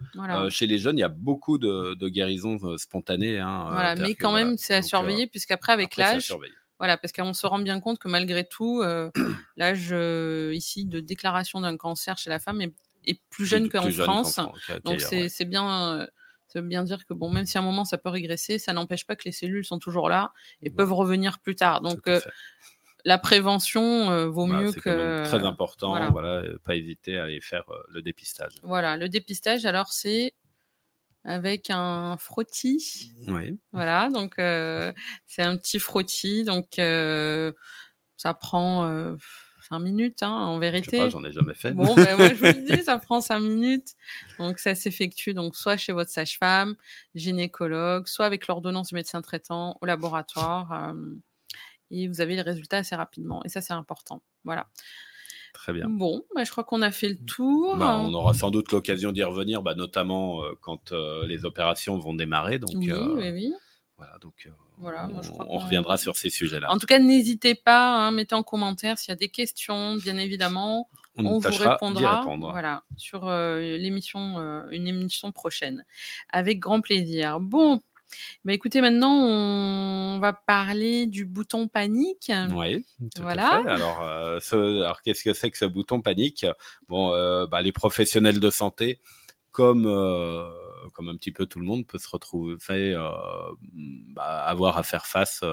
chez 0.49 0.67
les 0.67 0.77
jeunes, 0.77 0.97
il 0.97 1.01
y 1.01 1.05
a 1.05 1.09
beaucoup 1.09 1.57
de, 1.57 2.09
guérisons 2.09 2.77
spontanées. 2.77 3.39
Hein, 3.39 3.67
voilà, 3.71 3.95
mais 3.95 4.15
quand 4.15 4.33
même, 4.33 4.57
c'est 4.57 4.75
à 4.75 4.81
surveiller 4.81 5.27
puisqu'après 5.27 5.73
avec 5.73 5.97
l'âge. 5.97 6.33
Voilà, 6.79 6.97
parce 6.97 7.13
qu'on 7.13 7.33
se 7.33 7.45
rend 7.45 7.59
bien 7.59 7.79
compte 7.79 7.99
que 7.99 8.07
malgré 8.07 8.43
tout, 8.43 8.83
l'âge 9.57 9.93
ici 10.55 10.85
de 10.85 10.99
déclaration 10.99 11.61
d'un 11.61 11.77
cancer 11.77 12.17
chez 12.17 12.29
la 12.29 12.39
femme 12.39 12.61
est, 12.61 12.73
plus 13.29 13.45
jeune 13.45 13.69
qu'en 13.69 13.89
France. 13.91 14.39
Donc 14.83 15.01
c'est 15.01 15.45
bien. 15.45 16.07
Ça 16.47 16.59
veut 16.59 16.67
bien 16.67 16.83
dire 16.83 17.05
que 17.05 17.13
bon, 17.13 17.31
même 17.31 17.45
si 17.45 17.57
à 17.57 17.61
un 17.61 17.63
moment 17.63 17.85
ça 17.85 17.97
peut 17.97 18.09
régresser, 18.09 18.59
ça 18.59 18.73
n'empêche 18.73 19.07
pas 19.07 19.15
que 19.15 19.23
les 19.23 19.31
cellules 19.31 19.63
sont 19.63 19.79
toujours 19.79 20.09
là 20.09 20.33
et 20.61 20.69
peuvent 20.69 20.91
revenir 20.91 21.39
plus 21.39 21.55
tard. 21.55 21.79
Donc 21.79 22.01
la 23.05 23.17
prévention 23.17 24.11
euh, 24.11 24.27
vaut 24.27 24.45
mieux 24.45 24.71
que. 24.71 25.23
Très 25.25 25.45
important, 25.45 25.89
voilà. 26.11 26.43
pas 26.63 26.75
hésiter 26.75 27.17
à 27.17 27.23
aller 27.23 27.41
faire 27.41 27.63
euh, 27.69 27.81
le 27.89 28.01
dépistage. 28.01 28.53
Voilà, 28.63 28.97
le 28.97 29.09
dépistage, 29.09 29.65
alors 29.65 29.91
c'est 29.91 30.33
avec 31.23 31.69
un 31.69 32.17
frottis. 32.17 33.13
Oui. 33.27 33.59
Voilà, 33.71 34.09
donc 34.09 34.39
euh, 34.39 34.91
c'est 35.27 35.43
un 35.43 35.57
petit 35.57 35.79
frottis, 35.79 36.43
donc 36.43 36.67
ça 38.17 38.33
prend. 38.33 39.17
5 39.69 39.79
minutes, 39.79 40.21
hein, 40.21 40.31
en 40.31 40.59
vérité. 40.59 40.99
Je 40.99 41.09
j'en 41.11 41.23
ai 41.23 41.31
jamais 41.31 41.53
fait. 41.53 41.71
Bon, 41.71 41.95
ben 41.95 42.17
moi, 42.17 42.27
je 42.27 42.33
vous 42.33 42.43
le 42.43 42.65
dis, 42.75 42.83
ça 42.83 42.97
prend 42.97 43.21
5 43.21 43.39
minutes. 43.39 43.93
Donc, 44.37 44.59
ça 44.59 44.75
s'effectue 44.75 45.33
donc 45.33 45.55
soit 45.55 45.77
chez 45.77 45.93
votre 45.93 46.09
sage-femme, 46.09 46.75
gynécologue, 47.15 48.05
soit 48.05 48.25
avec 48.25 48.47
l'ordonnance 48.47 48.89
du 48.89 48.95
médecin 48.95 49.21
traitant 49.21 49.77
au 49.79 49.85
laboratoire 49.85 50.93
et 51.91 52.07
vous 52.07 52.21
avez 52.21 52.35
les 52.35 52.41
résultats 52.41 52.77
assez 52.77 52.95
rapidement. 52.95 53.43
Et 53.43 53.49
ça, 53.49 53.61
c'est 53.61 53.73
important. 53.73 54.21
Voilà. 54.43 54.67
Très 55.53 55.73
bien. 55.73 55.87
Bon, 55.89 56.23
bah, 56.33 56.43
je 56.43 56.51
crois 56.51 56.63
qu'on 56.63 56.81
a 56.81 56.91
fait 56.91 57.09
le 57.09 57.17
tour. 57.17 57.75
Bah, 57.75 57.97
on 57.99 58.13
aura 58.13 58.33
sans 58.33 58.51
doute 58.51 58.71
l'occasion 58.71 59.11
d'y 59.11 59.23
revenir, 59.23 59.61
bah, 59.61 59.75
notamment 59.75 60.43
euh, 60.43 60.53
quand 60.61 60.91
euh, 60.91 61.27
les 61.27 61.45
opérations 61.45 61.97
vont 61.97 62.13
démarrer. 62.13 62.57
Donc, 62.57 62.71
oui, 62.75 62.91
euh, 62.91 63.15
oui, 63.15 63.29
oui. 63.31 63.53
Voilà, 63.97 64.17
donc 64.19 64.49
voilà, 64.79 65.07
on, 65.47 65.59
reviendra 65.59 65.95
sur 65.95 66.17
ces 66.17 66.31
sujets-là. 66.31 66.71
En 66.71 66.79
tout 66.79 66.87
cas, 66.87 66.97
n'hésitez 66.97 67.53
pas, 67.53 67.97
hein, 67.97 68.09
mettez 68.09 68.33
en 68.33 68.41
commentaire 68.41 68.97
s'il 68.97 69.09
y 69.09 69.11
a 69.11 69.15
des 69.15 69.29
questions, 69.29 69.97
bien 69.97 70.17
évidemment. 70.17 70.89
On, 71.17 71.37
vous 71.37 71.49
répondra 71.49 72.25
voilà, 72.39 72.81
sur 72.97 73.29
l'émission, 73.29 74.39
une 74.71 74.87
émission 74.87 75.31
prochaine. 75.31 75.85
Avec 76.29 76.57
grand 76.57 76.81
plaisir. 76.81 77.39
Bon, 77.39 77.79
Bah, 78.45 78.53
écoutez, 78.53 78.81
maintenant, 78.81 79.13
on 79.13 80.19
va 80.19 80.33
parler 80.33 81.05
du 81.05 81.25
bouton 81.25 81.67
panique. 81.67 82.31
Oui, 82.51 82.85
tout 83.15 83.21
Voilà. 83.21 83.59
à 83.59 83.63
fait. 83.63 83.69
Alors, 83.69 84.01
euh, 84.01 84.39
ce- 84.39 84.81
alors 84.81 85.01
qu'est-ce 85.01 85.23
que 85.23 85.33
c'est 85.33 85.51
que 85.51 85.57
ce 85.57 85.65
bouton 85.65 86.01
panique? 86.01 86.45
Bon, 86.87 87.13
euh, 87.13 87.47
bah, 87.47 87.61
les 87.61 87.71
professionnels 87.71 88.39
de 88.39 88.49
santé, 88.49 88.99
comme 89.51 89.85
euh, 89.85 90.49
comme 90.93 91.09
un 91.09 91.15
petit 91.15 91.31
peu 91.31 91.45
tout 91.45 91.59
le 91.59 91.65
monde, 91.65 91.85
peut 91.85 91.99
se 91.99 92.09
retrouver 92.09 92.55
bah, 94.15 94.43
avoir 94.45 94.77
à 94.77 94.83
faire 94.83 95.05
face 95.05 95.43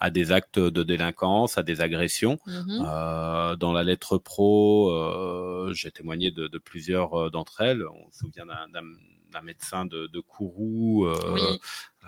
à 0.00 0.10
des 0.10 0.32
actes 0.32 0.58
de 0.58 0.82
délinquance, 0.82 1.58
à 1.58 1.62
des 1.62 1.80
agressions. 1.82 2.38
Mhm. 2.46 2.84
Euh, 2.86 3.56
dans 3.56 3.72
la 3.72 3.84
lettre 3.84 4.16
pro, 4.18 4.90
j'ai 5.72 5.90
témoigné 5.90 6.30
de, 6.30 6.48
de 6.48 6.58
plusieurs 6.58 7.30
d'entre 7.30 7.60
elles. 7.60 7.84
On 7.86 8.10
se 8.10 8.20
souvient 8.20 8.46
d'un- 8.46 8.82
d'un 9.32 9.42
médecin 9.42 9.84
de, 9.86 10.06
de 10.06 10.20
Kourou, 10.20 11.06
euh, 11.06 11.14
Oui. 11.32 11.42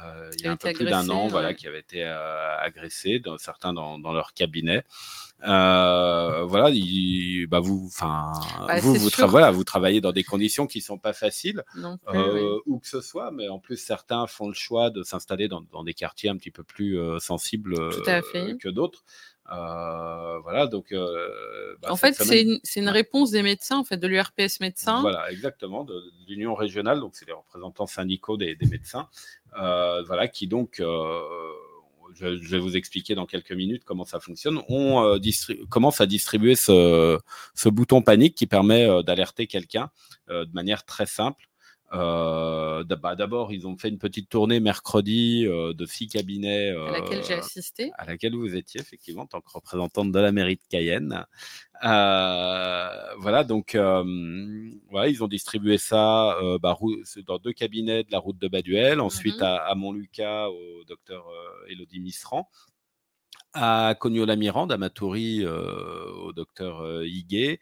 euh, 0.04 0.30
il 0.38 0.44
y 0.44 0.46
a 0.46 0.52
un 0.52 0.56
peu 0.56 0.72
plus 0.72 0.84
d'un 0.84 1.08
an, 1.08 1.26
voilà, 1.28 1.54
qui 1.54 1.66
avait 1.66 1.80
été 1.80 2.04
euh, 2.04 2.56
agressé, 2.58 3.18
dans, 3.18 3.36
certains 3.38 3.72
dans, 3.72 3.98
dans 3.98 4.12
leur 4.12 4.34
cabinet. 4.34 4.84
Euh, 5.46 6.44
voilà, 6.44 6.70
il, 6.70 7.46
bah 7.48 7.60
vous, 7.60 7.84
enfin, 7.86 8.32
Bah, 8.66 8.78
vous, 8.80 8.96
tra- 9.08 9.26
voilà, 9.28 9.50
vous 9.50 9.64
travaillez 9.64 10.00
dans 10.00 10.12
des 10.12 10.24
conditions 10.24 10.66
qui 10.66 10.80
sont 10.80 10.98
pas 10.98 11.12
faciles, 11.12 11.64
Non 11.76 11.98
plus, 11.98 12.18
oui. 12.18 12.42
où 12.66 12.78
que 12.78 12.88
ce 12.88 13.00
soit, 13.00 13.30
mais 13.30 13.48
en 13.48 13.58
plus 13.58 13.76
certains 13.76 14.26
font 14.26 14.48
le 14.48 14.54
choix 14.54 14.90
de 14.90 15.02
s'installer 15.02 15.48
dans, 15.48 15.62
dans 15.72 15.84
des 15.84 15.94
quartiers 15.94 16.30
un 16.30 16.36
petit 16.36 16.50
peu 16.50 16.62
plus 16.62 16.98
sensibles 17.18 17.74
que 18.58 18.68
d'autres. 18.68 19.04
Euh, 19.52 20.38
voilà, 20.40 20.66
donc. 20.66 20.92
euh, 20.92 21.76
bah, 21.82 21.88
en 21.92 21.96
fait, 21.96 22.14
semaine- 22.14 22.58
c'est 22.62 22.80
une, 22.80 22.88
réponse 22.88 23.30
des 23.30 23.42
médecins, 23.42 23.78
en 23.78 23.84
fait, 23.84 23.96
de 23.98 24.06
l'URPS 24.06 24.60
médecins. 24.60 25.00
voilà, 25.02 25.30
exactement, 25.30 25.84
de, 25.84 25.94
de 25.94 26.26
l'Union 26.28 26.54
régionale, 26.54 27.00
donc 27.00 27.14
c'est 27.14 27.26
les 27.26 27.32
représentants 27.32 27.86
syndicaux 27.86 28.36
des, 28.36 28.54
des 28.56 28.66
médecins, 28.66 29.08
euh, 29.60 30.02
voilà, 30.02 30.28
qui 30.28 30.46
donc, 30.46 30.80
euh, 30.80 31.20
je, 32.14 32.36
je 32.36 32.50
vais 32.50 32.58
vous 32.58 32.76
expliquer 32.76 33.14
dans 33.14 33.26
quelques 33.26 33.52
minutes 33.52 33.84
comment 33.84 34.04
ça 34.04 34.18
fonctionne, 34.20 34.62
on 34.68 35.02
euh, 35.04 35.18
commence 35.68 36.00
à 36.00 36.06
distribuer 36.06 36.54
ce, 36.54 37.18
ce 37.54 37.68
bouton 37.68 38.02
panique 38.02 38.34
qui 38.34 38.46
permet 38.46 39.02
d'alerter 39.02 39.46
quelqu'un 39.46 39.90
euh, 40.30 40.46
de 40.46 40.52
manière 40.52 40.84
très 40.84 41.06
simple. 41.06 41.48
Euh, 41.92 42.82
bah, 42.84 43.14
D'abord, 43.14 43.52
ils 43.52 43.66
ont 43.66 43.76
fait 43.76 43.88
une 43.88 43.98
petite 43.98 44.28
tournée 44.28 44.58
mercredi 44.58 45.46
euh, 45.46 45.72
de 45.74 45.86
six 45.86 46.08
cabinets 46.08 46.70
à 46.70 46.90
laquelle 46.90 47.22
j'ai 47.24 47.34
euh, 47.34 47.38
assisté. 47.38 47.92
à 47.98 48.04
laquelle 48.04 48.34
vous 48.34 48.56
étiez 48.56 48.80
effectivement 48.80 49.22
en 49.22 49.26
tant 49.26 49.40
que 49.40 49.50
représentante 49.52 50.10
de 50.10 50.18
la 50.18 50.32
mairie 50.32 50.56
de 50.56 50.62
Cayenne. 50.68 51.24
Voilà, 51.82 53.44
donc 53.44 53.74
ils 53.74 55.18
ont 55.22 55.28
distribué 55.28 55.78
ça 55.78 56.36
bah, 56.60 56.76
dans 57.26 57.38
deux 57.38 57.52
cabinets 57.52 58.02
de 58.04 58.10
la 58.12 58.18
route 58.18 58.38
de 58.38 58.48
Baduel, 58.48 59.00
ensuite 59.00 59.36
Mhm. 59.36 59.42
à, 59.44 59.56
à 59.56 59.74
Montlucas 59.74 60.48
au 60.48 60.84
docteur 60.84 61.26
Elodie 61.68 62.00
Misran, 62.00 62.48
à 63.52 63.94
Cognola-Mirande, 63.98 64.72
à 64.72 64.78
Matoury 64.78 65.44
euh, 65.44 66.10
au 66.24 66.32
docteur 66.32 66.80
euh, 66.80 67.06
Higuet, 67.06 67.60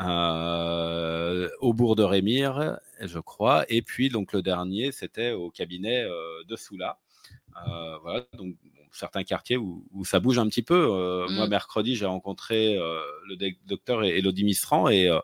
euh, 0.00 1.48
au 1.60 1.72
bourg 1.72 1.96
de 1.96 2.02
Rémire, 2.02 2.78
je 3.00 3.18
crois, 3.18 3.64
et 3.68 3.82
puis 3.82 4.08
donc 4.08 4.32
le 4.32 4.42
dernier, 4.42 4.92
c'était 4.92 5.32
au 5.32 5.50
cabinet 5.50 6.02
euh, 6.02 6.44
de 6.46 6.56
Soula. 6.56 6.98
Euh, 7.66 7.98
voilà, 8.02 8.20
donc 8.36 8.54
bon, 8.62 8.82
certains 8.92 9.24
quartiers 9.24 9.56
où, 9.56 9.84
où 9.92 10.04
ça 10.04 10.20
bouge 10.20 10.38
un 10.38 10.46
petit 10.48 10.62
peu. 10.62 10.88
Euh, 10.92 11.26
Mm. 11.28 11.34
Moi, 11.34 11.48
mercredi, 11.48 11.96
j'ai 11.96 12.06
rencontré 12.06 12.76
euh, 12.76 13.00
le 13.28 13.36
doc- 13.36 13.58
docteur 13.66 14.04
Elodie 14.04 14.44
Misran 14.44 14.88
et 14.88 15.08
euh, 15.08 15.18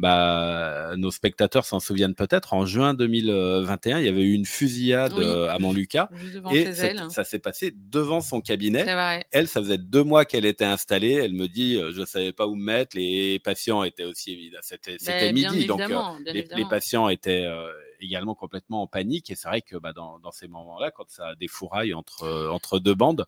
bah, 0.00 0.94
nos 0.96 1.10
spectateurs 1.10 1.66
s'en 1.66 1.78
souviennent 1.78 2.14
peut-être. 2.14 2.54
En 2.54 2.64
juin 2.64 2.94
2021, 2.94 3.98
il 3.98 4.06
y 4.06 4.08
avait 4.08 4.22
eu 4.22 4.32
une 4.32 4.46
fusillade 4.46 5.12
Oui. 5.14 5.24
euh, 5.24 5.50
à 5.50 5.58
Montlucas 5.58 6.08
et 6.50 6.72
ça 7.10 7.24
s'est 7.24 7.38
passé 7.38 7.74
devant 7.76 8.22
son 8.22 8.40
cabinet. 8.40 8.86
Elle, 9.30 9.46
ça 9.46 9.60
faisait 9.60 9.76
deux 9.76 10.02
mois 10.02 10.24
qu'elle 10.24 10.46
était 10.46 10.64
installée. 10.64 11.12
Elle 11.12 11.34
me 11.34 11.48
dit, 11.48 11.76
euh, 11.76 11.92
je 11.92 12.04
savais 12.06 12.32
pas 12.32 12.46
où 12.46 12.54
me 12.54 12.64
mettre. 12.64 12.96
Les 12.96 13.38
patients 13.40 13.84
étaient 13.84 14.04
aussi 14.04 14.32
évidemment. 14.32 14.62
C'était 14.62 14.96
c'était 14.98 15.32
midi, 15.34 15.66
donc 15.66 15.80
euh, 15.80 16.00
les, 16.24 16.64
patients 16.68 17.10
étaient 17.10 17.44
euh, 17.44 17.70
également 18.00 18.34
complètement 18.34 18.82
en 18.82 18.86
panique. 18.86 19.30
Et 19.30 19.34
c'est 19.34 19.48
vrai 19.48 19.60
que 19.60 19.76
bah, 19.76 19.92
dans, 19.92 20.18
dans 20.18 20.30
ces 20.30 20.48
moments-là, 20.48 20.90
quand 20.90 21.08
ça 21.08 21.34
défouraille 21.38 21.92
entre, 21.92 22.24
euh, 22.24 22.50
entre 22.50 22.78
deux 22.78 22.94
bandes, 22.94 23.26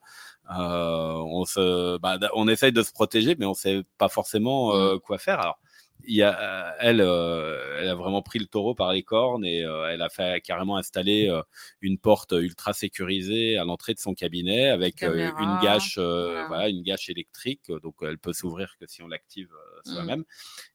on, 0.48 1.44
se, 1.44 1.98
bah, 1.98 2.18
on 2.34 2.48
essaye 2.48 2.72
de 2.72 2.82
se 2.82 2.92
protéger, 2.92 3.36
mais 3.38 3.46
on 3.46 3.54
sait 3.54 3.82
pas 3.98 4.08
forcément 4.08 4.74
euh, 4.74 4.98
quoi 4.98 5.18
faire. 5.18 5.38
Alors, 5.40 5.58
il 6.06 6.16
y 6.16 6.22
a, 6.22 6.70
euh, 6.70 6.72
elle, 6.80 7.00
euh, 7.00 7.78
elle 7.80 7.88
a 7.88 7.94
vraiment 7.94 8.22
pris 8.22 8.38
le 8.38 8.46
taureau 8.46 8.74
par 8.74 8.92
les 8.92 9.02
cornes 9.02 9.44
et 9.44 9.64
euh, 9.64 9.90
elle 9.90 10.02
a 10.02 10.08
fait 10.08 10.40
carrément 10.42 10.76
installer 10.76 11.28
euh, 11.28 11.42
une 11.80 11.98
porte 11.98 12.32
ultra 12.32 12.72
sécurisée 12.72 13.56
à 13.58 13.64
l'entrée 13.64 13.94
de 13.94 13.98
son 14.00 14.14
cabinet 14.14 14.68
avec 14.68 14.96
Caméra, 14.96 15.40
une 15.42 15.58
gâche, 15.62 15.98
voilà. 15.98 16.46
voilà, 16.48 16.68
une 16.68 16.82
gâche 16.82 17.08
électrique, 17.08 17.70
donc 17.82 17.96
elle 18.02 18.18
peut 18.18 18.32
s'ouvrir 18.32 18.76
que 18.80 18.86
si 18.86 19.02
on 19.02 19.08
l'active 19.08 19.48
euh, 19.52 19.80
Mm. 19.84 19.92
soi-même, 19.94 20.24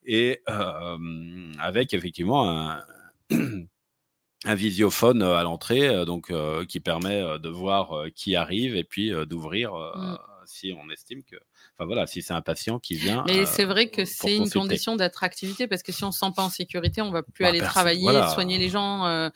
et 0.05 0.41
avec 1.59 1.93
effectivement 1.93 2.49
un, 2.49 2.83
un 4.45 4.55
visiophone 4.55 5.23
à 5.23 5.43
l'entrée, 5.43 6.05
donc 6.05 6.31
qui 6.67 6.79
permet 6.79 7.39
de 7.39 7.49
voir 7.49 8.05
qui 8.15 8.35
arrive 8.35 8.75
et 8.75 8.83
puis 8.83 9.11
d'ouvrir 9.25 9.73
euh, 9.73 9.91
Mm. 9.95 10.17
Si 10.47 10.73
on 10.73 10.89
estime 10.89 11.23
que, 11.23 11.35
enfin 11.75 11.85
voilà, 11.85 12.07
si 12.07 12.21
c'est 12.21 12.33
un 12.33 12.41
patient 12.41 12.79
qui 12.79 12.95
vient. 12.95 13.23
Mais 13.27 13.41
euh, 13.41 13.45
c'est 13.45 13.65
vrai 13.65 13.89
que 13.89 14.05
c'est 14.05 14.33
une 14.35 14.39
consulter. 14.43 14.59
condition 14.59 14.95
d'attractivité 14.95 15.67
parce 15.67 15.83
que 15.83 15.91
si 15.91 16.03
on 16.03 16.11
se 16.11 16.19
sent 16.19 16.31
pas 16.35 16.43
en 16.43 16.49
sécurité, 16.49 17.01
on 17.01 17.11
va 17.11 17.23
plus 17.23 17.43
Bah, 17.43 17.49
aller 17.49 17.59
travailler, 17.59 18.01
voilà. 18.01 18.27
soigner 18.29 18.57
les 18.57 18.69
gens. 18.69 19.05
euh, 19.05 19.29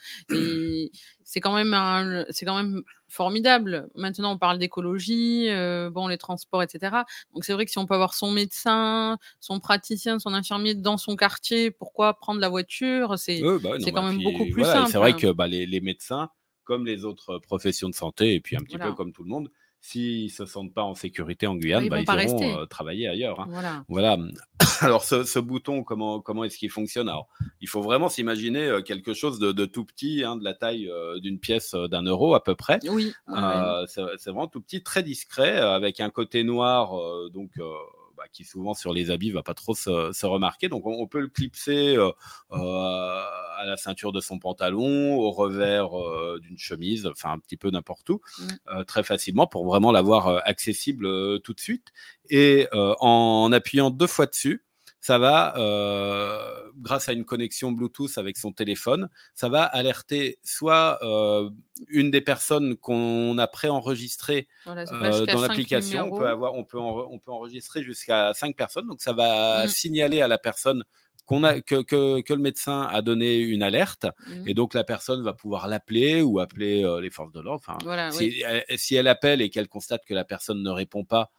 c'est 1.23 1.39
quand 1.39 1.53
même 1.53 1.73
un- 1.73 2.25
c'est 2.29 2.45
quand 2.45 2.55
même 2.55 2.81
formidable. 3.07 3.89
Maintenant, 3.95 4.33
on 4.33 4.37
parle 4.37 4.57
d'écologie, 4.57 5.49
euh, 5.49 5.89
bon 5.89 6.07
les 6.07 6.17
transports, 6.17 6.63
etc. 6.63 7.03
Donc 7.33 7.43
c'est 7.45 7.53
vrai 7.53 7.65
que 7.65 7.71
si 7.71 7.77
on 7.77 7.85
peut 7.85 7.93
avoir 7.93 8.13
son 8.13 8.31
médecin, 8.31 9.17
son 9.39 9.59
praticien, 9.59 10.19
son 10.19 10.33
infirmier 10.33 10.75
dans 10.75 10.97
son 10.97 11.15
quartier, 11.15 11.71
pourquoi 11.71 12.13
prendre 12.15 12.39
la 12.39 12.49
voiture? 12.49 13.17
C'est 13.17 13.41
bah 13.41 13.77
c'est 13.79 13.91
quand 13.91 14.01
bah, 14.03 14.07
même 14.09 14.15
puis 14.17 14.23
beaucoup 14.23 14.45
plus 14.45 14.61
voilà, 14.63 14.75
simple. 14.79 14.91
C'est 14.91 14.97
vrai 14.97 15.13
que 15.15 15.31
bah, 15.31 15.47
les, 15.47 15.65
les 15.65 15.81
médecins, 15.81 16.29
comme 16.63 16.85
les 16.85 17.03
autres 17.05 17.37
professions 17.39 17.89
de 17.89 17.95
santé, 17.95 18.35
et 18.35 18.39
puis 18.41 18.55
un 18.55 18.61
petit 18.61 18.77
Voilà. 18.77 18.91
peu 18.91 18.95
comme 18.95 19.11
tout 19.13 19.23
le 19.23 19.29
monde, 19.29 19.49
s'ils 19.81 20.29
se 20.31 20.45
sentent 20.45 20.73
pas 20.73 20.83
en 20.83 20.93
sécurité 20.93 21.47
en 21.47 21.55
Guyane, 21.55 21.85
ils 21.85 21.89
bah, 21.89 21.97
vont 21.97 22.17
ils 22.17 22.23
iront 22.29 22.59
euh, 22.61 22.65
travailler 22.65 23.07
ailleurs. 23.07 23.39
hein. 23.41 23.47
Voilà. 23.49 23.83
Voilà. 23.89 24.17
Alors 24.81 25.03
ce, 25.03 25.23
ce 25.23 25.39
bouton, 25.39 25.83
comment, 25.83 26.21
comment 26.21 26.43
est-ce 26.43 26.57
qu'il 26.57 26.69
fonctionne? 26.69 27.09
Alors, 27.09 27.27
il 27.61 27.67
faut 27.67 27.81
vraiment 27.81 28.07
s'imaginer 28.07 28.65
euh, 28.67 28.81
quelque 28.81 29.13
chose 29.13 29.39
de, 29.39 29.51
de 29.51 29.65
tout 29.65 29.83
petit, 29.83 30.23
hein, 30.23 30.35
de 30.37 30.43
la 30.43 30.53
taille 30.53 30.87
euh, 30.89 31.19
d'une 31.19 31.39
pièce 31.39 31.73
euh, 31.73 31.87
d'un 31.87 32.03
euro 32.03 32.35
à 32.35 32.43
peu 32.43 32.55
près. 32.55 32.79
Oui. 32.87 33.11
ouais, 33.27 33.33
ouais. 33.35 33.83
C'est 33.87 34.01
c'est 34.17 34.29
vraiment 34.29 34.47
tout 34.47 34.61
petit, 34.61 34.83
très 34.83 35.03
discret, 35.03 35.57
avec 35.57 35.99
un 35.99 36.09
côté 36.09 36.43
noir, 36.43 36.97
euh, 36.99 37.29
donc 37.33 37.51
euh, 37.59 37.63
bah, 38.21 38.27
qui 38.31 38.43
souvent 38.45 38.75
sur 38.75 38.93
les 38.93 39.09
habits 39.09 39.31
va 39.31 39.41
pas 39.41 39.55
trop 39.55 39.73
se, 39.73 40.11
se 40.13 40.25
remarquer. 40.27 40.69
Donc 40.69 40.85
on, 40.85 40.91
on 40.91 41.07
peut 41.07 41.19
le 41.21 41.27
clipser 41.27 41.95
euh, 41.97 42.11
euh, 42.51 43.23
à 43.57 43.65
la 43.65 43.77
ceinture 43.77 44.11
de 44.11 44.19
son 44.21 44.37
pantalon, 44.37 45.15
au 45.15 45.31
revers 45.31 45.97
euh, 45.99 46.39
d'une 46.39 46.57
chemise, 46.57 47.07
enfin 47.07 47.31
un 47.31 47.39
petit 47.39 47.57
peu 47.57 47.71
n'importe 47.71 48.09
où, 48.09 48.21
Mm. 48.39 48.47
euh, 48.75 48.83
très 48.83 49.03
facilement 49.03 49.47
pour 49.47 49.65
vraiment 49.65 49.91
l'avoir 49.91 50.41
accessible 50.45 51.07
tout 51.41 51.53
de 51.53 51.59
suite. 51.59 51.87
Et 52.29 52.67
euh, 52.73 52.93
en 52.99 53.51
appuyant 53.51 53.89
deux 53.89 54.07
fois 54.07 54.27
dessus, 54.27 54.63
ça 55.01 55.17
va, 55.17 55.57
euh, 55.57 56.69
grâce 56.77 57.09
à 57.09 57.13
une 57.13 57.25
connexion 57.25 57.71
Bluetooth 57.71 58.17
avec 58.17 58.37
son 58.37 58.51
téléphone, 58.53 59.09
ça 59.33 59.49
va 59.49 59.63
alerter 59.63 60.39
soit 60.43 60.99
euh, 61.03 61.49
une 61.87 62.11
des 62.11 62.21
personnes 62.21 62.75
qu'on 62.77 63.37
a 63.37 63.47
préenregistrées 63.47 64.47
euh, 64.91 65.25
dans 65.25 65.39
cinq 65.39 65.47
l'application. 65.49 66.03
On 66.07 66.11
peut 66.13 66.27
avoir, 66.27 66.53
on 66.53 66.63
peut, 66.63 66.79
en- 66.79 67.07
on 67.11 67.19
peut 67.19 67.31
enregistrer 67.31 67.83
jusqu'à 67.83 68.33
cinq 68.33 68.55
personnes. 68.55 68.87
Donc 68.87 69.01
ça 69.01 69.13
va 69.13 69.65
Mm. 69.65 69.67
signaler 69.67 70.21
à 70.21 70.27
la 70.27 70.37
personne 70.37 70.83
qu'on 71.25 71.43
a 71.43 71.61
que, 71.61 71.81
que, 71.81 72.21
que 72.21 72.33
le 72.33 72.39
médecin 72.41 72.81
a 72.91 73.01
donné 73.01 73.37
une 73.39 73.63
alerte 73.63 74.05
Mhm. 74.27 74.43
et 74.47 74.53
donc 74.53 74.73
la 74.73 74.83
personne 74.83 75.23
va 75.23 75.33
pouvoir 75.33 75.67
l'appeler 75.67 76.21
ou 76.21 76.39
appeler 76.39 76.83
euh, 76.83 76.99
les 76.99 77.09
forces 77.09 77.31
de 77.31 77.39
l'ordre. 77.39 77.63
Enfin, 77.67 77.77
Voilà, 77.83 78.11
si, 78.11 78.25
oui. 78.25 78.43
elle, 78.45 78.77
si 78.77 78.95
elle 78.95 79.07
appelle 79.07 79.41
et 79.41 79.49
qu'elle 79.49 79.67
constate 79.69 80.03
que 80.05 80.13
la 80.13 80.25
personne 80.25 80.61
ne 80.63 80.69
répond 80.69 81.05
pas, 81.05 81.31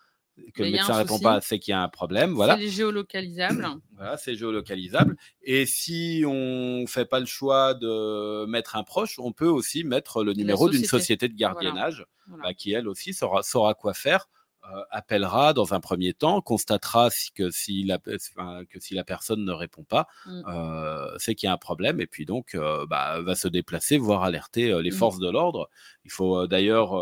que 0.55 0.63
Mais 0.63 0.71
le 0.71 0.73
médecin 0.73 0.95
répond 0.95 1.15
souci. 1.15 1.25
pas, 1.25 1.41
c'est 1.41 1.59
qu'il 1.59 1.73
y 1.73 1.75
a 1.75 1.83
un 1.83 1.89
problème. 1.89 2.33
Voilà. 2.33 2.57
C'est 2.57 2.69
géolocalisable. 2.69 3.67
Voilà, 3.97 4.17
c'est 4.17 4.35
géolocalisable. 4.35 5.17
Et 5.43 5.65
si 5.67 6.25
on 6.27 6.85
fait 6.89 7.05
pas 7.05 7.21
le 7.21 7.27
choix 7.27 7.75
de 7.75 8.45
mettre 8.47 8.75
un 8.77 8.83
proche, 8.83 9.19
on 9.21 9.33
peut 9.33 9.47
aussi 9.47 9.85
mettre 9.85 10.25
le 10.25 10.33
numéro 10.33 10.69
d'une 10.69 10.85
société. 10.85 11.29
de 11.29 11.35
gardiennage 11.37 12.05
Voilà. 12.27 12.43
bah, 12.45 12.55
qui, 12.55 12.73
elle 12.73 12.89
aussi, 12.89 13.15
saura, 13.15 13.43
saura 13.43 13.75
quoi 13.75 13.95
faire. 13.95 14.29
euh, 14.65 14.81
appellera 14.91 15.53
dans 15.55 15.75
un 15.75 15.81
premier 15.81 16.15
temps, 16.15 16.41
constatera 16.41 17.11
si, 17.11 17.33
que, 17.33 17.51
si 17.51 17.83
la, 17.83 17.99
enfin, 18.15 18.63
que 18.71 18.79
si 18.79 18.95
la 18.95 19.03
personne 19.03 19.45
ne 19.45 19.51
répond 19.53 19.83
pas, 19.83 20.07
Mm. 20.25 20.43
euh, 20.49 21.15
c'est 21.19 21.35
qu'il 21.35 21.49
y 21.49 21.51
a 21.51 21.53
un 21.53 21.57
problème 21.59 22.01
et 22.01 22.07
puis 22.07 22.27
donc 22.27 22.55
euh, 22.55 22.87
bah, 22.87 23.21
va 23.23 23.35
se 23.35 23.49
déplacer, 23.49 23.99
voire 23.99 24.23
alerter 24.23 24.81
les 24.81 24.91
Mm. 24.93 24.95
forces 24.95 25.19
de 25.19 25.29
l'ordre. 25.29 25.69
Il 26.05 26.13
faut 26.13 26.47
d'ailleurs 26.47 26.95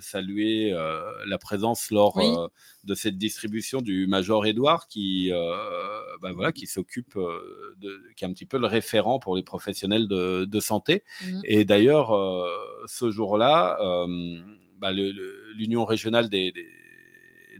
saluer 0.00 0.72
la 1.26 1.38
présence 1.38 1.90
lors 1.90 2.50
de 2.84 2.94
cette 2.94 3.18
distribution 3.18 3.80
du 3.80 4.06
Major 4.06 4.46
Edouard 4.46 4.88
qui, 4.88 5.30
bah, 6.22 6.32
voilà, 6.32 6.52
qui 6.52 6.66
s'occupe, 6.66 7.16
de, 7.16 8.02
qui 8.16 8.24
est 8.24 8.28
un 8.28 8.32
petit 8.32 8.46
peu 8.46 8.58
le 8.58 8.66
référent 8.66 9.18
pour 9.18 9.36
les 9.36 9.42
professionnels 9.42 10.08
de, 10.08 10.60
santé. 10.60 11.04
Mmh. 11.24 11.40
Et 11.44 11.64
d'ailleurs, 11.64 12.10
ce 12.86 13.10
jour-là, 13.10 13.78
bah, 14.78 14.92
l'Union 14.92 15.84
régionale 15.84 16.28
des, 16.28 16.52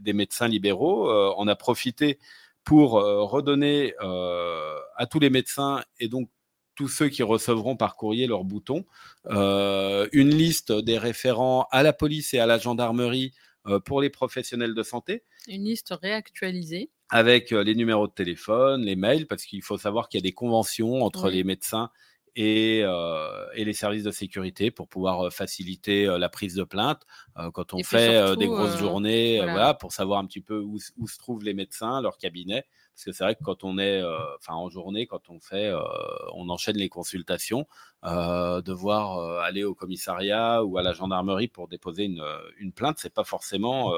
des, 0.01 0.13
médecins 0.13 0.47
libéraux 0.47 1.09
en 1.09 1.47
a 1.47 1.55
profité 1.55 2.19
pour 2.63 2.91
redonner 2.93 3.93
à 3.99 5.05
tous 5.09 5.19
les 5.19 5.29
médecins 5.29 5.83
et 5.99 6.07
donc 6.07 6.29
tous 6.79 6.87
ceux 6.87 7.09
qui 7.09 7.23
recevront 7.23 7.75
par 7.75 7.97
courrier 7.97 8.25
leur 8.25 8.45
bouton, 8.45 8.85
euh, 9.25 10.07
une 10.13 10.33
liste 10.33 10.71
des 10.71 10.97
référents 10.97 11.67
à 11.71 11.83
la 11.83 11.91
police 11.91 12.33
et 12.33 12.39
à 12.39 12.45
la 12.45 12.57
gendarmerie 12.57 13.33
euh, 13.67 13.81
pour 13.81 13.99
les 13.99 14.09
professionnels 14.09 14.73
de 14.73 14.81
santé. 14.81 15.25
Une 15.49 15.65
liste 15.65 15.93
réactualisée. 16.01 16.89
Avec 17.09 17.51
euh, 17.51 17.65
les 17.65 17.75
numéros 17.75 18.07
de 18.07 18.13
téléphone, 18.13 18.85
les 18.85 18.95
mails, 18.95 19.27
parce 19.27 19.43
qu'il 19.43 19.61
faut 19.61 19.77
savoir 19.77 20.07
qu'il 20.07 20.19
y 20.19 20.23
a 20.23 20.27
des 20.29 20.31
conventions 20.31 21.03
entre 21.03 21.29
les 21.29 21.43
médecins 21.43 21.89
et, 22.41 22.79
et, 23.55 23.65
les 23.65 23.73
services 23.73 24.03
de 24.03 24.11
sécurité 24.11 24.71
pour 24.71 24.87
pouvoir 24.87 25.31
faciliter 25.31 26.05
la 26.05 26.29
prise 26.29 26.55
de 26.55 26.63
plainte 26.63 27.01
quand 27.53 27.73
on 27.73 27.83
fait 27.83 28.35
des 28.37 28.47
grosses 28.47 28.77
journées, 28.77 29.39
voilà. 29.41 29.73
pour 29.73 29.91
savoir 29.91 30.19
un 30.19 30.25
petit 30.25 30.41
peu 30.41 30.59
où, 30.59 30.77
où, 30.97 31.07
se 31.07 31.17
trouvent 31.17 31.43
les 31.43 31.53
médecins, 31.53 32.01
leur 32.01 32.17
cabinet. 32.17 32.65
Parce 32.99 33.05
que 33.05 33.11
c'est 33.13 33.23
vrai 33.23 33.35
que 33.35 33.43
quand 33.45 33.63
on 33.63 33.77
est, 33.77 34.01
euh, 34.01 34.17
enfin 34.35 34.55
en 34.55 34.69
journée, 34.69 35.07
quand 35.07 35.29
on 35.29 35.39
fait, 35.39 35.67
euh, 35.67 35.79
on 36.33 36.49
enchaîne 36.49 36.75
les 36.75 36.89
consultations, 36.89 37.65
euh, 37.98 37.98
devoir 38.03 39.41
aller 39.41 39.63
au 39.63 39.75
commissariat 39.75 40.63
ou 40.63 40.77
à 40.77 40.83
la 40.83 40.93
gendarmerie 40.93 41.47
pour 41.47 41.67
déposer 41.67 42.03
une, 42.03 42.23
une 42.57 42.71
plainte, 42.71 42.97
c'est 42.99 43.13
pas 43.13 43.23
forcément 43.23 43.91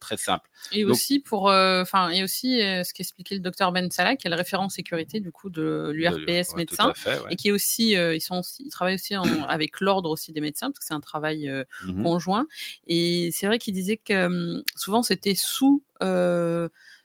très 0.00 0.16
simple. 0.16 0.48
Et 0.72 0.84
aussi 0.84 1.20
pour, 1.20 1.46
enfin 1.46 2.10
et 2.10 2.22
aussi 2.22 2.60
ce 2.60 2.92
qu'expliquait 2.94 3.34
le 3.34 3.40
docteur 3.40 3.72
Ben 3.72 3.90
Salah, 3.90 4.16
qui 4.16 4.26
est 4.26 4.30
le 4.30 4.36
référent 4.36 4.68
sécurité 4.68 5.20
du 5.20 5.32
coup 5.32 5.50
de 5.50 5.90
l'URPS 5.94 6.54
médecin, 6.56 6.92
et 7.30 7.36
qui 7.36 7.48
est 7.48 7.52
aussi, 7.52 7.90
ils 7.92 8.20
sont, 8.20 8.42
ils 8.60 8.70
travaillent 8.70 8.94
aussi 8.94 9.14
avec 9.48 9.80
l'ordre 9.80 10.10
aussi 10.10 10.32
des 10.32 10.40
médecins 10.40 10.70
parce 10.70 10.78
que 10.78 10.84
c'est 10.86 10.94
un 10.94 11.00
travail 11.00 11.50
mmh 11.84 12.02
conjoint. 12.02 12.46
Et 12.86 13.30
c'est 13.32 13.46
vrai 13.46 13.58
qu'il 13.58 13.74
disait 13.74 13.96
que 13.96 14.26
hum, 14.26 14.62
souvent 14.76 15.02
c'était 15.02 15.34
sous 15.34 15.82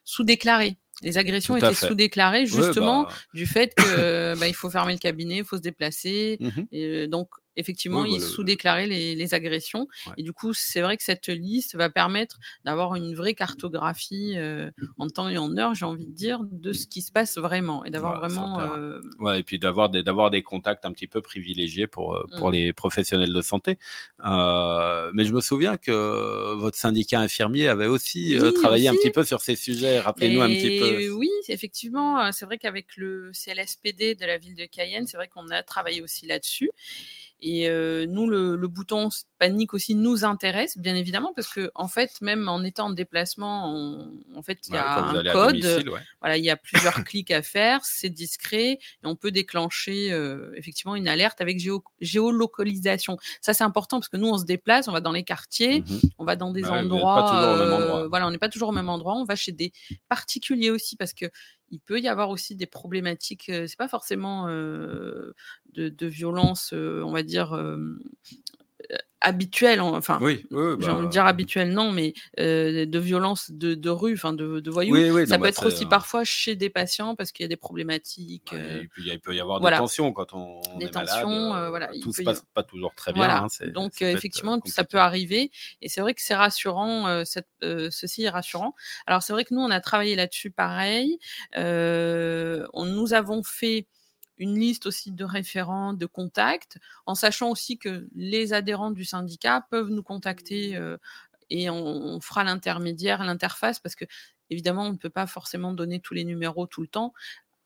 sous-déclaré. 0.05 0.77
Les 1.03 1.17
agressions 1.17 1.55
étaient 1.57 1.73
sous-déclarées 1.73 2.45
justement 2.45 3.03
bah. 3.03 3.09
du 3.33 3.45
fait 3.45 3.73
que 3.75 4.39
bah, 4.39 4.47
il 4.47 4.55
faut 4.55 4.69
fermer 4.69 4.93
le 4.93 4.99
cabinet, 4.99 5.37
il 5.37 5.43
faut 5.43 5.57
se 5.57 5.61
déplacer. 5.61 6.37
Mmh 6.39 6.49
et 6.71 7.07
donc 7.07 7.29
effectivement, 7.55 8.05
ils 8.05 8.21
sous-déclaraient 8.21 8.87
les, 8.87 9.33
agressions. 9.33 9.87
Et 10.17 10.23
du 10.23 10.33
coup, 10.33 10.53
c'est 10.53 10.81
vrai 10.81 10.97
que 10.97 11.03
cette 11.03 11.27
liste 11.27 11.75
va 11.75 11.89
permettre 11.89 12.39
d'avoir 12.65 12.95
une 12.95 13.15
vraie 13.15 13.33
cartographie 13.33 14.33
euh, 14.35 14.69
en 14.97 15.07
temps 15.07 15.29
et 15.29 15.37
en 15.37 15.57
heure, 15.57 15.73
j'ai 15.73 15.85
envie 15.85 16.05
de 16.05 16.11
dire, 16.11 16.39
de 16.51 16.73
ce 16.73 16.87
qui 16.87 17.01
se 17.01 17.11
passe 17.11 17.37
vraiment 17.37 17.85
et 17.85 17.89
d'avoir 17.89 18.19
vraiment. 18.19 18.59
Euh, 18.59 18.99
ouais, 19.19 19.39
et 19.39 19.43
puis 19.43 19.59
d'avoir 19.59 19.89
des, 19.89 20.03
d'avoir 20.03 20.29
des 20.29 20.43
contacts 20.43 20.85
un 20.85 20.91
petit 20.91 21.07
peu 21.07 21.21
privilégiés 21.21 21.87
pour, 21.87 22.15
euh, 22.15 22.25
pour 22.37 22.49
mmh. 22.49 22.53
les 22.53 22.73
professionnels 22.73 23.33
de 23.33 23.41
santé. 23.41 23.77
mais 24.19 25.25
je 25.25 25.33
me 25.33 25.41
souviens 25.41 25.77
que 25.77 26.53
votre 26.55 26.77
syndicat 26.77 27.21
infirmier 27.21 27.69
avait 27.69 27.87
aussi 27.87 28.37
travaillé 28.55 28.89
un 28.89 28.93
petit 28.93 29.11
peu 29.11 29.23
sur 29.23 29.41
ces 29.41 29.55
sujets. 29.55 29.99
Rappelez-nous 29.99 30.41
un 30.41 30.49
petit 30.49 30.79
peu. 30.79 31.09
Oui, 31.11 31.29
effectivement, 31.47 32.31
c'est 32.31 32.45
vrai 32.45 32.57
qu'avec 32.57 32.97
le 32.97 33.31
CLSPD 33.33 34.15
de 34.15 34.25
la 34.25 34.37
ville 34.37 34.55
de 34.55 34.65
Cayenne, 34.65 35.07
c'est 35.07 35.17
vrai 35.17 35.27
qu'on 35.27 35.49
a 35.49 35.63
travaillé 35.63 36.01
aussi 36.01 36.25
là-dessus. 36.25 36.69
Et 37.45 37.69
nous, 38.07 38.29
le, 38.29 38.67
bouton 38.67 39.09
panique 39.37 39.73
aussi 39.73 39.95
nous 39.95 40.23
intéresse, 40.23 40.77
bien 40.77 40.95
évidemment, 40.95 41.33
parce 41.35 41.49
que 41.49 41.69
en 41.75 41.89
fait, 41.89 42.21
même 42.21 42.47
en 42.47 42.63
étant 42.63 42.85
en 42.85 42.89
déplacement, 42.91 44.07
en 44.35 44.41
fait, 44.41 44.59
il 44.67 44.75
y 44.75 44.77
a 44.77 44.99
un 44.99 45.23
code. 45.31 45.83
Voilà, 46.21 46.37
il 46.37 46.43
y 46.43 46.49
a 46.49 46.55
plusieurs 46.55 47.03
clics 47.03 47.31
à 47.31 47.41
faire, 47.41 47.83
c'est 47.83 48.09
discret, 48.09 48.71
et 48.71 48.79
on 49.03 49.17
peut 49.17 49.31
déclencher 49.31 50.17
effectivement 50.55 50.95
une 50.95 51.09
alerte 51.09 51.41
avec 51.41 51.61
géolocalisation. 51.99 53.17
Ça, 53.41 53.53
c'est 53.53 53.65
important 53.65 53.99
parce 53.99 54.09
que 54.09 54.17
nous, 54.17 54.29
on 54.29 54.37
se 54.37 54.45
déplace, 54.45 54.87
on 54.87 54.93
va 54.93 55.01
dans 55.01 55.11
les 55.11 55.23
quartiers, 55.23 55.81
mmh 55.81 55.99
on 56.17 56.25
va 56.25 56.35
dans 56.35 56.51
des 56.51 56.65
endroits. 56.65 58.07
Voilà, 58.07 58.27
on 58.27 58.31
n'est 58.31 58.37
pas 58.37 58.49
toujours 58.49 58.69
au 58.69 58.71
même 58.73 58.89
endroit. 58.89 59.15
On 59.15 59.25
va 59.25 59.35
chez 59.35 59.51
des 59.51 59.73
particuliers 60.07 60.69
aussi 60.69 60.95
parce 60.95 61.13
que 61.13 61.25
il 61.73 61.79
peut 61.79 61.99
y 61.99 62.07
avoir 62.07 62.29
aussi 62.29 62.55
des 62.55 62.67
problématiques. 62.67 63.45
c'est 63.47 63.77
pas 63.77 63.87
forcément 63.87 64.47
de, 64.47 65.33
de, 65.73 66.07
violence, 66.07 66.71
on 66.73 67.11
va 67.11 67.23
dire 67.23 67.53
habituel, 69.23 69.81
enfin, 69.81 70.19
oui, 70.21 70.45
j'ai 70.51 70.57
envie 70.57 70.77
de 70.77 71.03
bah, 71.03 71.07
dire 71.07 71.25
habituel, 71.25 71.69
non, 71.71 71.91
mais 71.91 72.13
euh, 72.39 72.85
de 72.85 72.99
violence 72.99 73.51
de, 73.51 73.73
de 73.73 73.89
rue, 73.89 74.13
enfin 74.13 74.33
de, 74.33 74.59
de, 74.59 74.69
voyous. 74.69 74.95
ça 75.25 75.37
peut 75.37 75.43
bah, 75.43 75.49
être 75.49 75.65
aussi 75.65 75.85
parfois 75.85 76.23
chez 76.25 76.55
des 76.55 76.69
patients 76.69 77.15
parce 77.15 77.31
qu'il 77.31 77.43
y 77.43 77.45
a 77.45 77.47
des 77.47 77.55
problématiques. 77.55 78.51
Euh, 78.53 78.81
et 78.81 78.87
puis 78.87 79.03
il 79.05 79.19
peut 79.19 79.33
y 79.33 79.39
avoir 79.39 79.61
des 79.61 79.77
tensions 79.77 80.11
quand 80.11 80.33
on, 80.33 80.61
des 80.77 80.85
est 80.85 80.89
tensions, 80.89 81.49
malade. 81.49 81.63
Euh, 81.63 81.69
voilà, 81.69 81.89
tout 82.01 82.11
se 82.11 82.21
passe 82.21 82.43
pas 82.53 82.63
toujours 82.63 82.93
très 82.95 83.13
bien. 83.13 83.23
Hein, 83.23 83.47
Donc 83.73 84.01
effectivement, 84.01 84.59
ça 84.65 84.83
peut 84.83 84.99
arriver. 84.99 85.51
Et 85.81 85.87
c'est 85.87 86.01
vrai 86.01 86.13
que 86.13 86.21
c'est 86.21 86.35
rassurant, 86.35 87.23
cette, 87.25 87.47
ceci 87.61 88.23
est 88.23 88.29
rassurant. 88.29 88.75
Alors 89.07 89.23
c'est 89.23 89.33
vrai 89.33 89.45
que 89.45 89.53
nous, 89.53 89.61
on 89.61 89.71
a 89.71 89.79
travaillé 89.79 90.15
là-dessus 90.15 90.51
pareil. 90.51 91.17
on, 91.55 92.85
nous 92.85 93.13
avons 93.13 93.41
fait 93.41 93.87
une 94.37 94.59
liste 94.59 94.85
aussi 94.85 95.11
de 95.11 95.23
référents, 95.23 95.93
de 95.93 96.05
contacts, 96.05 96.77
en 97.05 97.15
sachant 97.15 97.49
aussi 97.49 97.77
que 97.77 98.07
les 98.15 98.53
adhérents 98.53 98.91
du 98.91 99.05
syndicat 99.05 99.65
peuvent 99.69 99.89
nous 99.89 100.03
contacter 100.03 100.75
euh, 100.75 100.97
et 101.49 101.69
on, 101.69 102.19
fera 102.21 102.43
l'intermédiaire, 102.43 103.23
l'interface, 103.23 103.79
parce 103.79 103.95
que 103.95 104.05
évidemment, 104.49 104.87
on 104.87 104.93
ne 104.93 104.97
peut 104.97 105.09
pas 105.09 105.27
forcément 105.27 105.73
donner 105.73 105.99
tous 105.99 106.13
les 106.13 106.23
numéros 106.23 106.65
tout 106.67 106.81
le 106.81 106.87
temps. 106.87 107.13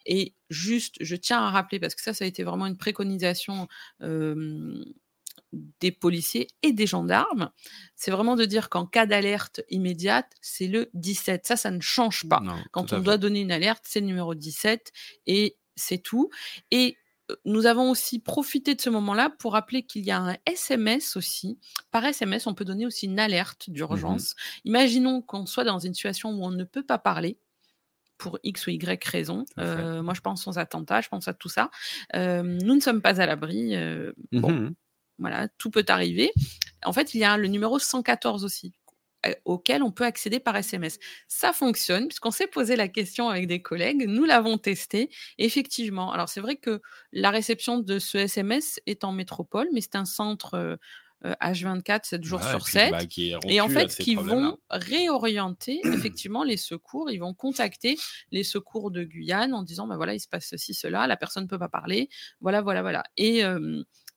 Et 0.06 0.34
juste, 0.50 0.96
je 1.00 1.16
tiens 1.16 1.40
à 1.40 1.52
rappeler, 1.52 1.80
parce 1.80 1.96
que 1.96 2.02
ça, 2.02 2.14
ça 2.14 2.26
a 2.26 2.28
été 2.28 2.44
vraiment 2.44 2.66
une 2.66 2.78
préconisation 2.78 3.68
des 5.54 5.92
policiers 5.92 6.48
et 6.62 6.74
des 6.74 6.88
gendarmes, 6.88 7.52
c'est 7.96 8.12
vraiment 8.12 8.36
de 8.36 8.46
dire 8.46 8.70
qu'en 8.70 8.86
cas 8.86 9.06
d'alerte 9.06 9.62
immédiate, 9.70 10.32
c'est 10.42 10.68
le 10.68 10.90
17. 10.94 11.46
Ça, 11.46 11.56
ça 11.56 11.72
ne 11.72 11.80
change 11.80 12.28
pas. 12.28 12.42
Quand 12.72 12.94
on 12.94 13.00
doit 13.00 13.18
donner 13.18 13.42
une 13.42 13.52
alerte, 13.52 13.84
c'est 13.88 14.02
le 14.02 14.08
numéro 14.08 14.36
17 14.36 14.92
et 15.26 15.58
c'est 15.78 16.00
tout. 16.00 16.30
Et 16.72 16.98
nous 17.46 17.66
avons 17.66 17.90
aussi 17.90 18.20
profité 18.20 18.76
de 18.76 18.82
ce 18.82 18.90
moment-là 18.90 19.30
pour 19.30 19.54
rappeler 19.54 19.84
qu'il 19.84 20.04
y 20.04 20.12
a 20.12 20.20
un 20.20 20.36
SMS 20.46 21.16
aussi. 21.16 21.60
Par 21.92 22.06
SMS, 22.06 22.48
on 22.48 22.54
peut 22.54 22.66
donner 22.66 22.86
aussi 22.86 23.06
une 23.06 23.20
alerte 23.20 23.68
mmh 23.68 23.74
d'urgence. 23.74 24.36
Imaginons 24.66 25.22
qu'on 25.22 25.46
soit 25.46 25.64
dans 25.64 25.80
une 25.80 25.94
situation 25.94 26.32
où 26.32 26.46
on 26.46 26.52
ne 26.52 26.64
peut 26.64 26.84
pas 26.84 26.98
parler 26.98 27.38
pour 28.18 28.40
X 28.44 28.68
ou 28.68 28.72
Y 28.72 29.04
raison. 29.06 29.46
moi, 29.58 30.14
je 30.14 30.22
pense 30.22 30.48
aux 30.48 30.58
attentats, 30.58 31.02
je 31.02 31.10
pense 31.10 31.28
à 31.28 31.34
tout 31.34 31.50
ça. 31.50 31.70
nous 32.14 32.76
ne 32.76 32.80
sommes 32.80 33.02
pas 33.02 33.22
à 33.22 33.26
l'abri. 33.26 33.76
bon, 34.32 34.52
mmh 34.52 34.76
voilà, 35.20 35.48
tout 35.58 35.72
peut 35.72 35.86
arriver. 35.88 36.32
En 36.86 36.94
fait, 36.94 37.16
il 37.16 37.20
y 37.20 37.24
a 37.24 37.38
le 37.38 37.48
numéro 37.48 37.80
114 37.80 38.44
aussi 38.44 38.74
auquel 39.46 39.84
on 39.84 39.92
peut 39.92 40.06
accéder 40.06 40.40
par 40.40 40.56
SMS. 40.56 41.00
Ça 41.28 41.54
fonctionne 41.54 42.08
puisqu'on 42.08 42.32
s'est 42.32 42.48
posé 42.48 42.76
la 42.76 42.88
question 42.88 43.30
avec 43.30 43.48
des 43.48 43.62
collègues, 43.62 44.06
nous 44.08 44.26
l'avons 44.26 44.58
testé. 44.58 45.10
Effectivement, 45.38 46.12
alors 46.12 46.30
c'est 46.30 46.42
vrai 46.42 46.56
que 46.56 46.82
la 47.12 47.32
réception 47.32 47.80
de 47.80 48.00
ce 48.00 48.18
SMS 48.18 48.80
est 48.86 49.04
en 49.04 49.12
métropole, 49.12 49.68
mais 49.74 49.82
c'est 49.82 49.96
un 49.96 50.06
centre 50.06 50.78
H24, 51.26 52.02
7 52.04 52.24
jours 52.24 52.44
sur 52.44 52.68
7. 52.68 52.92
Bah, 52.92 53.00
et 53.48 53.60
en 53.60 53.70
fait, 53.70 53.88
qui 53.96 54.16
vont 54.16 54.60
réorienter 54.70 55.82
effectivement 55.84 56.44
les 56.44 56.58
secours. 56.58 57.10
Ils 57.10 57.18
vont 57.18 57.34
contacter 57.34 57.98
les 58.32 58.44
secours 58.44 58.92
de 58.92 59.04
Guyane 59.04 59.54
en 59.54 59.64
disant, 59.64 59.88
bah 59.88 59.96
voilà, 59.98 60.14
il 60.14 60.20
se 60.20 60.28
passe 60.28 60.48
ceci, 60.48 60.74
cela, 60.74 61.08
la 61.08 61.18
personne 61.18 61.44
ne 61.44 61.50
peut 61.50 61.60
pas 61.60 61.70
parler. 61.70 62.10
Voilà, 62.40 62.62
voilà, 62.62 62.82
voilà. 62.84 63.04
Et 63.18 63.42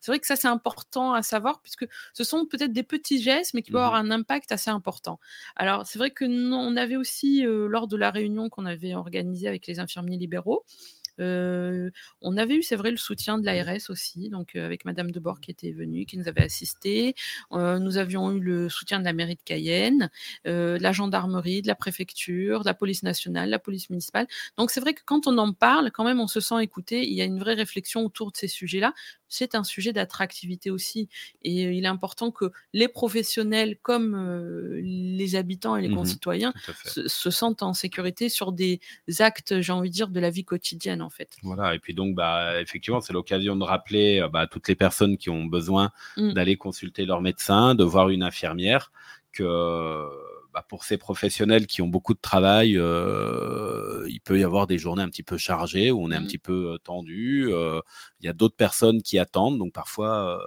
c'est 0.01 0.11
vrai 0.13 0.19
que 0.19 0.27
ça, 0.27 0.37
c'est 0.37 0.49
important 0.49 1.13
à 1.13 1.23
savoir, 1.23 1.61
puisque 1.63 1.87
ce 2.15 2.25
sont 2.25 2.47
peut-être 2.47 2.73
des 2.73 2.83
petits 2.83 3.23
gestes, 3.23 3.55
mais 3.55 3.63
qui 3.63 3.71
peuvent 3.71 3.83
avoir 3.83 4.03
mmh 4.03 4.07
un 4.07 4.11
impact 4.11 4.53
assez 4.53 4.71
important. 4.71 5.21
Alors, 5.57 5.87
c'est 5.87 5.99
vrai 5.99 6.11
que 6.11 6.25
nous, 6.25 6.57
on 6.57 6.77
avait 6.77 6.97
aussi, 6.97 7.43
lors 7.45 7.87
de 7.89 7.97
la 7.97 8.11
réunion 8.11 8.49
qu'on 8.49 8.67
avait 8.67 8.95
organisée 8.95 9.49
avec 9.49 9.67
les 9.67 9.79
infirmiers 9.81 10.17
libéraux, 10.19 10.65
on 11.21 12.37
avait 12.37 12.57
eu, 12.57 12.63
c'est 12.63 12.77
vrai, 12.77 12.91
le 12.91 12.97
soutien 12.97 13.39
de 13.39 13.47
l'ARS 13.47 13.91
aussi, 13.91 14.29
donc 14.29 14.57
avec 14.57 14.85
Madame 14.85 15.11
Debord 15.11 15.41
qui 15.41 15.51
était 15.51 15.73
venue, 15.73 16.07
qui 16.07 16.19
nous 16.19 16.29
avait 16.29 16.43
assisté. 16.43 17.15
nous 17.53 17.97
avions 17.99 18.33
eu 18.33 18.41
le 18.41 18.69
soutien 18.69 18.99
de 18.99 19.05
la 19.05 19.13
mairie 19.13 19.37
de 19.37 19.43
Cayenne, 19.45 20.11
de 20.45 20.79
la 20.81 20.93
gendarmerie, 20.93 21.63
de 21.63 21.69
la 21.69 21.75
préfecture, 21.75 22.61
de 22.61 22.67
la 22.67 22.75
police 22.75 23.03
nationale, 23.03 23.51
la 23.51 23.59
police 23.59 23.91
municipale. 23.91 24.27
Donc 24.57 24.71
c'est 24.71 24.81
vrai 24.81 24.95
que 24.95 25.03
quand 25.05 25.27
on 25.27 25.39
en 25.39 25.53
parle, 25.53 25.91
quand 25.91 26.05
même, 26.05 26.21
on 26.21 26.29
se 26.29 26.41
sent 26.41 26.63
écouté. 26.63 27.07
Il 27.07 27.15
y 27.15 27.23
a 27.23 27.25
une 27.25 27.39
vraie 27.39 27.55
réflexion 27.55 28.05
autour 28.05 28.33
de 28.33 28.37
ces 28.37 28.49
sujets-là. 28.49 28.95
C'est 29.29 29.55
un 29.55 29.63
sujet 29.63 29.93
d'attractivité 29.93 30.71
aussi, 30.71 31.09
et 31.43 31.63
il 31.63 31.85
est 31.85 31.89
important 31.89 32.33
que 32.33 32.51
les 32.73 32.89
professionnels 32.89 33.77
comme 33.81 34.81
les 34.83 35.37
habitants 35.37 35.77
et 35.77 35.83
les 35.83 35.89
mmh 35.89 35.95
concitoyens 35.95 36.53
se, 36.85 37.09
se, 37.09 37.31
sentent 37.31 37.63
en 37.63 37.75
sécurité 37.75 38.29
sur 38.29 38.53
des 38.53 38.81
actes, 39.19 39.61
j'ai 39.61 39.73
envie 39.73 39.91
de 39.91 39.95
dire, 39.95 40.09
de 40.09 40.21
la 40.21 40.31
vie 40.31 40.45
quotidienne 40.45 41.03
en 41.03 41.10
fait. 41.11 41.37
Voilà, 41.43 41.75
et 41.75 41.79
puis 41.79 41.95
donc, 41.95 42.15
bah, 42.15 42.61
effectivement, 42.61 43.01
c'est 43.01 43.13
l'occasion 43.13 43.57
de 43.57 43.65
rappeler 43.65 44.27
bah, 44.33 44.41
à 44.41 44.47
toutes 44.47 44.69
les 44.69 44.77
personnes 44.77 45.17
qui 45.17 45.31
ont 45.31 45.45
besoin 45.45 45.91
mmh. 46.17 46.33
d'aller 46.33 46.57
consulter 46.57 47.05
leur 47.05 47.21
médecin, 47.21 47.75
de 47.75 47.85
voir 47.85 48.09
une 48.09 48.23
infirmière, 48.23 48.93
que 49.33 50.09
bah, 50.53 50.65
pour 50.69 50.85
ces 50.85 50.99
professionnels 50.99 51.67
qui 51.67 51.83
ont 51.83 51.89
beaucoup 51.89 52.15
de 52.15 52.21
travail, 52.21 52.77
euh, 52.77 54.05
il 54.09 54.21
peut 54.21 54.39
y 54.39 54.45
avoir 54.45 54.67
des 54.67 54.79
journées 54.79 55.03
un 55.03 55.09
petit 55.09 55.23
peu 55.23 55.37
chargées 55.37 55.91
où 55.91 56.03
on 56.03 56.11
est 56.11 56.17
un 56.17 56.21
mmh. 56.21 56.27
petit 56.27 56.39
peu 56.39 56.79
tendu. 56.83 57.51
Il 57.51 58.27
y 58.27 58.29
a 58.29 58.33
d'autres 58.33 58.57
personnes 58.57 59.03
qui 59.03 59.19
attendent, 59.19 59.59
donc 59.59 59.73
parfois 59.73 60.41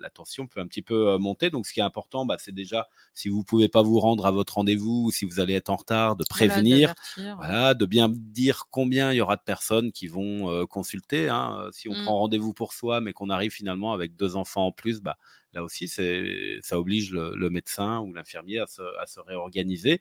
la 0.00 0.10
tension 0.10 0.46
peut 0.46 0.60
un 0.60 0.66
petit 0.66 0.82
peu 0.82 1.16
monter. 1.18 1.50
Donc 1.50 1.66
ce 1.66 1.72
qui 1.72 1.80
est 1.80 1.84
important, 1.84 2.26
bah, 2.26 2.36
c'est 2.38 2.54
déjà 2.54 2.88
si 3.14 3.28
vous 3.28 3.44
pouvez 3.44 3.68
pas 3.68 3.82
vous 3.82 4.00
rendre 4.00 4.26
à 4.26 4.30
votre 4.30 4.54
rendez-vous 4.54 5.04
ou 5.06 5.10
si 5.10 5.24
vous 5.24 5.40
allez 5.40 5.54
être 5.54 5.70
en 5.70 5.76
retard, 5.76 6.16
de 6.16 6.24
prévenir, 6.28 6.94
voilà, 7.36 7.74
de 7.74 7.86
bien 7.86 8.08
dire 8.10 8.64
combien 8.70 9.12
il 9.12 9.16
y 9.16 9.20
aura 9.20 9.36
de 9.36 9.42
personnes 9.44 9.92
qui 9.92 10.08
vont 10.08 10.66
consulter. 10.66 11.28
Hein. 11.28 11.68
Si 11.72 11.88
on 11.88 11.94
mmh. 11.94 12.04
prend 12.04 12.18
rendez-vous 12.18 12.52
pour 12.52 12.72
soi, 12.72 13.00
mais 13.00 13.12
qu'on 13.12 13.30
arrive 13.30 13.52
finalement 13.52 13.92
avec 13.92 14.16
deux 14.16 14.36
enfants 14.36 14.66
en 14.66 14.72
plus, 14.72 15.00
bah, 15.00 15.16
là 15.52 15.64
aussi, 15.64 15.88
ça 15.88 16.78
oblige 16.78 17.12
le, 17.12 17.50
médecin 17.50 18.00
ou 18.00 18.12
l'infirmier 18.14 18.60
à 18.60 18.66
se, 18.66 19.20
réorganiser, 19.20 20.00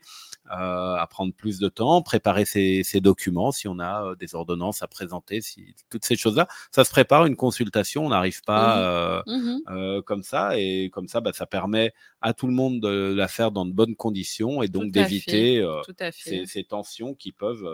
euh, 0.51 0.95
à 0.95 1.07
prendre 1.09 1.33
plus 1.33 1.59
de 1.59 1.67
temps, 1.69 2.01
préparer 2.01 2.45
ses, 2.45 2.83
documents 3.01 3.51
si 3.51 3.67
on 3.67 3.79
a 3.79 4.03
euh, 4.03 4.15
des 4.15 4.35
ordonnances 4.35 4.83
à 4.83 4.87
présenter, 4.87 5.41
si 5.41 5.75
toutes 5.89 6.05
ces 6.05 6.15
choses-là, 6.15 6.47
ça 6.71 6.83
se 6.83 6.91
prépare 6.91 7.25
une 7.25 7.35
consultation, 7.35 8.05
on 8.05 8.09
n'arrive 8.09 8.41
pas 8.43 9.23
mmh 9.25 9.31
mmh 9.31 9.59
euh, 9.69 10.01
comme 10.01 10.23
ça 10.23 10.57
et 10.57 10.89
comme 10.91 11.07
ça, 11.07 11.21
bah, 11.21 11.31
ça 11.33 11.45
permet 11.45 11.93
à 12.21 12.33
tout 12.33 12.47
le 12.47 12.53
monde 12.53 12.81
de 12.81 13.13
la 13.13 13.27
faire 13.27 13.51
dans 13.51 13.65
de 13.65 13.71
bonnes 13.71 13.95
conditions 13.95 14.61
et 14.61 14.67
donc 14.67 14.91
d'éviter 14.91 15.65
ces, 16.11 16.63
tensions 16.63 17.15
qui 17.15 17.31
peuvent 17.31 17.67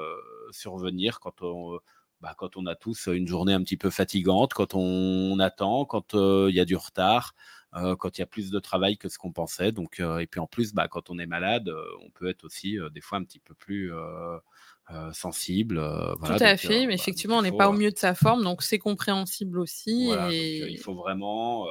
survenir 0.51 1.19
quand 1.19 1.41
on 1.41 1.79
bah, 2.21 2.33
quand 2.37 2.55
on 2.57 2.65
a 2.65 2.75
tous 2.75 3.07
une 3.07 3.27
journée 3.27 3.53
un 3.53 3.61
petit 3.61 3.77
peu 3.77 3.89
fatigante, 3.89 4.53
quand 4.53 4.73
on, 4.73 5.37
attend, 5.39 5.85
quand 5.85 6.13
il 6.13 6.55
y 6.55 6.59
a 6.59 6.65
du 6.65 6.75
retard, 6.75 7.35
euh, 7.35 7.64
quand 7.99 8.17
il 8.17 8.21
y 8.21 8.23
a 8.23 8.27
plus 8.27 8.51
de 8.51 8.59
travail 8.59 8.97
que 8.97 9.09
ce 9.09 9.17
qu'on 9.17 9.31
pensait. 9.31 9.71
Donc, 9.71 9.99
euh, 9.99 10.19
et 10.19 10.27
puis 10.27 10.39
en 10.39 10.47
plus, 10.47 10.73
bah, 10.73 10.87
quand 10.87 11.09
on 11.09 11.19
est 11.19 11.25
malade, 11.25 11.69
euh, 11.69 11.83
on 12.05 12.09
peut 12.09 12.29
être 12.29 12.45
aussi 12.45 12.77
des 12.93 13.01
fois 13.01 13.17
un 13.17 13.23
petit 13.23 13.39
peu 13.39 13.53
plus 13.53 13.91
sensible. 15.13 15.81
Tout 16.25 16.33
à 16.39 16.57
fait, 16.57 16.85
mais 16.87 16.95
effectivement, 16.95 17.37
on 17.37 17.41
n'est 17.41 17.55
pas 17.55 17.69
au 17.69 17.73
mieux 17.73 17.91
de 17.91 17.97
sa 17.97 18.15
forme, 18.15 18.43
donc 18.43 18.63
c'est 18.63 18.79
compréhensible 18.79 19.59
aussi. 19.59 20.11
il 20.29 20.79
faut 20.79 20.95
vraiment 20.95 21.67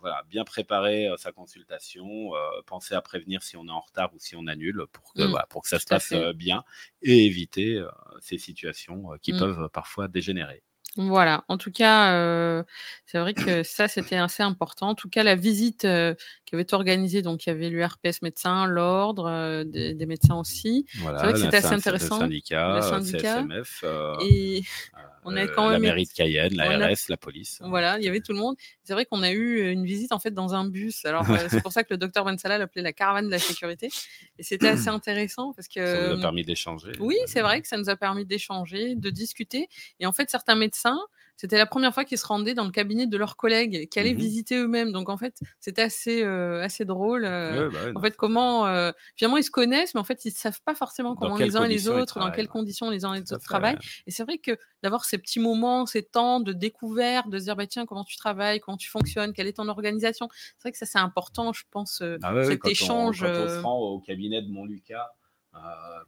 voilà, 0.00 0.24
bien 0.28 0.44
préparer 0.44 1.08
sa 1.18 1.30
consultation, 1.30 2.30
penser 2.66 2.94
à 2.94 3.00
prévenir 3.00 3.42
si 3.42 3.56
on 3.56 3.66
est 3.66 3.70
en 3.70 3.80
retard 3.80 4.12
ou 4.14 4.18
si 4.18 4.34
on 4.34 4.46
annule 4.46 4.84
pour 4.92 5.12
que, 5.12 5.22
mmh. 5.22 5.42
pour 5.50 5.62
que 5.62 5.68
ça 5.68 5.78
se 5.78 5.86
passe 5.86 6.12
bien 6.34 6.64
et 7.02 7.26
éviter 7.26 7.84
ces 8.20 8.38
situations 8.38 9.10
qui 9.20 9.32
mmh. 9.32 9.38
peuvent 9.38 9.68
parfois 9.72 10.08
dégénérer. 10.08 10.62
Voilà, 10.96 11.44
en 11.48 11.58
tout 11.58 11.70
cas, 11.70 12.12
euh, 12.14 12.64
c'est 13.06 13.18
vrai 13.18 13.32
que 13.34 13.62
ça, 13.62 13.86
c'était 13.88 14.16
assez 14.16 14.42
important. 14.42 14.88
En 14.88 14.94
tout 14.94 15.08
cas, 15.08 15.22
la 15.22 15.36
visite 15.36 15.84
euh, 15.84 16.14
qui 16.48 16.54
avait 16.54 16.62
été 16.62 16.74
organisée, 16.74 17.20
donc 17.20 17.44
il 17.44 17.50
y 17.50 17.52
avait 17.52 17.68
l'URPS 17.68 18.22
médecin, 18.22 18.66
l'ordre, 18.66 19.28
euh, 19.28 19.64
des, 19.64 20.06
médecins 20.06 20.36
aussi. 20.36 20.86
Voilà, 20.96 21.18
c'est 21.18 21.24
vrai 21.24 21.32
que 21.34 21.40
c'était 21.40 21.56
assez 21.58 21.74
intéressant. 21.74 22.16
Le 22.16 22.22
syndicat, 22.22 22.76
le 22.76 22.82
syndicat 22.82 23.42
CSMF, 23.42 23.84
et 24.22 24.62
on 25.24 25.36
a 25.36 25.46
quand 25.46 25.64
même 25.64 25.72
la 25.72 25.78
mairie 25.78 26.06
de 26.06 26.12
Cayenne, 26.12 26.54
la 26.54 26.88
RS, 26.88 27.10
la 27.10 27.18
police. 27.18 27.58
Voilà, 27.62 27.98
il 27.98 28.04
y 28.04 28.08
avait 28.08 28.20
tout 28.20 28.32
le 28.32 28.38
monde. 28.38 28.56
C'est 28.82 28.94
vrai 28.94 29.04
qu'on 29.04 29.22
a 29.22 29.30
eu 29.30 29.70
une 29.70 29.84
visite 29.84 30.12
en 30.12 30.18
fait 30.18 30.30
dans 30.30 30.54
un 30.54 30.66
bus. 30.66 31.04
Alors 31.04 31.26
c'est 31.48 31.62
pour 31.62 31.72
ça 31.72 31.84
que 31.84 31.92
le 31.92 31.98
docteur 31.98 32.24
Bensala 32.24 32.56
l'appelait 32.56 32.80
la 32.80 32.94
caravane 32.94 33.26
de 33.26 33.30
la 33.30 33.38
sécurité. 33.38 33.90
Et 34.38 34.42
c'était 34.42 34.68
assez 34.68 34.88
intéressant 34.88 35.52
parce 35.52 35.68
que 35.68 35.84
ça 35.84 36.08
nous 36.08 36.18
a 36.18 36.20
permis 36.22 36.44
d'échanger. 36.44 36.92
Oui, 36.98 37.16
c'est 37.26 37.42
vrai 37.42 37.60
que 37.60 37.68
ça 37.68 37.76
nous 37.76 37.90
a 37.90 37.96
permis 37.96 38.24
d'échanger, 38.24 38.94
de 38.94 39.10
discuter. 39.10 39.68
Et 40.00 40.06
en 40.06 40.12
fait, 40.12 40.30
certains 40.30 40.56
médecins 40.56 40.98
c'était 41.38 41.56
la 41.56 41.66
première 41.66 41.94
fois 41.94 42.04
qu'ils 42.04 42.18
se 42.18 42.26
rendaient 42.26 42.54
dans 42.54 42.64
le 42.64 42.72
cabinet 42.72 43.06
de 43.06 43.16
leurs 43.16 43.36
collègues, 43.36 43.88
qui 43.88 43.98
allaient 44.00 44.12
mmh 44.12 44.18
visiter 44.18 44.56
eux-mêmes. 44.56 44.90
Donc 44.90 45.08
en 45.08 45.16
fait, 45.16 45.38
c'était 45.60 45.82
assez, 45.82 46.24
euh, 46.24 46.60
assez 46.60 46.84
drôle. 46.84 47.24
Euh, 47.24 47.70
bah 47.70 47.78
en 47.94 48.00
fait, 48.00 48.16
comment 48.16 48.66
euh, 48.66 48.90
finalement 49.14 49.36
ils 49.36 49.44
se 49.44 49.50
connaissent, 49.50 49.94
mais 49.94 50.00
en 50.00 50.04
fait 50.04 50.24
ils 50.24 50.32
ne 50.32 50.34
savent 50.34 50.60
pas 50.64 50.74
forcément 50.74 51.14
comment 51.14 51.36
les 51.36 51.56
uns 51.56 51.64
et 51.64 51.68
les 51.68 51.88
autres, 51.88 52.18
dans 52.18 52.32
quelles 52.32 52.48
conditions 52.48 52.90
les 52.90 53.04
uns 53.04 53.14
et 53.14 53.20
les 53.20 53.32
autres 53.32 53.44
travaillent. 53.44 53.78
Et 54.08 54.10
c'est 54.10 54.24
vrai 54.24 54.38
que 54.38 54.58
d'avoir 54.82 55.04
ces 55.04 55.18
petits 55.18 55.38
moments, 55.38 55.86
ces 55.86 56.02
temps 56.02 56.40
de 56.40 56.52
découverte, 56.52 57.30
de 57.30 57.38
se 57.38 57.44
dire 57.44 57.54
bah 57.54 57.68
tiens 57.68 57.86
comment 57.86 58.04
tu 58.04 58.16
travailles, 58.16 58.58
comment 58.58 58.76
tu 58.76 58.90
fonctionnes, 58.90 59.32
quelle 59.32 59.46
est 59.46 59.58
ton 59.58 59.68
organisation. 59.68 60.28
C'est 60.32 60.62
vrai 60.62 60.72
que 60.72 60.78
ça 60.78 60.86
c'est 60.86 60.98
important, 60.98 61.52
je 61.52 61.62
pense, 61.70 62.02
ah 62.22 62.34
cet 62.44 62.66
échange. 62.66 63.20
quand 63.20 63.28
on 63.28 63.48
se 63.48 63.60
rend 63.60 63.78
au 63.78 64.00
cabinet 64.00 64.42
de 64.42 64.48
Montlucas 64.48 65.08
euh, 65.08 65.17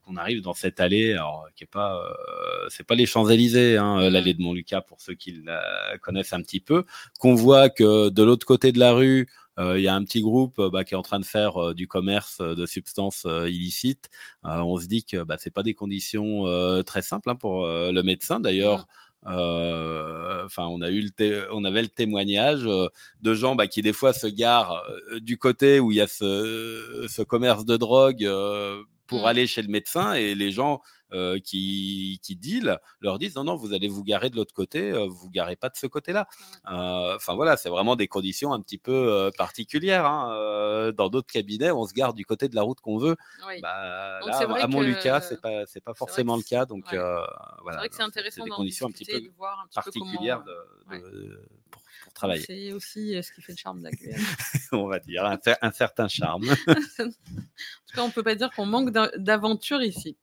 qu'on 0.04 0.16
arrive 0.16 0.42
dans 0.42 0.54
cette 0.54 0.80
allée, 0.80 1.12
alors 1.12 1.48
qui 1.54 1.64
est 1.64 1.66
pas, 1.66 1.96
euh, 1.96 2.68
c'est 2.68 2.86
pas 2.86 2.94
les 2.94 3.06
Champs 3.06 3.28
Élysées, 3.28 3.76
hein, 3.76 4.08
l'allée 4.10 4.34
de 4.34 4.42
Montlucas 4.42 4.80
pour 4.80 5.00
ceux 5.00 5.14
qui 5.14 5.42
la 5.44 5.62
connaissent 6.00 6.32
un 6.32 6.42
petit 6.42 6.60
peu, 6.60 6.84
qu'on 7.18 7.34
voit 7.34 7.68
que 7.68 8.08
de 8.08 8.22
l'autre 8.22 8.46
côté 8.46 8.72
de 8.72 8.78
la 8.78 8.92
rue, 8.92 9.28
euh, 9.58 9.78
il 9.78 9.82
y 9.82 9.88
a 9.88 9.94
un 9.94 10.04
petit 10.04 10.22
groupe 10.22 10.60
bah, 10.72 10.84
qui 10.84 10.94
est 10.94 10.96
en 10.96 11.02
train 11.02 11.20
de 11.20 11.24
faire 11.24 11.74
du 11.74 11.86
commerce 11.86 12.40
de 12.40 12.66
substances 12.66 13.26
illicites. 13.46 14.08
on 14.42 14.78
se 14.78 14.86
dit 14.86 15.04
que 15.04 15.22
bah, 15.22 15.36
c'est 15.38 15.52
pas 15.52 15.62
des 15.62 15.74
conditions 15.74 16.44
très 16.84 17.02
simples 17.02 17.30
hein, 17.30 17.36
pour 17.36 17.66
le 17.66 18.02
médecin. 18.02 18.40
D'ailleurs. 18.40 18.86
Enfin, 19.22 20.66
on 20.68 20.80
a 20.80 20.88
eu 20.88 21.02
le 21.02 21.48
on 21.52 21.64
avait 21.64 21.82
le 21.82 21.88
témoignage 21.88 22.62
de 22.62 23.34
gens 23.34 23.54
bah, 23.54 23.66
qui 23.66 23.82
des 23.82 23.92
fois 23.92 24.14
se 24.14 24.26
garent 24.26 24.82
du 25.20 25.36
côté 25.36 25.78
où 25.78 25.92
il 25.92 25.98
y 25.98 26.00
a 26.00 26.06
ce, 26.06 27.06
ce 27.06 27.20
commerce 27.20 27.66
de 27.66 27.76
drogue 27.76 28.26
pour 29.10 29.22
mmh. 29.22 29.26
aller 29.26 29.46
chez 29.48 29.60
le 29.60 29.68
médecin 29.68 30.12
et 30.12 30.36
les 30.36 30.52
gens 30.52 30.80
euh, 31.12 31.40
qui, 31.40 32.20
qui 32.22 32.36
deal 32.36 32.78
leur 33.00 33.18
disent 33.18 33.34
non, 33.34 33.42
non, 33.42 33.56
vous 33.56 33.72
allez 33.72 33.88
vous 33.88 34.04
garer 34.04 34.30
de 34.30 34.36
l'autre 34.36 34.54
côté, 34.54 34.92
euh, 34.92 35.08
vous 35.08 35.28
garez 35.28 35.56
pas 35.56 35.68
de 35.68 35.76
ce 35.76 35.88
côté-là. 35.88 36.28
Euh, 36.70 37.16
enfin 37.16 37.34
voilà, 37.34 37.56
c'est 37.56 37.70
vraiment 37.70 37.96
des 37.96 38.06
conditions 38.06 38.52
un 38.52 38.60
petit 38.60 38.78
peu 38.78 39.28
particulières. 39.36 40.06
Hein. 40.06 40.92
Dans 40.96 41.08
d'autres 41.08 41.32
cabinets, 41.32 41.72
on 41.72 41.84
se 41.84 41.92
garde 41.92 42.16
du 42.16 42.24
côté 42.24 42.48
de 42.48 42.54
la 42.54 42.62
route 42.62 42.80
qu'on 42.80 42.98
veut. 42.98 43.16
Bah, 43.60 44.20
là, 44.24 44.38
à 44.60 44.66
Montlucas, 44.68 45.22
c'est 45.22 45.40
pas, 45.40 45.66
c'est 45.66 45.82
pas 45.82 45.94
forcément 45.94 46.36
le 46.36 46.44
cas. 46.44 46.64
Donc 46.64 46.84
voilà, 46.92 47.26
c'est 47.66 47.76
vrai 47.78 47.88
que 47.88 47.96
c'est 47.96 48.02
intéressant 48.02 48.44
des 48.44 48.50
conditions 48.50 48.86
un 48.86 48.92
petit 48.92 49.04
peu 49.04 49.20
particulières 49.74 50.44
de, 50.44 51.42
travailler. 52.20 52.44
C'est 52.46 52.72
aussi 52.72 53.22
ce 53.22 53.32
qui 53.32 53.42
fait 53.42 53.52
le 53.52 53.58
charme 53.58 53.80
de 53.80 53.84
la 53.84 53.90
QM. 53.90 54.20
on 54.72 54.86
va 54.86 54.98
dire, 54.98 55.24
un, 55.24 55.38
un 55.62 55.72
certain 55.72 56.08
charme. 56.08 56.48
en 56.68 57.04
tout 57.04 57.94
cas, 57.94 58.02
on 58.02 58.10
peut 58.10 58.22
pas 58.22 58.34
dire 58.34 58.50
qu'on 58.54 58.66
manque 58.66 58.90
d'aventure 58.90 59.82
ici. 59.82 60.16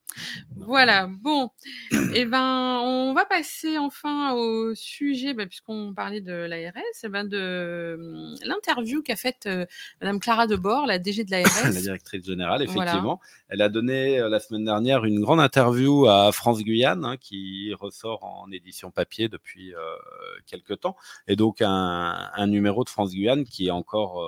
Voilà, 0.55 1.07
bon, 1.07 1.51
et 1.91 2.21
eh 2.21 2.25
ben, 2.25 2.81
on 2.83 3.13
va 3.13 3.25
passer 3.25 3.77
enfin 3.77 4.33
au 4.33 4.73
sujet, 4.73 5.33
bah, 5.33 5.45
puisqu'on 5.45 5.93
parlait 5.93 6.21
de 6.21 6.33
l'ARS, 6.33 6.73
eh 7.03 7.09
ben 7.09 7.23
de 7.23 7.95
hum, 7.99 8.35
l'interview 8.43 9.01
qu'a 9.01 9.15
faite 9.15 9.45
euh, 9.45 9.65
Madame 10.01 10.19
Clara 10.19 10.47
Debord, 10.47 10.87
la 10.87 10.99
DG 10.99 11.23
de 11.23 11.31
l'ARS. 11.31 11.63
la 11.63 11.81
directrice 11.81 12.25
générale, 12.25 12.63
effectivement. 12.63 13.19
Elle 13.49 13.61
a 13.61 13.69
donné 13.69 14.19
euh, 14.19 14.29
la 14.29 14.39
semaine 14.39 14.65
dernière 14.65 15.05
une 15.05 15.21
grande 15.21 15.39
interview 15.39 16.07
à 16.07 16.31
France 16.31 16.63
Guyane, 16.63 17.05
hein, 17.05 17.17
qui 17.17 17.73
ressort 17.79 18.23
en 18.23 18.51
édition 18.51 18.91
papier 18.91 19.29
depuis 19.29 19.73
euh, 19.73 19.79
quelques 20.47 20.79
temps, 20.79 20.97
et 21.27 21.35
donc 21.35 21.61
un, 21.61 21.86
numéro 22.47 22.83
de 22.83 22.89
France 22.89 23.11
Guyane 23.11 23.43
qui 23.45 23.67
est 23.67 23.71
encore 23.71 24.23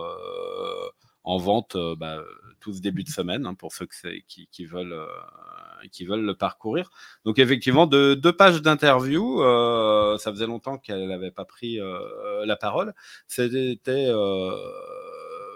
en 1.23 1.37
vente 1.37 1.77
bah, 1.97 2.21
tout 2.59 2.73
ce 2.73 2.81
début 2.81 3.03
de 3.03 3.09
semaine, 3.09 3.45
hein, 3.45 3.53
pour 3.53 3.73
ceux 3.73 3.87
qui, 4.27 4.65
veulent 4.65 5.07
qui 5.87 6.05
veulent 6.05 6.25
le 6.25 6.35
parcourir. 6.35 6.89
Donc 7.25 7.39
effectivement, 7.39 7.87
deux, 7.87 8.33
pages 8.33 8.61
d'interview. 8.61 9.41
Euh, 9.41 10.17
ça 10.17 10.31
faisait 10.31 10.47
longtemps 10.47 10.77
qu'elle 10.77 11.07
n'avait 11.07 11.31
pas 11.31 11.45
pris 11.45 11.79
euh, 11.79 12.45
la 12.45 12.55
parole. 12.55 12.93
C'était 13.27 13.79
euh, 13.89 14.51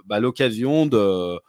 bah, 0.05 0.19
l'occasion 0.19 0.85
de 0.85 1.39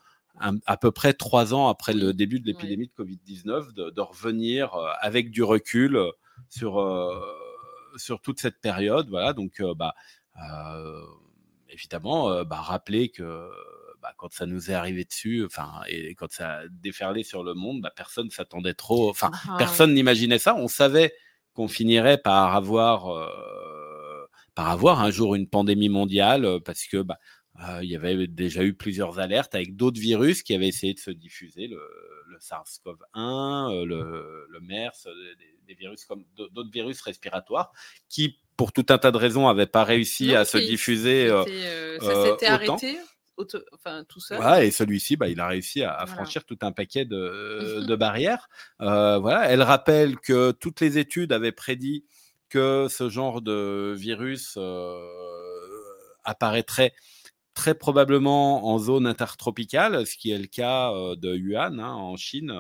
à 0.66 0.76
peu 0.76 0.90
près 0.90 1.12
trois 1.14 1.54
ans 1.54 1.68
après 1.68 1.94
le 1.94 2.12
début 2.12 2.40
de 2.40 2.46
l'épidémie 2.46 2.88
de 2.88 3.04
Covid-19, 3.04 3.72
de, 3.72 4.00
revenir 4.00 4.74
avec 5.00 5.30
du 5.30 5.44
recul 5.44 5.96
sur, 6.48 6.82
sur 7.96 8.20
toute 8.20 8.40
cette 8.40 8.60
période. 8.60 9.08
Voilà, 9.10 9.32
donc 9.32 9.62
bah, 9.76 9.94
évidemment, 11.68 12.44
bah, 12.44 12.56
rappeler 12.56 13.08
que 13.10 13.50
bah, 14.04 14.12
quand 14.18 14.30
ça 14.34 14.44
nous 14.44 14.70
est 14.70 14.74
arrivé 14.74 15.06
dessus, 15.06 15.46
enfin, 15.46 15.80
et 15.88 16.14
quand 16.14 16.30
ça 16.30 16.58
a 16.58 16.68
déferlé 16.68 17.24
sur 17.24 17.42
le 17.42 17.54
monde, 17.54 17.80
bah, 17.80 17.90
personne 17.96 18.28
s'attendait 18.28 18.74
trop, 18.74 19.08
enfin, 19.08 19.30
ah. 19.48 19.56
personne 19.56 19.94
n'imaginait 19.94 20.38
ça. 20.38 20.54
On 20.56 20.68
savait 20.68 21.14
qu'on 21.54 21.68
finirait 21.68 22.18
par 22.18 22.54
avoir, 22.54 23.10
euh, 23.10 24.28
par 24.54 24.68
avoir 24.68 25.00
un 25.00 25.10
jour 25.10 25.34
une 25.34 25.48
pandémie 25.48 25.88
mondiale, 25.88 26.44
euh, 26.44 26.60
parce 26.60 26.84
que 26.84 26.98
bah, 26.98 27.18
euh, 27.62 27.80
il 27.82 27.90
y 27.90 27.96
avait 27.96 28.26
déjà 28.26 28.64
eu 28.64 28.74
plusieurs 28.74 29.20
alertes 29.20 29.54
avec 29.54 29.76
d'autres 29.76 30.00
virus 30.00 30.42
qui 30.42 30.54
avaient 30.54 30.68
essayé 30.68 30.92
de 30.92 30.98
se 30.98 31.10
diffuser, 31.10 31.68
le, 31.68 31.80
SARS-CoV-1, 32.40 33.84
le, 33.84 34.46
le, 34.50 34.60
MERS, 34.60 35.06
des, 35.68 35.74
virus 35.74 36.04
comme 36.04 36.24
d'autres 36.36 36.70
virus 36.70 37.00
respiratoires, 37.00 37.72
qui, 38.08 38.40
pour 38.56 38.72
tout 38.72 38.86
un 38.88 38.98
tas 38.98 39.12
de 39.12 39.16
raisons, 39.16 39.46
n'avaient 39.46 39.66
pas 39.66 39.84
réussi 39.84 40.34
à 40.34 40.44
se 40.44 40.58
diffuser. 40.58 41.28
ça 42.00 42.22
s'était 42.24 42.46
arrêté 42.46 42.98
enfin, 43.72 44.04
tout 44.08 44.20
seul. 44.20 44.40
et 44.62 44.70
celui-ci, 44.72 45.16
bah, 45.16 45.28
il 45.28 45.40
a 45.40 45.46
réussi 45.46 45.84
à, 45.84 46.04
franchir 46.06 46.44
tout 46.44 46.58
un 46.62 46.72
paquet 46.72 47.04
de, 47.04 47.84
de 47.86 47.96
barrières. 47.96 48.48
voilà, 48.80 49.48
elle 49.48 49.62
rappelle 49.62 50.18
que 50.18 50.50
toutes 50.50 50.80
les 50.80 50.98
études 50.98 51.32
avaient 51.32 51.52
prédit 51.52 52.04
que 52.48 52.88
ce 52.90 53.08
genre 53.08 53.42
de 53.42 53.94
virus 53.96 54.58
apparaîtrait 56.24 56.94
très 57.54 57.74
probablement 57.74 58.66
en 58.68 58.78
zone 58.78 59.06
intertropicale, 59.06 60.06
ce 60.06 60.16
qui 60.16 60.32
est 60.32 60.38
le 60.38 60.46
cas 60.46 60.92
de 61.16 61.36
Yuan 61.36 61.80
hein, 61.80 61.92
en 61.92 62.16
Chine, 62.16 62.52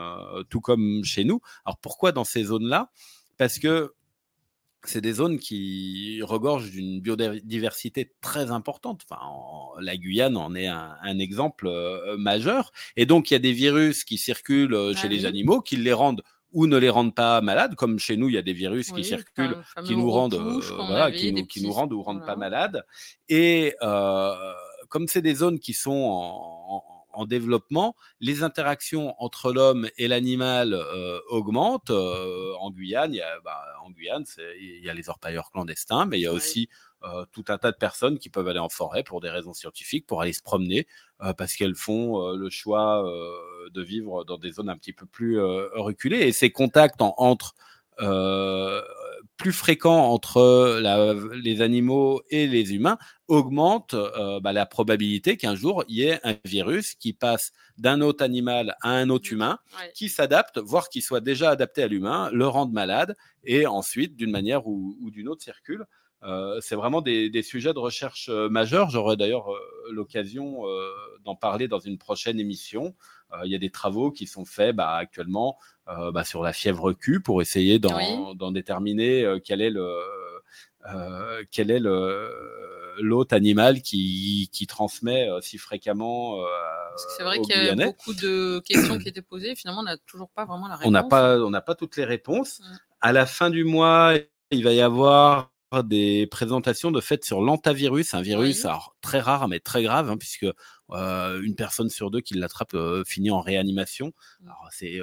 tout 0.48 0.60
comme 0.60 1.04
chez 1.04 1.24
nous. 1.24 1.40
Alors 1.64 1.78
pourquoi 1.78 2.12
dans 2.12 2.24
ces 2.24 2.44
zones-là? 2.44 2.90
Parce 3.36 3.58
que 3.58 3.92
c'est 4.86 5.00
des 5.00 5.14
zones 5.14 5.38
qui 5.38 6.20
regorgent 6.22 6.70
d'une 6.70 7.00
biodiversité 7.00 8.12
très 8.20 8.50
importante. 8.50 9.02
Enfin, 9.08 9.20
la 9.80 9.96
Guyane 9.96 10.36
en 10.36 10.54
est 10.54 10.66
un, 10.66 11.18
exemple 11.18 11.70
majeur. 12.18 12.70
Et 12.96 13.06
donc, 13.06 13.30
il 13.30 13.34
y 13.34 13.36
a 13.36 13.40
des 13.40 13.52
virus 13.52 14.04
qui 14.04 14.18
circulent 14.18 14.76
ah 14.76 14.96
chez 14.96 15.08
les 15.08 15.26
animaux, 15.26 15.60
qui 15.60 15.76
les 15.76 15.92
rendent 15.92 16.22
ou 16.52 16.66
ne 16.66 16.76
les 16.76 16.88
rendent 16.88 17.14
pas 17.14 17.40
malades, 17.40 17.74
comme 17.74 17.98
chez 17.98 18.16
nous, 18.16 18.28
il 18.28 18.34
y 18.36 18.38
a 18.38 18.42
des 18.42 18.52
virus 18.52 18.92
qui 18.92 19.02
circulent, 19.02 19.56
qui 19.84 19.96
nous 19.96 20.10
rendent, 20.10 20.40
voilà, 20.86 21.10
qui, 21.10 21.32
nous, 21.32 21.46
qui 21.46 21.62
nous 21.64 21.72
rendent 21.72 21.92
ou 21.92 22.02
rendent 22.02 22.24
pas 22.24 22.36
malades. 22.36 22.84
Et 23.28 23.74
comme 24.94 25.08
c'est 25.08 25.22
des 25.22 25.34
zones 25.34 25.58
qui 25.58 25.74
sont 25.74 25.90
en, 27.12 27.26
développement, 27.26 27.96
les 28.20 28.44
interactions 28.44 29.14
entre 29.18 29.52
l'homme 29.52 29.88
et 29.98 30.06
l'animal 30.06 30.72
euh, 30.72 31.18
augmentent. 31.30 31.90
Euh, 31.90 32.54
en 32.60 32.70
Guyane, 32.70 33.12
il 33.12 33.16
y 33.16 33.20
a, 33.20 33.40
bah, 33.44 33.60
en 33.84 33.90
Guyane, 33.90 34.24
il 34.60 34.84
y 34.84 34.88
a 34.88 34.94
les 34.94 35.08
orpailleurs 35.08 35.50
clandestins, 35.50 36.06
mais 36.06 36.18
il 36.20 36.22
y 36.22 36.26
a 36.26 36.32
aussi 36.32 36.68
euh, 37.02 37.24
tout 37.32 37.44
un 37.48 37.58
tas 37.58 37.72
de 37.72 37.76
personnes 37.76 38.20
qui 38.20 38.30
peuvent 38.30 38.46
aller 38.46 38.60
en 38.60 38.68
forêt 38.68 39.02
pour 39.02 39.20
des 39.20 39.30
raisons 39.30 39.52
scientifiques, 39.52 40.06
pour 40.06 40.22
aller 40.22 40.32
se 40.32 40.42
promener, 40.42 40.86
parce 41.36 41.56
qu'elles 41.56 41.74
font 41.74 42.32
le 42.32 42.50
choix 42.50 43.04
de 43.72 43.82
vivre 43.82 44.24
dans 44.24 44.38
des 44.38 44.52
zones 44.52 44.68
un 44.68 44.76
petit 44.76 44.92
peu 44.92 45.06
plus 45.06 45.40
reculées. 45.40 46.20
Et 46.20 46.32
ces 46.32 46.52
contacts 46.52 47.00
entre 47.00 47.54
plus 49.36 49.52
fréquent 49.52 50.10
entre 50.10 50.80
les 51.34 51.60
animaux 51.60 52.22
et 52.30 52.46
les 52.46 52.74
humains 52.74 52.98
augmente 53.26 53.94
euh, 53.94 54.38
bah, 54.40 54.52
la 54.52 54.66
probabilité 54.66 55.36
qu'un 55.36 55.54
jour 55.54 55.84
il 55.88 55.96
y 55.96 56.02
ait 56.02 56.20
un 56.24 56.36
virus 56.44 56.94
qui 56.94 57.12
passe 57.12 57.52
d'un 57.76 58.00
autre 58.00 58.22
animal 58.22 58.76
à 58.82 58.90
un 58.90 59.10
autre 59.10 59.28
mmh. 59.30 59.34
humain, 59.34 59.58
qui 59.94 60.08
s'adapte, 60.08 60.58
voire 60.58 60.88
qui 60.88 61.02
soit 61.02 61.20
déjà 61.20 61.50
adapté 61.50 61.82
à 61.82 61.88
l'humain, 61.88 62.30
le 62.32 62.46
rende 62.46 62.72
malade 62.72 63.16
et 63.44 63.66
ensuite, 63.66 64.16
d'une 64.16 64.30
manière 64.30 64.66
ou, 64.66 64.96
d'une 65.10 65.28
autre, 65.28 65.42
circule. 65.42 65.84
Euh, 66.22 66.58
c'est 66.62 66.76
vraiment 66.76 67.02
des, 67.02 67.42
sujets 67.42 67.74
de 67.74 67.78
recherche 67.78 68.28
euh, 68.30 68.48
majeurs. 68.48 68.90
J'aurai 68.90 69.16
d'ailleurs 69.16 69.48
l'occasion 69.90 70.62
d'en 71.24 71.34
parler 71.34 71.68
dans 71.68 71.80
une 71.80 71.98
prochaine 71.98 72.38
émission. 72.38 72.94
Il 73.44 73.50
y 73.50 73.54
a 73.54 73.58
des 73.58 73.70
travaux 73.70 74.10
qui 74.10 74.26
sont 74.26 74.44
faits 74.44 74.76
bah, 74.76 74.94
actuellement 74.94 75.58
bah, 75.86 76.24
sur 76.24 76.42
la 76.42 76.52
fièvre 76.52 76.92
Q 76.92 77.20
pour 77.20 77.42
essayer 77.42 77.78
d'en 77.78 78.52
déterminer 78.52 79.38
quel 79.44 79.60
est 79.60 79.70
le 79.70 79.98
quel 81.50 81.70
est 81.70 81.80
le 81.80 82.30
l'autre 83.00 83.34
animal 83.34 83.82
qui, 83.82 84.48
qui 84.52 84.66
transmet 84.66 85.28
euh, 85.28 85.40
si 85.40 85.58
fréquemment. 85.58 86.40
Euh, 86.40 86.44
c'est 87.16 87.24
vrai 87.24 87.40
qu'il 87.40 87.56
y 87.56 87.68
a 87.68 87.74
beaucoup 87.74 88.14
de 88.14 88.60
questions 88.60 88.98
qui 88.98 89.08
étaient 89.08 89.22
posées. 89.22 89.54
Finalement, 89.54 89.80
on 89.80 89.84
n'a 89.84 89.96
toujours 89.98 90.30
pas 90.30 90.44
vraiment 90.44 90.68
la 90.68 90.76
réponse. 90.76 90.88
On 90.88 90.92
n'a 90.92 91.02
pas, 91.02 91.38
on 91.38 91.50
n'a 91.50 91.60
pas 91.60 91.74
toutes 91.74 91.96
les 91.96 92.04
réponses. 92.04 92.60
Mm. 92.60 92.76
À 93.00 93.12
la 93.12 93.26
fin 93.26 93.50
du 93.50 93.64
mois, 93.64 94.14
il 94.50 94.64
va 94.64 94.72
y 94.72 94.80
avoir 94.80 95.50
des 95.84 96.28
présentations 96.28 96.92
de 96.92 97.00
fait 97.00 97.24
sur 97.24 97.40
l'antavirus, 97.40 98.14
un 98.14 98.22
virus 98.22 98.66
très 99.00 99.18
rare 99.18 99.48
mais 99.48 99.58
très 99.58 99.82
grave, 99.82 100.08
hein, 100.08 100.16
puisque 100.16 100.44
euh, 100.44 100.52
une 100.90 101.54
personne 101.56 101.88
sur 101.88 102.10
deux 102.10 102.20
qui 102.20 102.34
l'attrape 102.34 102.76
finit 103.06 103.30
en 103.30 103.40
réanimation. 103.40 104.12
Mm. 104.40 104.46
Alors 104.46 104.68
c'est 104.70 105.00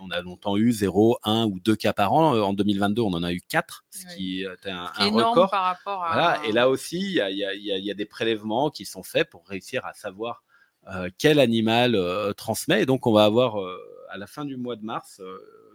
on 0.00 0.10
a 0.10 0.20
longtemps 0.20 0.56
eu 0.56 0.72
0, 0.72 1.18
1 1.24 1.46
ou 1.46 1.60
2 1.60 1.76
cas 1.76 1.92
par 1.92 2.12
an. 2.12 2.38
En 2.40 2.52
2022, 2.52 3.02
on 3.02 3.12
en 3.12 3.22
a 3.22 3.32
eu 3.32 3.40
4, 3.40 3.84
ce 3.90 4.14
qui 4.14 4.42
était 4.42 4.70
un, 4.70 4.86
record. 5.10 5.50
Par 5.50 5.64
rapport 5.64 6.04
à... 6.04 6.12
voilà. 6.12 6.46
Et 6.46 6.52
là 6.52 6.68
aussi, 6.68 6.98
il 6.98 7.34
y 7.34 7.90
a, 7.90 7.94
des 7.94 8.04
prélèvements 8.04 8.70
qui 8.70 8.84
sont 8.84 9.02
faits 9.02 9.28
pour 9.30 9.46
réussir 9.46 9.84
à 9.86 9.94
savoir 9.94 10.44
euh, 10.88 11.10
quel 11.18 11.38
animal 11.38 11.94
euh, 11.94 12.32
transmet. 12.32 12.82
Et 12.82 12.86
donc, 12.86 13.06
on 13.06 13.12
va 13.12 13.24
avoir 13.24 13.60
euh, 13.60 13.76
à 14.10 14.16
la 14.16 14.26
fin 14.26 14.44
du 14.44 14.56
mois 14.56 14.76
de 14.76 14.84
mars 14.84 15.20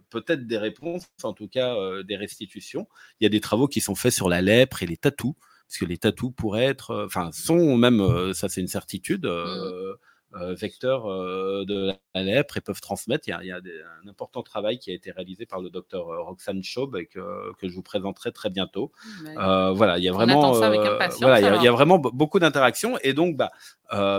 peut-être 0.09 0.45
des 0.45 0.59
réponses, 0.59 1.07
en 1.23 1.33
tout 1.33 1.47
cas 1.47 1.75
des 2.03 2.15
restitutions. 2.15 2.87
Il 3.19 3.23
y 3.23 3.27
a 3.27 3.29
des 3.29 3.39
travaux 3.39 3.67
qui 3.67 3.81
sont 3.81 3.95
faits 3.95 4.13
sur 4.13 4.29
la 4.29 4.43
lèpre 4.43 4.83
et 4.83 4.85
les 4.85 4.95
tatous, 4.95 5.33
parce 5.73 5.79
que 5.79 5.85
les 5.85 5.97
tatous 5.97 6.31
pourraient 6.35 6.65
être, 6.65 7.05
enfin, 7.05 7.31
sont 7.31 7.77
même, 7.77 8.33
ça 8.33 8.49
c'est 8.49 8.61
une 8.61 8.67
certitude. 8.67 9.25
Mmh. 9.25 9.95
Euh, 10.35 10.55
vecteurs 10.55 11.05
euh, 11.05 11.63
de 11.63 11.91
la 12.15 12.23
lèpre 12.23 12.57
et 12.57 12.61
peuvent 12.61 12.81
transmettre. 12.81 13.27
Il 13.27 13.45
y 13.45 13.51
a, 13.51 13.57
un 13.57 14.07
important 14.07 14.41
travail 14.41 14.79
qui 14.79 14.89
a 14.89 14.93
été 14.95 15.11
réalisé 15.11 15.45
par 15.45 15.61
le 15.61 15.69
docteur 15.69 16.09
euh, 16.09 16.23
Roxane 16.23 16.63
Schaub 16.63 16.95
et 16.95 17.05
que, 17.05 17.53
je 17.61 17.73
vous 17.73 17.83
présenterai 17.83 18.31
très 18.31 18.49
bientôt. 18.49 18.91
voilà, 19.35 19.99
il 19.99 20.03
y 20.03 20.09
a 20.09 20.11
vraiment, 20.11 20.53
voilà, 20.53 21.39
il 21.39 21.63
y, 21.63 21.67
a 21.67 21.71
vraiment 21.71 21.99
beaucoup 21.99 22.39
d'interactions 22.39 22.97
et 23.03 23.13
donc, 23.13 23.37
bah, 23.37 23.51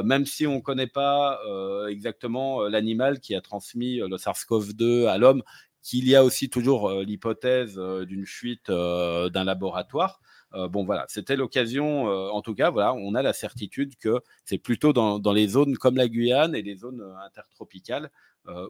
même 0.05 0.25
si 0.25 0.47
on 0.47 0.57
ne 0.57 0.61
connaît 0.61 0.87
pas 0.87 1.41
exactement 1.89 2.63
l'animal 2.63 3.19
qui 3.19 3.35
a 3.35 3.41
transmis 3.41 3.97
le 3.97 4.17
SARS-CoV-2 4.17 5.09
à 5.09 5.19
l'homme, 5.19 5.43
qu'il 5.83 6.09
y 6.09 6.15
a 6.15 6.25
aussi 6.25 6.49
toujours 6.49 6.91
l'hypothèse 7.03 7.77
d'une 7.77 8.27
fuite 8.27 8.71
d'un 8.71 9.45
laboratoire. 9.45 10.21
Euh, 10.55 10.69
bon, 10.69 10.85
voilà, 10.85 11.05
c'était 11.09 11.37
l'occasion, 11.37 12.09
euh, 12.09 12.29
en 12.31 12.43
tout 12.43 12.55
cas, 12.55 12.71
voilà, 12.71 12.95
on 12.95 13.15
a 13.15 13.23
la 13.23 13.33
certitude 13.33 13.97
que 13.99 14.21
c'est 14.45 14.59
plutôt 14.59 14.93
dans, 14.93 15.33
les 15.33 15.49
zones 15.49 15.77
comme 15.77 15.97
la 15.97 16.09
Guyane 16.09 16.55
et 16.55 16.63
les 16.63 16.77
zones 16.77 17.01
euh, 17.01 17.17
intertropicales 17.27 18.11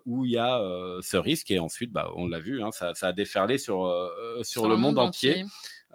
où 0.07 0.24
il 0.24 0.30
y 0.30 0.39
a 0.39 0.61
ce 1.03 1.16
risque. 1.16 1.51
Et 1.51 1.59
ensuite, 1.59 1.91
bah, 1.91 2.09
on 2.14 2.28
l'a 2.28 2.39
vu, 2.39 2.62
hein, 2.62 2.70
ça, 2.70 2.93
a 3.03 3.12
déferlé 3.12 3.59
sur, 3.59 3.91
sur, 4.43 4.68
le 4.68 4.76
monde, 4.76 5.01
entier. 5.01 5.45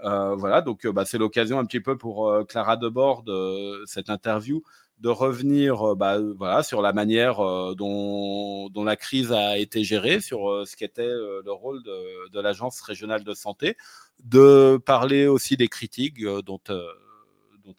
voilà, 0.04 0.60
donc 0.62 0.86
bah, 0.86 1.06
c'est 1.06 1.18
l'occasion 1.18 1.60
un 1.60 1.66
petit 1.66 1.80
peu 1.80 1.98
pour 1.98 2.30
Clara 2.50 2.76
Debord 2.76 3.24
de 3.24 3.82
cette 3.86 4.10
interview 4.10 4.62
de 5.00 5.10
revenir 5.10 5.96
bah, 5.96 6.18
voilà, 6.38 6.62
sur 6.62 6.82
la 6.82 6.94
manière 6.94 7.38
dont, 7.76 8.70
dont, 8.70 8.84
la 8.84 8.96
crise 8.96 9.32
a 9.32 9.58
été 9.58 9.84
gérée, 9.84 10.20
sur 10.20 10.68
ce 10.68 10.76
qu'était 10.76 11.08
le 11.08 11.52
rôle 11.52 11.82
de, 11.84 12.40
l'Agence 12.40 12.82
régionale 12.82 13.24
de 13.24 13.34
santé, 13.34 13.78
de 14.24 14.78
parler 14.78 15.28
aussi 15.28 15.58
des 15.58 15.68
critiques 15.68 16.22
euh, 16.24 16.42
dont, 16.42 16.62
euh, 16.70 16.92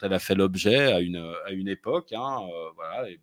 elle 0.01 0.13
a 0.13 0.19
fait 0.19 0.35
l'objet 0.35 0.91
à 0.91 0.99
une, 1.01 1.33
à 1.45 1.51
une 1.51 1.67
époque. 1.67 2.13
Hein, 2.13 2.39
euh, 2.43 2.69
voilà, 2.75 3.09
et 3.09 3.19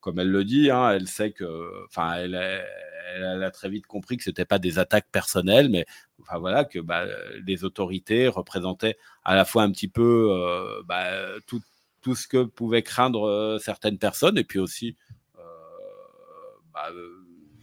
comme 0.00 0.18
elle 0.18 0.30
le 0.30 0.44
dit, 0.44 0.70
hein, 0.70 0.90
elle 0.90 1.08
sait 1.08 1.32
que, 1.32 1.84
enfin, 1.86 2.14
elle, 2.14 2.34
a 2.34 3.50
très 3.50 3.68
vite 3.68 3.86
compris 3.86 4.16
que 4.16 4.24
c'était 4.24 4.44
pas 4.44 4.58
des 4.58 4.78
attaques 4.78 5.08
personnelles, 5.10 5.68
mais 5.68 5.86
enfin 6.20 6.38
voilà 6.38 6.64
que 6.64 6.78
bah, 6.78 7.06
les 7.44 7.64
autorités 7.64 8.28
représentaient 8.28 8.98
à 9.24 9.34
la 9.34 9.44
fois 9.44 9.62
un 9.62 9.70
petit 9.70 9.88
peu 9.88 10.30
bah, 10.84 11.10
tout, 11.46 11.60
tout, 12.06 12.14
ce 12.14 12.28
que 12.28 12.44
pouvaient 12.44 12.82
craindre 12.82 13.58
certaines 13.60 13.98
personnes, 13.98 14.38
et 14.38 14.44
puis 14.44 14.58
aussi 14.58 14.96
bah, 16.72 16.90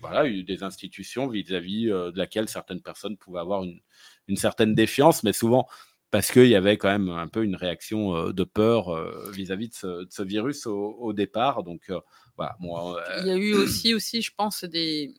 voilà, 0.02 0.30
des 0.30 0.64
institutions 0.64 1.28
vis-à-vis 1.28 1.86
de 1.86 2.18
laquelle 2.18 2.50
certaines 2.50 2.82
personnes 2.82 3.16
pouvaient 3.16 3.40
avoir 3.40 3.64
une, 3.64 3.80
une 4.28 4.38
certaine 4.38 4.76
défiance, 4.76 5.24
mais 5.24 5.34
souvent 5.34 5.68
parce 6.14 6.32
qu'il 6.32 6.46
y 6.46 6.56
avait 6.56 6.78
quand 6.78 6.90
même 6.90 7.10
un 7.10 7.28
peu 7.28 7.44
une 7.44 7.56
réaction 7.56 8.16
euh, 8.16 8.34
de 8.34 8.44
peur 8.44 8.90
euh, 8.90 9.32
vis-à-vis 9.32 9.70
de, 9.70 10.08
ce, 10.08 10.22
virus 10.22 10.68
au, 10.68 11.12
départ. 11.12 11.64
Donc 11.64 11.90
euh, 11.90 12.00
voilà. 12.38 12.56
Il 13.22 13.28
y 13.28 13.32
a 13.32 13.36
eu 13.36 13.56
aussi, 13.56 13.96
aussi, 13.96 14.22
je 14.22 14.32
pense, 14.38 14.64
des, 14.64 15.16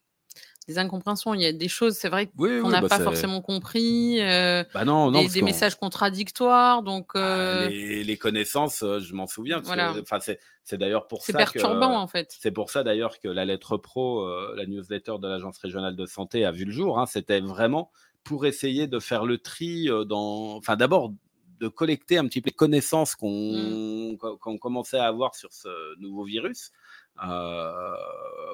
des 0.69 0.79
incompréhensions. 0.79 1.35
Il 1.35 1.43
y 1.43 1.47
a 1.47 1.53
des 1.53 1.69
choses, 1.69 1.95
c'est 1.95 2.09
vrai 2.09 2.27
qu'on 2.27 2.69
n'a 2.69 2.81
bah, 2.81 2.89
pas 2.89 3.01
forcément 3.01 3.41
compris. 3.41 4.19
bah 4.19 4.85
non, 4.85 5.11
non, 5.11 5.25
des, 5.25 5.43
messages 5.43 5.75
contradictoires. 5.75 6.83
Donc 6.83 7.13
ah, 7.15 7.67
les, 7.69 8.17
connaissances, 8.17 8.81
je 8.81 9.15
m'en 9.15 9.27
souviens. 9.27 9.63
Enfin, 10.01 10.19
c'est 10.21 10.79
d'ailleurs 10.79 11.07
pour 11.07 11.21
ça. 11.21 11.27
C'est 11.27 11.33
perturbant 11.33 11.99
en 11.99 12.07
fait. 12.07 12.35
C'est 12.39 12.51
pour 12.51 12.71
ça 12.71 12.83
d'ailleurs 12.83 13.19
que 13.21 13.29
la 13.29 13.45
lettre 13.45 13.77
pro, 13.77 14.27
la 14.55 14.67
newsletter 14.67 15.17
de 15.21 15.29
l'agence 15.29 15.59
régionale 15.59 15.97
de 15.97 16.07
santé 16.07 16.45
a 16.45 16.53
vu 16.53 16.65
le 16.65 16.73
jour. 16.73 16.99
Hein. 16.99 17.07
C'était 17.07 17.41
vraiment 17.41 17.91
pour 18.23 18.47
essayer 18.47 18.87
de 18.87 18.99
faire 18.99 19.25
le 19.25 19.39
tri 19.39 19.89
dans. 20.07 20.57
Enfin, 20.57 20.77
d'abord, 20.77 21.13
de 21.61 21.69
collecter 21.69 22.19
un 22.19 22.27
petit 22.27 22.41
peu 22.41 22.49
les 22.49 22.55
connaissances 22.55 23.15
mmh. 23.21 24.17
qu'on 24.17 24.59
commençait 24.59 24.99
à 24.99 25.07
avoir 25.07 25.35
sur 25.35 25.53
ce 25.53 25.99
nouveau 26.01 26.25
virus. 26.25 26.73
voilà, 27.17 27.97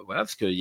parce 0.08 0.34
qu'il 0.34 0.54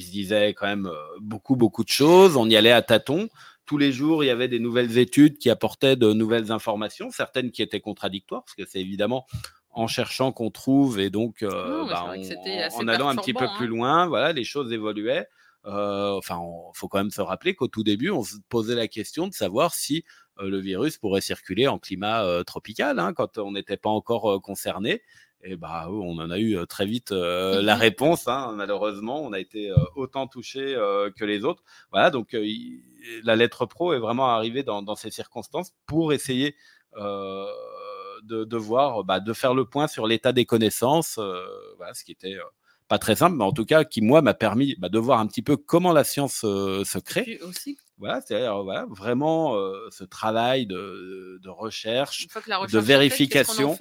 se 0.00 0.10
disait 0.10 0.54
quand 0.54 0.66
même 0.66 0.90
beaucoup, 1.20 1.56
beaucoup 1.56 1.84
de 1.84 1.90
choses. 1.90 2.36
On 2.36 2.48
y 2.48 2.56
allait 2.56 2.72
à 2.72 2.80
tâtons. 2.80 3.28
Tous 3.66 3.76
les 3.76 3.92
jours, 3.92 4.24
il 4.24 4.28
y 4.28 4.30
avait 4.30 4.48
des 4.48 4.58
nouvelles 4.58 4.96
études 4.98 5.38
qui 5.38 5.50
apportaient 5.50 5.96
de 5.96 6.12
nouvelles 6.12 6.50
informations, 6.50 7.10
certaines 7.10 7.50
qui 7.50 7.62
étaient 7.62 7.80
contradictoires, 7.80 8.44
parce 8.44 8.54
que 8.54 8.64
c'est 8.64 8.80
évidemment 8.80 9.26
en 9.70 9.86
cherchant 9.86 10.32
qu'on 10.32 10.50
trouve 10.50 11.00
et 11.00 11.10
donc 11.10 11.42
bah, 11.42 12.14
en, 12.14 12.88
allant 12.88 13.08
un 13.08 13.16
petit 13.16 13.34
peu 13.34 13.46
plus 13.56 13.66
hein. 13.66 13.70
loin, 13.70 14.06
voilà, 14.06 14.32
les 14.32 14.44
choses 14.44 14.72
évoluaient. 14.72 15.26
Euh, 15.66 16.16
enfin, 16.16 16.40
il 16.42 16.76
faut 16.78 16.88
quand 16.88 16.98
même 16.98 17.10
se 17.10 17.20
rappeler 17.20 17.54
qu'au 17.54 17.68
tout 17.68 17.84
début, 17.84 18.10
on 18.10 18.22
se 18.22 18.36
posait 18.48 18.74
la 18.74 18.88
question 18.88 19.28
de 19.28 19.32
savoir 19.32 19.74
si 19.74 20.04
euh, 20.38 20.48
le 20.48 20.58
virus 20.58 20.98
pourrait 20.98 21.20
circuler 21.20 21.68
en 21.68 21.78
climat 21.78 22.24
euh, 22.24 22.42
tropical, 22.42 22.98
hein, 22.98 23.12
quand 23.12 23.38
on 23.38 23.52
n'était 23.52 23.76
pas 23.76 23.90
encore 23.90 24.40
concerné. 24.42 25.02
Et 25.44 25.56
bah, 25.56 25.88
on 25.90 26.18
en 26.18 26.30
a 26.30 26.38
eu 26.38 26.56
très 26.68 26.86
vite 26.86 27.10
la 27.10 27.74
réponse. 27.76 28.28
Hein, 28.28 28.52
malheureusement, 28.54 29.22
on 29.22 29.32
a 29.32 29.40
été 29.40 29.72
autant 29.96 30.26
touché 30.26 30.74
que 31.16 31.24
les 31.24 31.44
autres. 31.44 31.64
Voilà, 31.90 32.10
donc 32.10 32.36
la 33.24 33.36
lettre 33.36 33.66
pro 33.66 33.92
est 33.92 33.98
vraiment 33.98 34.28
arrivée 34.28 34.62
dans, 34.62 34.82
dans 34.82 34.94
ces 34.94 35.10
circonstances 35.10 35.72
pour 35.86 36.12
essayer 36.12 36.54
de, 36.94 38.56
voir, 38.56 39.04
bah, 39.04 39.18
de 39.20 39.32
faire 39.32 39.54
le 39.54 39.64
point 39.64 39.88
sur 39.88 40.06
l'état 40.06 40.32
des 40.32 40.46
connaissances, 40.46 41.18
voilà, 41.76 41.92
ce 41.94 42.04
qui 42.04 42.12
était 42.12 42.36
pas 42.88 42.98
très 42.98 43.16
simple, 43.16 43.36
mais 43.36 43.44
en 43.44 43.52
tout 43.52 43.64
cas 43.64 43.84
qui 43.84 44.00
moi 44.02 44.22
m'a 44.22 44.34
permis 44.34 44.76
bah, 44.78 44.88
de 44.88 44.98
voir 44.98 45.18
un 45.18 45.26
petit 45.26 45.42
peu 45.42 45.56
comment 45.56 45.92
la 45.92 46.04
science 46.04 46.40
se 46.42 46.98
crée. 46.98 47.40
aussi. 47.42 47.78
Voilà, 47.98 48.20
c'est-à-dire 48.20 48.62
voilà, 48.62 48.86
vraiment 48.88 49.54
ce 49.90 50.04
travail 50.04 50.66
de, 50.66 51.38
de 51.40 51.48
recherche, 51.48 52.26
de 52.26 52.78
vérification, 52.78 53.76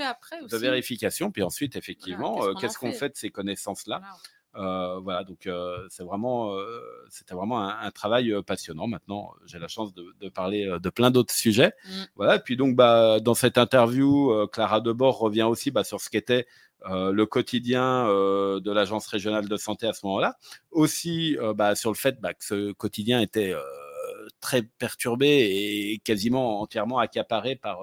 de 0.49 0.57
vérification, 0.57 1.31
puis 1.31 1.43
ensuite 1.43 1.75
effectivement, 1.75 2.53
qu'est-ce 2.55 2.77
qu'on 2.77 2.91
fait? 2.91 3.09
de 3.09 3.17
ces 3.17 3.29
connaissances-là? 3.29 4.01
Voilà, 4.53 5.23
donc 5.23 5.49
c'est 5.89 6.03
vraiment, 6.03 6.55
c'était 7.09 7.33
vraiment 7.33 7.67
un, 7.67 7.91
travail 7.91 8.33
passionnant. 8.45 8.87
Maintenant, 8.87 9.33
j'ai 9.45 9.59
la 9.59 9.67
chance 9.67 9.93
de, 9.93 10.29
parler 10.29 10.65
de 10.81 10.89
plein 10.89 11.11
d'autres 11.11 11.33
sujets. 11.33 11.73
Mmh. 11.85 11.89
Voilà, 12.15 12.35
et 12.35 12.39
puis 12.39 12.57
donc, 12.57 12.75
bah, 12.75 13.19
dans 13.19 13.33
cette 13.33 13.57
interview, 13.57 14.47
Clara 14.51 14.81
Debord 14.81 15.17
revient 15.19 15.43
aussi 15.43 15.71
bah, 15.71 15.83
sur 15.83 16.01
ce 16.01 16.09
qu'était 16.09 16.47
le 16.85 17.25
quotidien 17.25 18.05
de 18.07 18.71
l'agence 18.71 19.07
régionale 19.07 19.47
de 19.47 19.57
santé 19.57 19.87
à 19.87 19.93
ce 19.93 20.05
moment-là. 20.05 20.37
Aussi, 20.71 21.37
bah, 21.55 21.75
sur 21.75 21.91
le 21.91 21.97
fait 21.97 22.19
bah, 22.19 22.33
que 22.33 22.43
ce 22.43 22.71
quotidien 22.73 23.21
était 23.21 23.55
très 24.41 24.63
perturbé 24.63 25.27
et 25.27 25.99
quasiment 26.03 26.61
entièrement 26.61 26.99
accaparé 26.99 27.55
par 27.55 27.81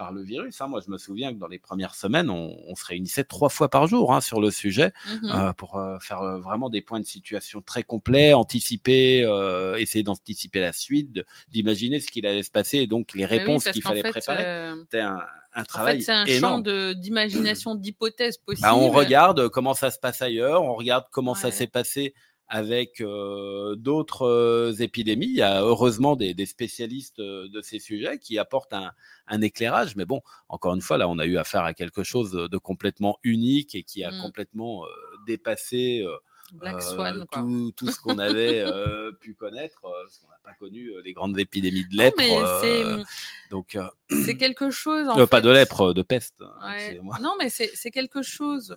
par 0.00 0.12
le 0.12 0.22
virus. 0.22 0.58
Hein. 0.62 0.66
Moi, 0.66 0.80
je 0.84 0.90
me 0.90 0.96
souviens 0.96 1.30
que 1.30 1.38
dans 1.38 1.46
les 1.46 1.58
premières 1.58 1.94
semaines, 1.94 2.30
on, 2.30 2.74
se 2.74 2.86
réunissait 2.86 3.24
trois 3.24 3.50
fois 3.50 3.68
par 3.68 3.86
jour 3.86 4.14
hein, 4.14 4.22
sur 4.22 4.40
le 4.40 4.50
sujet 4.50 4.94
mmh 5.04 5.30
euh, 5.30 5.52
pour 5.52 5.76
euh, 5.76 5.98
faire 5.98 6.22
euh, 6.22 6.38
vraiment 6.38 6.70
des 6.70 6.80
points 6.80 7.00
de 7.00 7.04
situation 7.04 7.60
très 7.60 7.82
complets, 7.82 8.32
anticiper, 8.32 9.20
essayer 9.76 10.02
d'anticiper 10.02 10.60
la 10.60 10.72
suite, 10.72 11.20
d'imaginer 11.50 12.00
ce 12.00 12.10
qu'il 12.10 12.26
allait 12.26 12.42
se 12.42 12.50
passer 12.50 12.78
et 12.78 12.86
donc 12.86 13.12
les 13.12 13.26
réponses 13.26 13.64
qu'il 13.64 13.82
fallait 13.82 14.02
préparer. 14.02 14.72
C'était 14.84 15.00
un, 15.00 15.20
un, 15.54 15.64
travail 15.64 15.96
en 15.96 15.98
fait, 15.98 16.04
c'est 16.04 16.12
un 16.12 16.26
champ 16.26 16.60
d'imagination, 16.60 17.74
d'hypothèses 17.74 18.38
possibles. 18.38 18.66
Bah, 18.66 18.74
on 18.74 18.88
regarde 18.88 19.50
comment 19.50 19.74
ça 19.74 19.90
se 19.90 19.98
passe 19.98 20.22
ailleurs, 20.22 20.62
on 20.62 20.74
regarde 20.76 21.04
comment 21.12 21.34
ça 21.34 21.50
s'est 21.50 21.66
passé 21.66 22.14
avec 22.50 23.00
d'autres 23.76 24.74
épidémies. 24.80 25.26
Il 25.26 25.36
y 25.36 25.42
a 25.42 25.62
heureusement 25.62 26.16
des, 26.16 26.46
spécialistes 26.46 27.20
de 27.20 27.60
ces 27.62 27.78
sujets 27.78 28.18
qui 28.18 28.38
apportent 28.38 28.74
un, 28.74 29.40
éclairage. 29.40 29.94
Mais 29.94 30.04
bon, 30.04 30.20
encore 30.48 30.74
une 30.74 30.80
fois, 30.80 30.98
là, 30.98 31.08
on 31.08 31.18
a 31.20 31.26
eu 31.26 31.38
affaire 31.38 31.62
à 31.62 31.74
quelque 31.74 32.02
chose 32.02 32.32
de 32.32 32.58
complètement 32.58 33.18
unique 33.22 33.76
et 33.76 33.84
qui 33.84 34.02
a 34.02 34.10
mmh. 34.10 34.20
complètement 34.20 34.82
dépassé 35.26 36.04
tout, 37.76 37.86
ce 37.86 38.00
qu'on 38.00 38.18
avait 38.18 38.64
pu 39.20 39.34
connaître. 39.34 39.80
parce 39.82 40.18
qu'on 40.18 40.28
n'a 40.28 40.40
pas 40.42 40.54
connu 40.54 40.90
les 41.04 41.12
grandes 41.12 41.38
épidémies 41.38 41.86
de 41.86 41.96
lèpre. 41.96 42.20
Mmh, 42.20 43.04
donc, 43.52 43.78
c'est 44.24 44.36
quelque 44.36 44.70
chose. 44.70 45.08
En 45.08 45.24
pas 45.28 45.40
de 45.40 45.50
lèpre, 45.50 45.94
de 45.94 46.02
peste. 46.02 46.42
Hein, 46.60 46.94
non, 47.20 47.34
mais 47.38 47.48
c'est 47.48 47.90
quelque 47.92 48.22
chose 48.22 48.76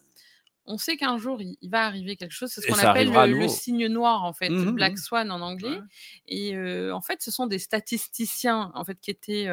on 0.66 0.78
sait 0.78 0.97
qu'un 0.97 1.18
jour 1.18 1.41
il, 1.41 1.57
va 1.70 1.86
arriver 1.86 2.16
quelque 2.16 2.32
chose. 2.32 2.51
C'est 2.51 2.61
ce 2.61 2.68
qu'on 2.68 2.80
appelle 2.80 3.11
le, 3.11 3.47
signe 3.47 3.88
noir 3.88 4.24
en 4.24 4.34
fait, 4.34 4.49
mmh 4.49 4.72
Black 4.72 4.93
mmh. 4.93 4.97
Swan 4.97 5.32
en 5.32 5.41
anglais. 5.41 5.80
Et 6.28 6.57
en 6.91 7.01
fait, 7.01 7.22
ce 7.22 7.32
sont 7.32 7.47
des 7.47 7.59
statisticiens 7.59 8.72
en 8.76 8.84
fait 8.86 8.99
qui 8.99 9.11
étaient 9.11 9.47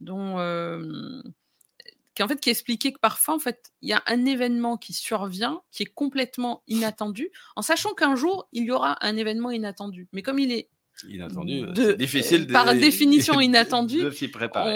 dont 0.00 0.36
qui 2.14 2.22
en 2.22 2.28
fait 2.28 2.40
qui 2.40 2.50
expliquaient 2.50 2.92
que 2.92 2.98
parfois 2.98 3.34
en 3.34 3.38
fait 3.38 3.72
il 3.82 3.88
y 3.88 3.92
a 3.92 4.02
un 4.06 4.24
événement 4.24 4.76
qui 4.76 4.92
survient 4.92 5.62
qui 5.70 5.84
est 5.84 5.92
complètement 5.94 6.62
inattendu, 6.66 7.30
en 7.56 7.62
sachant 7.62 7.94
qu'un 7.94 8.16
jour 8.16 8.48
il 8.52 8.64
y 8.64 8.70
aura 8.70 9.04
un 9.04 9.16
événement 9.16 9.50
inattendu. 9.50 10.08
Mais 10.12 10.22
comme 10.22 10.38
il 10.38 10.52
est 10.52 10.68
Inattendu, 11.08 11.62
de, 11.62 11.92
difficile 11.92 12.46
de, 12.46 12.52
par 12.52 12.74
définition 12.74 13.40
inattendu, 13.40 14.02
de 14.02 14.10
s'y 14.10 14.28
préparer. 14.28 14.74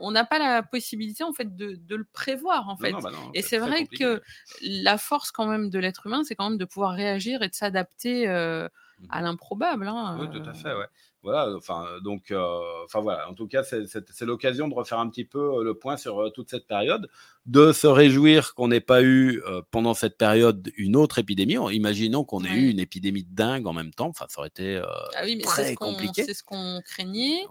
On 0.00 0.10
n'a 0.10 0.24
pas 0.24 0.38
la 0.38 0.62
possibilité 0.62 1.24
en 1.24 1.32
fait 1.32 1.54
de, 1.56 1.76
de 1.76 1.96
le 1.96 2.04
prévoir 2.04 2.68
en 2.68 2.76
fait. 2.76 2.92
Bah 2.92 3.10
et 3.34 3.42
c'est 3.42 3.58
vrai 3.58 3.86
que 3.86 4.22
la 4.62 4.98
force 4.98 5.30
quand 5.30 5.46
même 5.46 5.70
de 5.70 5.78
l'être 5.78 6.06
humain, 6.06 6.22
c'est 6.24 6.34
quand 6.34 6.48
même 6.48 6.58
de 6.58 6.64
pouvoir 6.64 6.92
réagir 6.92 7.42
et 7.42 7.48
de 7.48 7.54
s'adapter 7.54 8.28
euh, 8.28 8.64
mmh 8.64 9.06
à 9.10 9.20
l'improbable. 9.22 9.88
Hein, 9.88 10.16
oui, 10.20 10.28
tout 10.30 10.48
à 10.48 10.54
fait. 10.54 10.72
Ouais. 10.72 10.86
Voilà, 11.24 11.56
enfin, 11.56 11.86
donc, 12.02 12.30
euh, 12.30 12.60
enfin 12.84 13.00
voilà, 13.00 13.28
en 13.28 13.34
tout 13.34 13.48
cas, 13.48 13.64
c'est 13.64 14.24
l'occasion 14.24 14.68
de 14.68 14.74
refaire 14.74 14.98
un 15.00 15.08
petit 15.08 15.24
peu 15.24 15.64
le 15.64 15.74
point 15.74 15.96
sur 15.96 16.32
toute 16.32 16.50
cette 16.50 16.66
période 16.66 17.08
de 17.46 17.72
se 17.72 17.86
réjouir 17.86 18.54
qu'on 18.54 18.68
n'ait 18.68 18.80
pas 18.80 19.02
eu 19.02 19.42
euh, 19.46 19.60
pendant 19.70 19.92
cette 19.92 20.16
période 20.16 20.72
une 20.76 20.96
autre 20.96 21.18
épidémie. 21.18 21.56
Imaginons 21.72 22.24
qu'on 22.24 22.42
ait 22.42 22.54
eu 22.54 22.70
une 22.70 22.80
épidémie 22.80 23.22
de 23.22 23.34
dingue 23.34 23.66
en 23.66 23.74
même 23.74 23.92
temps. 23.92 24.08
Enfin, 24.08 24.24
ça 24.30 24.38
aurait 24.38 24.48
été 24.48 24.76
euh, 24.76 24.84
ah 25.14 25.22
oui, 25.24 25.36
mais 25.36 25.42
très 25.42 25.74
compliqué. 25.74 26.24
C'est 26.24 26.32
ce 26.32 26.42
qu'on 26.42 26.80
craignait. 26.86 27.44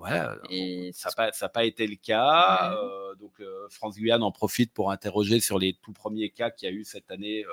et 0.49 0.91
ça 0.93 1.11
n'a 1.17 1.49
pas, 1.49 1.63
été 1.63 1.86
le 1.86 1.95
cas. 1.95 2.76
Euh, 2.76 3.13
donc, 3.15 3.34
France 3.69 3.95
Guyane 3.95 4.24
en 4.24 4.32
profite 4.32 4.74
pour 4.74 4.89
interroger 4.89 5.39
sur 5.39 5.59
les 5.59 5.74
tout 5.74 5.93
premiers 5.93 6.30
cas 6.30 6.49
qu'il 6.49 6.67
y 6.67 6.71
a 6.71 6.76
eu 6.76 6.84
cette 6.84 7.11
année 7.11 7.45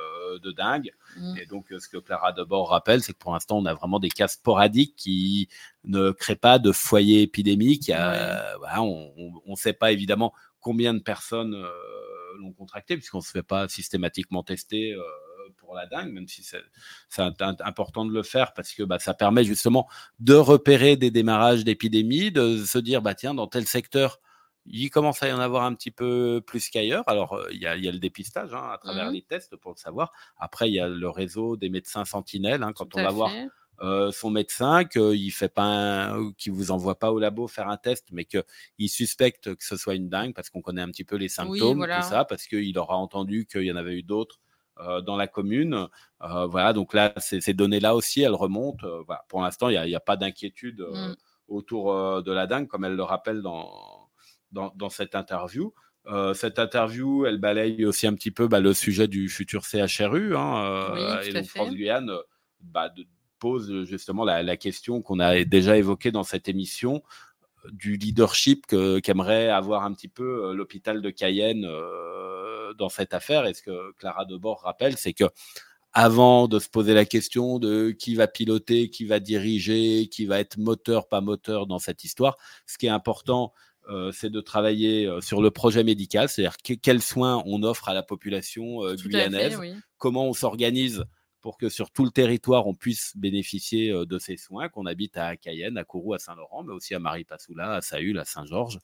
de 0.43 0.51
dingue. 0.51 0.93
Mmh. 1.19 1.37
Et 1.43 1.47
donc, 1.47 1.67
ce 1.79 1.89
que 1.89 1.99
Clara 1.99 2.33
Debord 2.33 2.71
rappelle, 2.71 3.03
c'est 3.03 3.13
que 3.13 3.19
pour 3.19 3.35
l'instant, 3.35 3.59
on 3.59 3.67
a 3.67 3.75
vraiment 3.75 3.99
des 3.99 4.09
cas 4.09 4.29
sporadiques 4.29 4.95
qui 4.97 5.49
ne 5.85 6.11
créent 6.11 6.37
pas 6.37 6.59
de 6.59 6.73
foyer 6.73 7.23
épidémique. 7.23 7.91
on 7.95 9.43
ne 9.47 9.57
sait 9.57 9.73
pas 9.73 9.93
évidemment 9.93 10.33
combien 10.61 10.95
de 10.95 11.01
personnes 11.01 11.57
l'ont 12.41 12.53
contracté, 12.53 12.97
puisqu'on 12.97 13.19
ne 13.19 13.23
se 13.23 13.31
fait 13.31 13.43
pas 13.43 13.69
systématiquement 13.69 14.43
tester 14.43 14.93
euh, 14.93 15.03
pour 15.59 15.75
la 15.75 15.87
dingue, 15.87 16.13
même 16.13 16.29
si 16.29 16.43
c'est 16.43 17.23
important 17.61 18.05
de 18.05 18.13
le 18.13 18.23
faire 18.23 18.53
parce 18.55 18.73
que 18.73 18.83
bah, 18.83 18.99
ça 18.99 19.15
permet 19.15 19.45
justement 19.45 19.89
de 20.19 20.35
repérer 20.35 20.97
des 20.97 21.11
démarrages 21.11 21.65
d'épidémies, 21.65 22.31
de 22.31 22.65
se 22.65 22.79
dire, 22.79 23.03
bah, 23.03 23.15
tiens, 23.15 23.35
dans 23.35 23.47
tel 23.47 23.67
secteur, 23.67 24.21
il 24.67 24.91
commence 24.91 25.23
à 25.23 25.29
y 25.29 25.33
en 25.33 25.41
avoir 25.41 25.65
un 25.65 25.75
petit 25.75 25.91
peu 25.91 26.43
plus 26.47 26.69
qu'ailleurs. 26.69 27.05
Alors, 27.09 27.35
euh, 27.35 27.49
il 27.51 27.61
y, 27.61 27.67
a, 27.67 27.75
le 27.77 27.99
dépistage 27.99 28.53
hein, 28.55 28.71
à 28.73 28.79
travers 28.79 29.11
mmh 29.11 29.15
les 29.15 29.23
tests 29.23 29.57
pour 29.57 29.73
le 29.73 29.79
savoir. 29.79 30.13
Après, 30.37 30.69
il 30.69 30.75
y 30.75 30.81
a 30.81 30.89
le 30.89 31.09
réseau 31.09 31.57
des 31.57 31.71
médecins 31.71 32.05
sentinelles. 32.05 32.63
Hein, 32.63 32.73
quand 32.75 32.95
on 32.95 33.03
va 33.03 33.11
voir 33.11 33.31
euh, 33.83 34.13
son 34.13 34.31
médecin, 34.31 34.85
qu'il 34.85 35.33
fait 35.33 35.49
pas, 35.49 36.15
qui 36.37 36.51
vous 36.51 36.71
envoie 36.71 36.99
pas 36.99 37.13
au 37.13 37.19
labo 37.19 37.49
faire 37.49 37.69
un 37.69 37.79
test, 37.79 38.09
mais 38.13 38.27
qu'il 38.27 38.91
suspecte 38.91 39.55
que 39.55 39.65
ce 39.65 39.77
soit 39.77 39.95
une 39.95 40.11
dingue 40.11 40.35
parce 40.35 40.51
qu'on 40.51 40.61
connaît 40.61 40.83
un 40.83 40.91
petit 40.91 41.05
peu 41.05 41.17
les 41.17 41.29
symptômes, 41.29 41.87
tout 41.87 42.03
ça, 42.03 42.27
parce 42.27 42.47
qu'il 42.47 42.79
aura 42.79 42.97
entendu 42.97 43.47
qu'il 43.47 43.63
y 43.63 43.73
en 43.73 43.77
avait 43.77 43.95
eu 43.95 44.03
d'autres 44.03 44.39
euh, 44.81 45.01
dans 45.01 45.17
la 45.17 45.27
commune. 45.27 45.89
Euh, 46.23 46.47
voilà, 46.47 46.75
donc 46.75 46.93
là, 46.93 47.15
ces, 47.17 47.55
données-là 47.55 47.95
aussi, 47.95 48.21
elles 48.21 48.35
remontent. 48.35 48.87
voilà. 49.07 49.25
Pour 49.29 49.41
l'instant, 49.41 49.71
il 49.71 49.83
n'y 49.83 49.95
a, 49.95 50.01
pas 50.01 50.19
d'inquiétude 50.19 50.81
mmh. 50.81 51.15
autour 51.49 52.23
de 52.23 52.33
la 52.33 52.47
dingue, 52.47 52.69
comme 52.69 52.85
elle 52.85 52.97
le 52.97 53.03
rappelle 53.03 53.41
dans, 53.41 54.11
dans, 54.53 54.91
cette 54.91 55.15
interview. 55.15 55.73
cette 56.35 56.59
interview, 56.59 57.25
elle 57.25 57.39
balaye 57.39 57.87
aussi 57.87 58.07
un 58.07 58.13
petit 58.13 58.31
peu 58.31 58.47
bah, 58.47 58.61
le 58.61 58.75
sujet 58.75 59.09
du 59.09 59.31
futur 59.31 59.65
CHRU. 59.65 60.37
Hein, 60.37 61.23
et 61.25 61.33
donc 61.33 61.47
France 61.47 61.71
Guyane, 61.71 62.13
bah, 62.61 62.91
pose 63.41 63.73
euh, 63.73 63.85
justement 63.85 64.25
la, 64.25 64.57
question 64.57 65.03
qu'on 65.03 65.19
a 65.19 65.45
déjà 65.45 65.77
évoquée 65.77 66.13
dans 66.13 66.23
cette 66.23 66.49
émission 66.49 67.03
euh, 67.65 67.71
du 67.73 67.97
leadership 67.97 68.67
qu'aimerait 68.67 69.49
avoir 69.49 69.83
un 69.83 69.93
petit 69.93 70.09
peu 70.09 70.45
euh, 70.45 70.55
l'hôpital 70.55 71.03
de 71.03 71.11
Cayenne 71.11 71.67
dans 72.79 72.89
cette 72.89 73.15
affaire. 73.15 73.47
Et 73.47 73.55
ce 73.55 73.63
que 73.63 73.93
Clara 73.99 74.25
Debord 74.25 74.61
rappelle, 74.61 74.97
c'est 74.97 75.13
que 75.13 75.25
avant 75.93 76.47
de 76.47 76.61
se 76.61 76.69
poser 76.69 76.95
la 76.95 77.05
question 77.05 77.59
de 77.59 77.91
qui 77.91 78.15
va 78.15 78.29
piloter, 78.29 78.91
qui 78.91 79.07
va 79.07 79.19
diriger, 79.19 80.07
qui 80.07 80.25
va 80.25 80.39
être 80.39 80.57
moteur, 80.57 81.09
pas 81.09 81.21
moteur 81.21 81.67
dans 81.67 81.81
cette 81.81 82.05
histoire, 82.05 82.37
ce 82.67 82.79
qui 82.79 82.87
est 82.87 82.91
important, 82.91 83.53
c'est 84.13 84.31
de 84.31 84.41
travailler 84.41 85.11
sur 85.21 85.43
le 85.43 85.51
projet 85.51 85.83
médical, 85.83 86.29
c'est-à-dire 86.29 86.57
quels 86.81 87.03
soins 87.03 87.43
on 87.45 87.65
offre 87.65 87.89
à 87.89 87.95
la 87.95 88.05
population 88.05 88.85
guyanaise, 88.95 89.59
comment 89.99 90.29
on 90.29 90.33
s'organise 90.33 91.05
pour 91.41 91.59
que 91.59 91.69
sur 91.69 91.91
tout 91.91 92.05
le 92.05 92.11
territoire, 92.11 92.67
on 92.67 92.75
puisse 92.75 93.17
bénéficier 93.17 93.93
de 93.93 94.19
ces 94.19 94.37
soins, 94.37 94.69
qu'on 94.69 94.87
habite 94.87 95.17
à 95.17 95.37
Cayenne, 95.37 95.79
à 95.79 95.85
Kourou, 95.85 96.15
à 96.15 96.19
Saint-Laurent, 96.19 96.65
mais 96.65 96.73
aussi 96.73 96.95
à 96.95 96.99
Marie-Passoula, 96.99 97.75
à 97.75 97.81
Saül, 97.81 98.19
à 98.19 98.25
Saint-Georges. 98.25 98.79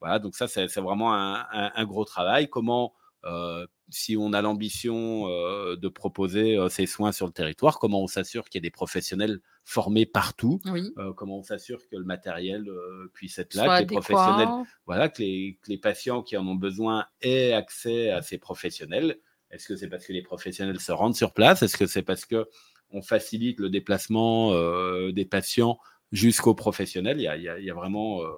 Voilà, 0.00 0.18
donc 0.18 0.34
ça, 0.34 0.48
c'est 0.48 0.66
vraiment 0.80 1.14
un, 1.14 1.84
gros 1.84 2.04
travail. 2.04 2.48
Comment, 2.48 2.92
si 3.88 4.16
on 4.16 4.32
a 4.32 4.42
l'ambition 4.42 5.28
de 5.28 5.88
proposer 5.88 6.58
ces 6.70 6.86
soins 6.86 7.12
sur 7.12 7.26
le 7.26 7.32
territoire, 7.32 7.78
comment 7.78 8.02
on 8.02 8.08
s'assure 8.08 8.44
qu'il 8.48 8.56
y 8.56 8.60
ait 8.60 8.68
des 8.68 8.70
professionnels 8.70 9.40
formés 9.64 10.06
partout 10.06 10.60
Comment 11.16 11.38
on 11.38 11.42
s'assure 11.42 11.86
que 11.88 11.96
le 11.96 12.04
matériel 12.04 12.68
puisse 13.14 13.38
être 13.38 13.54
là, 13.54 13.84
que 13.84 13.90
les 13.90 13.96
professionnels, 13.96 14.48
voilà, 14.86 15.08
que 15.08 15.22
les, 15.22 15.58
que 15.62 15.70
les 15.70 15.78
patients 15.78 16.22
qui 16.22 16.36
en 16.36 16.46
ont 16.48 16.56
besoin 16.56 17.06
aient 17.20 17.52
accès 17.52 18.10
à 18.10 18.22
ces 18.22 18.38
professionnels 18.38 19.18
est-ce 19.52 19.68
que 19.68 19.76
c'est 19.76 19.88
parce 19.88 20.06
que 20.06 20.12
les 20.12 20.22
professionnels 20.22 20.80
se 20.80 20.92
rendent 20.92 21.14
sur 21.14 21.32
place? 21.32 21.62
Est-ce 21.62 21.76
que 21.76 21.86
c'est 21.86 22.02
parce 22.02 22.24
que 22.24 22.48
on 22.90 23.02
facilite 23.02 23.60
le 23.60 23.70
déplacement 23.70 24.52
euh, 24.52 25.12
des 25.12 25.24
patients 25.24 25.78
jusqu'aux 26.10 26.54
professionnels? 26.54 27.20
Il 27.20 27.42
y, 27.42 27.70
a, 27.70 27.74
vraiment 27.74 28.22
euh, 28.22 28.30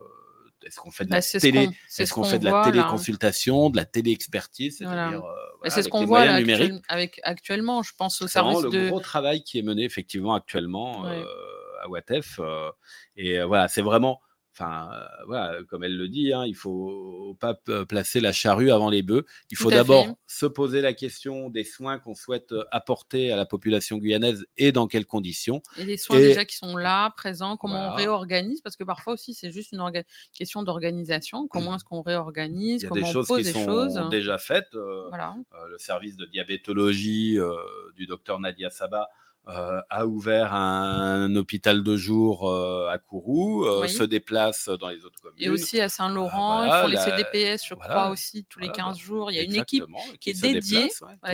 est-ce 0.66 0.78
qu'on 0.78 0.90
fait 0.90 1.04
de 1.04 1.10
la 1.10 1.20
bah, 1.20 1.40
télé, 1.40 1.68
est-ce 1.98 2.12
qu'on 2.12 2.24
fait 2.24 2.38
de 2.38 2.44
la 2.44 2.64
téléconsultation, 2.64 3.70
de 3.70 3.76
la 3.76 3.84
téléexpertise, 3.84 4.78
c'est-à-dire 4.78 5.22
bah, 5.62 5.70
c'est 5.70 5.82
ce 5.82 5.88
qu'on 5.88 6.04
voit 6.04 6.24
là, 6.24 6.40
avec 6.88 7.20
actuellement, 7.22 7.82
je 7.82 7.92
pense 7.96 8.20
au 8.20 8.26
service 8.26 8.62
de 8.62 8.78
le 8.78 8.88
gros 8.88 9.00
travail 9.00 9.42
qui 9.42 9.58
est 9.58 9.62
mené 9.62 9.84
effectivement 9.84 10.34
actuellement 10.34 11.04
à 11.04 11.88
Watef 11.88 12.40
et 13.16 13.40
voilà, 13.42 13.68
c'est 13.68 13.82
vraiment 13.82 14.20
Enfin, 14.56 14.88
euh, 14.92 15.04
voilà, 15.26 15.64
comme 15.64 15.82
elle 15.82 15.96
le 15.96 16.08
dit, 16.08 16.32
hein, 16.32 16.44
il 16.46 16.54
faut 16.54 17.36
pas 17.40 17.54
placer 17.88 18.20
la 18.20 18.30
charrue 18.30 18.70
avant 18.70 18.88
les 18.88 19.02
bœufs. 19.02 19.26
Il 19.50 19.56
faut 19.56 19.70
d'abord 19.70 20.06
se 20.28 20.46
poser 20.46 20.80
la 20.80 20.92
question 20.92 21.50
des 21.50 21.64
soins 21.64 21.98
qu'on 21.98 22.14
souhaite 22.14 22.52
euh, 22.52 22.62
apporter 22.70 23.32
à 23.32 23.36
la 23.36 23.46
population 23.46 23.98
guyanaise 23.98 24.46
et 24.56 24.70
dans 24.70 24.86
quelles 24.86 25.06
conditions. 25.06 25.60
Et 25.76 25.84
les 25.84 25.96
soins 25.96 26.18
déjà 26.18 26.44
qui 26.44 26.56
sont 26.56 26.76
là, 26.76 27.10
présents, 27.16 27.56
comment 27.56 27.90
on 27.90 27.94
réorganise, 27.96 28.60
parce 28.60 28.76
que 28.76 28.84
parfois 28.84 29.14
aussi 29.14 29.34
c'est 29.34 29.50
juste 29.50 29.72
une 29.72 29.82
question 30.32 30.62
d'organisation. 30.62 31.48
Comment 31.48 31.74
est-ce 31.74 31.84
qu'on 31.84 32.02
réorganise? 32.02 32.82
Il 32.82 32.96
y 32.96 33.00
a 33.00 33.06
des 33.06 33.12
choses 33.12 33.26
qui 33.26 33.44
sont 33.44 34.08
déjà 34.08 34.38
faites. 34.38 34.72
Euh, 34.74 35.10
le 35.68 35.78
service 35.78 36.16
de 36.16 36.26
diabétologie 36.26 37.38
du 37.96 38.06
docteur 38.06 38.38
Nadia 38.38 38.70
Saba 38.70 39.08
euh, 39.46 39.82
a 39.90 40.06
ouvert 40.06 40.54
un, 40.54 41.36
hôpital 41.36 41.82
de 41.82 41.96
jour 41.98 42.48
euh, 42.50 42.88
à 42.88 42.96
Kourou, 42.96 43.64
euh, 43.64 43.86
se 43.88 44.02
déplace 44.02 44.70
dans 44.70 44.88
les 44.88 45.04
autres 45.04 45.20
communes. 45.20 45.36
Et 45.38 45.50
aussi 45.50 45.82
à 45.82 45.90
Saint-Laurent, 45.90 46.64
ils 46.64 46.72
font 46.72 46.86
les 46.86 46.96
CDPS, 46.96 47.66
je 47.68 47.74
crois, 47.74 48.08
aussi 48.08 48.46
tous 48.46 48.58
les 48.60 48.70
15 48.70 48.96
jours. 48.96 49.30
Il 49.30 49.34
y 49.34 49.40
a 49.40 49.42
une 49.42 49.54
équipe 49.56 49.84
qui, 50.18 50.30
est 50.30 50.40
dédiée, 50.40 50.90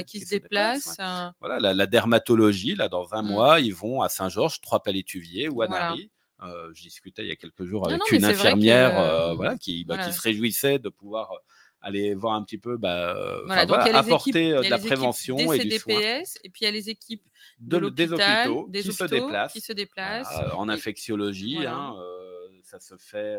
qui, 0.07 0.21
se 0.21 0.31
déplace. 0.31 0.97
Voilà, 1.39 1.73
la, 1.73 1.87
dermatologie, 1.87 2.75
là, 2.75 2.89
dans 2.89 3.15
un 3.15 3.23
mmh. 3.23 3.29
mois, 3.29 3.61
ils 3.61 3.75
vont 3.75 4.03
à 4.03 4.09
Saint-Georges, 4.09 4.61
Trois-Palais-Tuvier 4.61 5.49
ou 5.49 5.63
à 5.63 5.69
Nari. 5.69 6.11
je 6.41 6.83
discutais 6.83 7.23
il 7.23 7.29
y 7.29 7.33
a 7.33 7.37
quelques 7.37 7.65
jours 7.65 7.89
avec 7.89 8.01
une 8.11 8.25
infirmière 8.25 9.37
voilà, 9.37 9.57
qui, 9.57 9.85
bah, 9.85 9.99
qui 9.99 10.13
se 10.13 10.21
réjouissait 10.21 10.81
de 10.81 10.89
pouvoir 10.89 11.31
aller 11.83 12.15
voir 12.15 12.35
un 12.35 12.43
petit 12.43 12.59
peu, 12.59 12.77
bah, 12.77 13.17
apporter 13.49 14.53
de 14.53 14.69
la 14.69 14.79
prévention 14.79 15.53
et 15.53 15.59
du 15.59 15.79
soin. 15.79 16.01
Et 16.45 16.51
puis 16.51 16.63
il 16.63 16.65
y 16.65 16.67
a 16.67 16.71
les 16.71 16.91
équipes 16.91 17.23
de, 17.59 17.89
des 17.89 18.13
hôpitaux, 18.13 18.67
des 18.69 18.83
qui, 18.83 18.93
se 18.93 19.05
déplacent, 19.05 19.53
qui 19.53 19.61
se 19.61 19.73
déplacent 19.73 20.41
en 20.55 20.69
infectiologie. 20.69 21.67
Hein, 21.67 21.95
ça 22.63 22.81
se 22.81 22.95
fait 22.99 23.39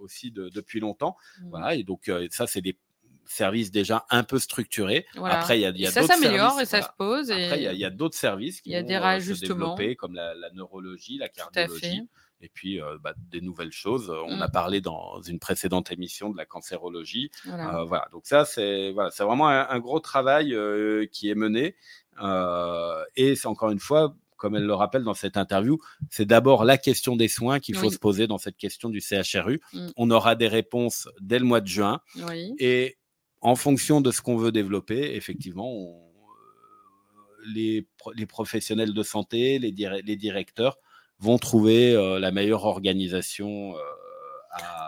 aussi 0.00 0.30
depuis 0.30 0.80
longtemps. 0.80 1.16
Mmh. 1.40 1.48
Voilà, 1.50 1.74
et 1.74 1.82
donc 1.82 2.10
ça, 2.30 2.46
c'est 2.46 2.62
des 2.62 2.78
services 3.26 3.70
déjà 3.70 4.04
un 4.10 4.22
peu 4.22 4.38
structurés. 4.38 5.06
Après, 5.16 5.58
il 5.58 5.62
y 5.62 5.66
a, 5.66 5.70
y 5.70 5.86
a 5.86 5.90
ça 5.90 6.02
s'améliore 6.02 6.60
et 6.60 6.66
ça 6.66 6.82
se 6.82 6.88
pose. 6.96 7.30
Après, 7.30 7.62
il 7.62 7.78
y 7.78 7.84
a, 7.84 7.90
d'autres 7.90 8.18
services 8.18 8.60
qui 8.60 8.74
vont 8.74 9.20
se 9.20 9.40
développer, 9.40 9.96
comme 9.96 10.14
la, 10.14 10.34
la 10.34 10.50
neurologie, 10.50 11.18
la 11.18 11.28
cardiologie 11.28 12.08
et 12.44 12.50
puis 12.52 12.78
bah, 13.02 13.14
des 13.30 13.40
nouvelles 13.40 13.72
choses. 13.72 14.10
On 14.10 14.40
a 14.40 14.48
mmh. 14.48 14.52
parlé 14.52 14.80
dans 14.80 15.20
une 15.22 15.38
précédente 15.38 15.90
émission 15.90 16.30
de 16.30 16.36
la 16.36 16.44
cancérologie. 16.44 17.30
Voilà, 17.44 18.08
donc 18.12 18.26
ça, 18.26 18.44
c'est 18.44 18.92
voilà, 18.92 19.10
vraiment 19.18 19.48
un, 19.48 19.78
gros 19.80 20.00
travail 20.00 20.56
qui 21.10 21.30
est 21.30 21.34
mené. 21.34 21.76
et 23.16 23.34
c'est 23.34 23.46
encore 23.46 23.70
une 23.70 23.80
fois, 23.80 24.14
comme 24.36 24.56
elle 24.56 24.66
le 24.66 24.74
rappelle 24.74 25.04
dans 25.04 25.14
cette 25.14 25.36
interview, 25.36 25.78
c'est 26.10 26.26
d'abord 26.26 26.64
la 26.64 26.76
question 26.76 27.16
des 27.16 27.28
soins 27.28 27.60
qu'il 27.60 27.76
faut 27.76 27.90
se 27.90 27.98
poser 27.98 28.26
dans 28.26 28.38
cette 28.38 28.56
question 28.56 28.90
du 28.90 29.00
CHRU. 29.00 29.60
Mmh. 29.72 29.88
On 29.96 30.10
aura 30.10 30.34
des 30.34 30.48
réponses 30.48 31.08
dès 31.20 31.38
le 31.38 31.44
mois 31.46 31.60
de 31.60 31.68
juin. 31.68 32.00
Et 32.58 32.98
en 33.40 33.56
fonction 33.56 34.00
de 34.00 34.10
ce 34.10 34.22
qu'on 34.22 34.36
veut 34.36 34.52
développer, 34.52 35.16
effectivement, 35.16 35.72
les, 37.46 37.86
les, 38.14 38.26
professionnels 38.26 38.94
de 38.94 39.02
santé, 39.02 39.58
les, 39.58 39.70
les 39.70 40.16
directeurs 40.16 40.78
vont 41.24 41.38
trouver 41.38 41.94
euh, 41.94 42.20
la 42.20 42.30
meilleure 42.30 42.66
organisation 42.66 43.74
euh, 43.74 43.80
à, 44.50 44.83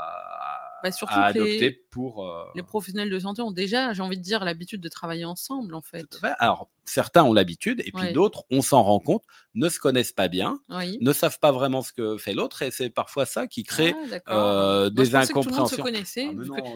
bah, 0.82 0.90
à 1.08 1.24
adopter 1.26 1.84
pour. 1.90 2.26
Euh, 2.26 2.44
les 2.54 2.62
professionnels 2.62 3.10
de 3.10 3.18
santé 3.18 3.42
ont 3.42 3.50
déjà, 3.50 3.92
j'ai 3.92 4.02
envie 4.02 4.18
de 4.18 4.22
dire, 4.22 4.44
l'habitude 4.44 4.80
de 4.80 4.88
travailler 4.88 5.24
ensemble, 5.24 5.74
en 5.74 5.82
fait. 5.82 6.18
Alors, 6.38 6.68
certains 6.84 7.24
ont 7.24 7.32
l'habitude, 7.32 7.82
et 7.84 7.92
puis 7.92 8.12
d'autres, 8.12 8.44
on 8.50 8.62
s'en 8.62 8.82
rend 8.82 9.00
compte, 9.00 9.24
ne 9.54 9.68
se 9.68 9.78
connaissent 9.78 10.12
pas 10.12 10.28
bien, 10.28 10.60
ne 11.00 11.12
savent 11.12 11.38
pas 11.38 11.52
vraiment 11.52 11.82
ce 11.82 11.92
que 11.92 12.16
fait 12.18 12.34
l'autre, 12.34 12.62
et 12.62 12.70
c'est 12.70 12.90
parfois 12.90 13.26
ça 13.26 13.46
qui 13.46 13.64
crée 13.64 13.94
ah, 14.26 14.88
des 14.92 15.14
incompréhensions. 15.14 15.84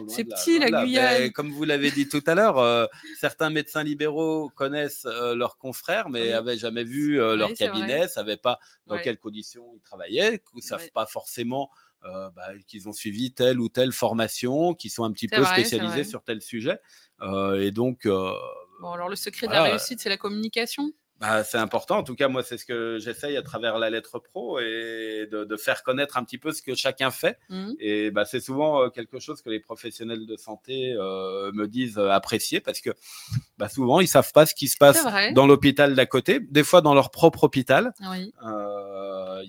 c'est 0.07 0.23
petit, 0.25 0.59
la 0.59 0.83
Guyane. 0.83 1.31
comme 1.31 1.51
vous 1.51 1.63
l'avez 1.63 1.91
dit 1.91 2.07
tout 2.07 2.23
à 2.27 2.35
l'heure, 2.35 2.89
certains 3.19 3.49
médecins 3.49 3.83
libéraux 3.83 4.49
connaissent 4.49 5.05
leurs 5.05 5.57
confrères, 5.57 6.09
mais 6.09 6.31
n'avaient 6.31 6.57
jamais 6.57 6.83
vu 6.83 7.17
leur 7.17 7.53
cabinet, 7.53 8.03
ne 8.03 8.07
savaient 8.07 8.37
pas 8.37 8.59
dans 8.87 8.97
quelles 8.97 9.19
conditions 9.19 9.65
ils 9.75 9.81
travaillaient, 9.81 10.41
ne 10.55 10.61
savent 10.61 10.91
pas 10.93 11.05
forcément 11.05 11.69
euh, 12.05 12.29
bah, 12.31 12.47
qu'ils 12.67 12.89
ont 12.89 12.93
suivi 12.93 13.33
telle 13.33 13.59
ou 13.59 13.69
telle 13.69 13.91
formation, 13.91 14.73
qui 14.73 14.89
sont 14.89 15.03
un 15.03 15.11
petit 15.11 15.27
peu 15.27 15.43
spécialisés 15.45 16.03
sur 16.03 16.23
tel 16.23 16.41
sujet. 16.41 16.79
Euh, 17.21 17.61
et 17.61 17.71
donc. 17.71 18.05
Euh, 18.05 18.33
bon, 18.81 18.91
alors 18.91 19.09
le 19.09 19.15
secret 19.15 19.47
de 19.47 19.51
la 19.51 19.63
réussite, 19.63 19.99
c'est 19.99 20.09
la 20.09 20.17
communication? 20.17 20.91
Bah, 21.21 21.45
c'est 21.45 21.57
important. 21.57 21.99
En 21.99 22.03
tout 22.03 22.15
cas, 22.15 22.27
moi, 22.27 22.43
c'est 22.43 22.57
ce 22.57 22.65
que 22.65 22.97
j'essaye 22.99 23.37
à 23.37 23.41
travers 23.41 23.79
la 23.79 23.89
lettre 23.89 24.19
pro 24.19 24.59
et 24.59 25.29
de, 25.31 25.57
faire 25.57 25.83
connaître 25.83 26.17
un 26.17 26.23
petit 26.23 26.37
peu 26.37 26.51
ce 26.51 26.61
que 26.61 26.75
chacun 26.75 27.11
fait. 27.11 27.37
Mmh. 27.49 27.71
Et 27.79 28.11
bah, 28.11 28.25
c'est 28.25 28.39
souvent 28.39 28.89
quelque 28.89 29.19
chose 29.19 29.41
que 29.41 29.49
les 29.49 29.59
professionnels 29.59 30.25
de 30.25 30.35
santé 30.35 30.93
me 30.95 31.65
disent 31.67 31.99
apprécier 31.99 32.59
parce 32.59 32.81
que 32.81 32.89
bah, 33.57 33.69
souvent, 33.69 33.99
ils 33.99 34.07
savent 34.07 34.31
pas 34.33 34.45
ce 34.45 34.55
qui 34.55 34.67
se 34.67 34.77
passe 34.77 35.05
dans 35.33 35.47
l'hôpital 35.47 35.95
d'à 35.95 36.05
côté, 36.05 36.39
des 36.39 36.63
fois 36.63 36.81
dans 36.81 36.93
leur 36.93 37.11
propre 37.11 37.45
hôpital. 37.45 37.93
Oui 38.09 38.33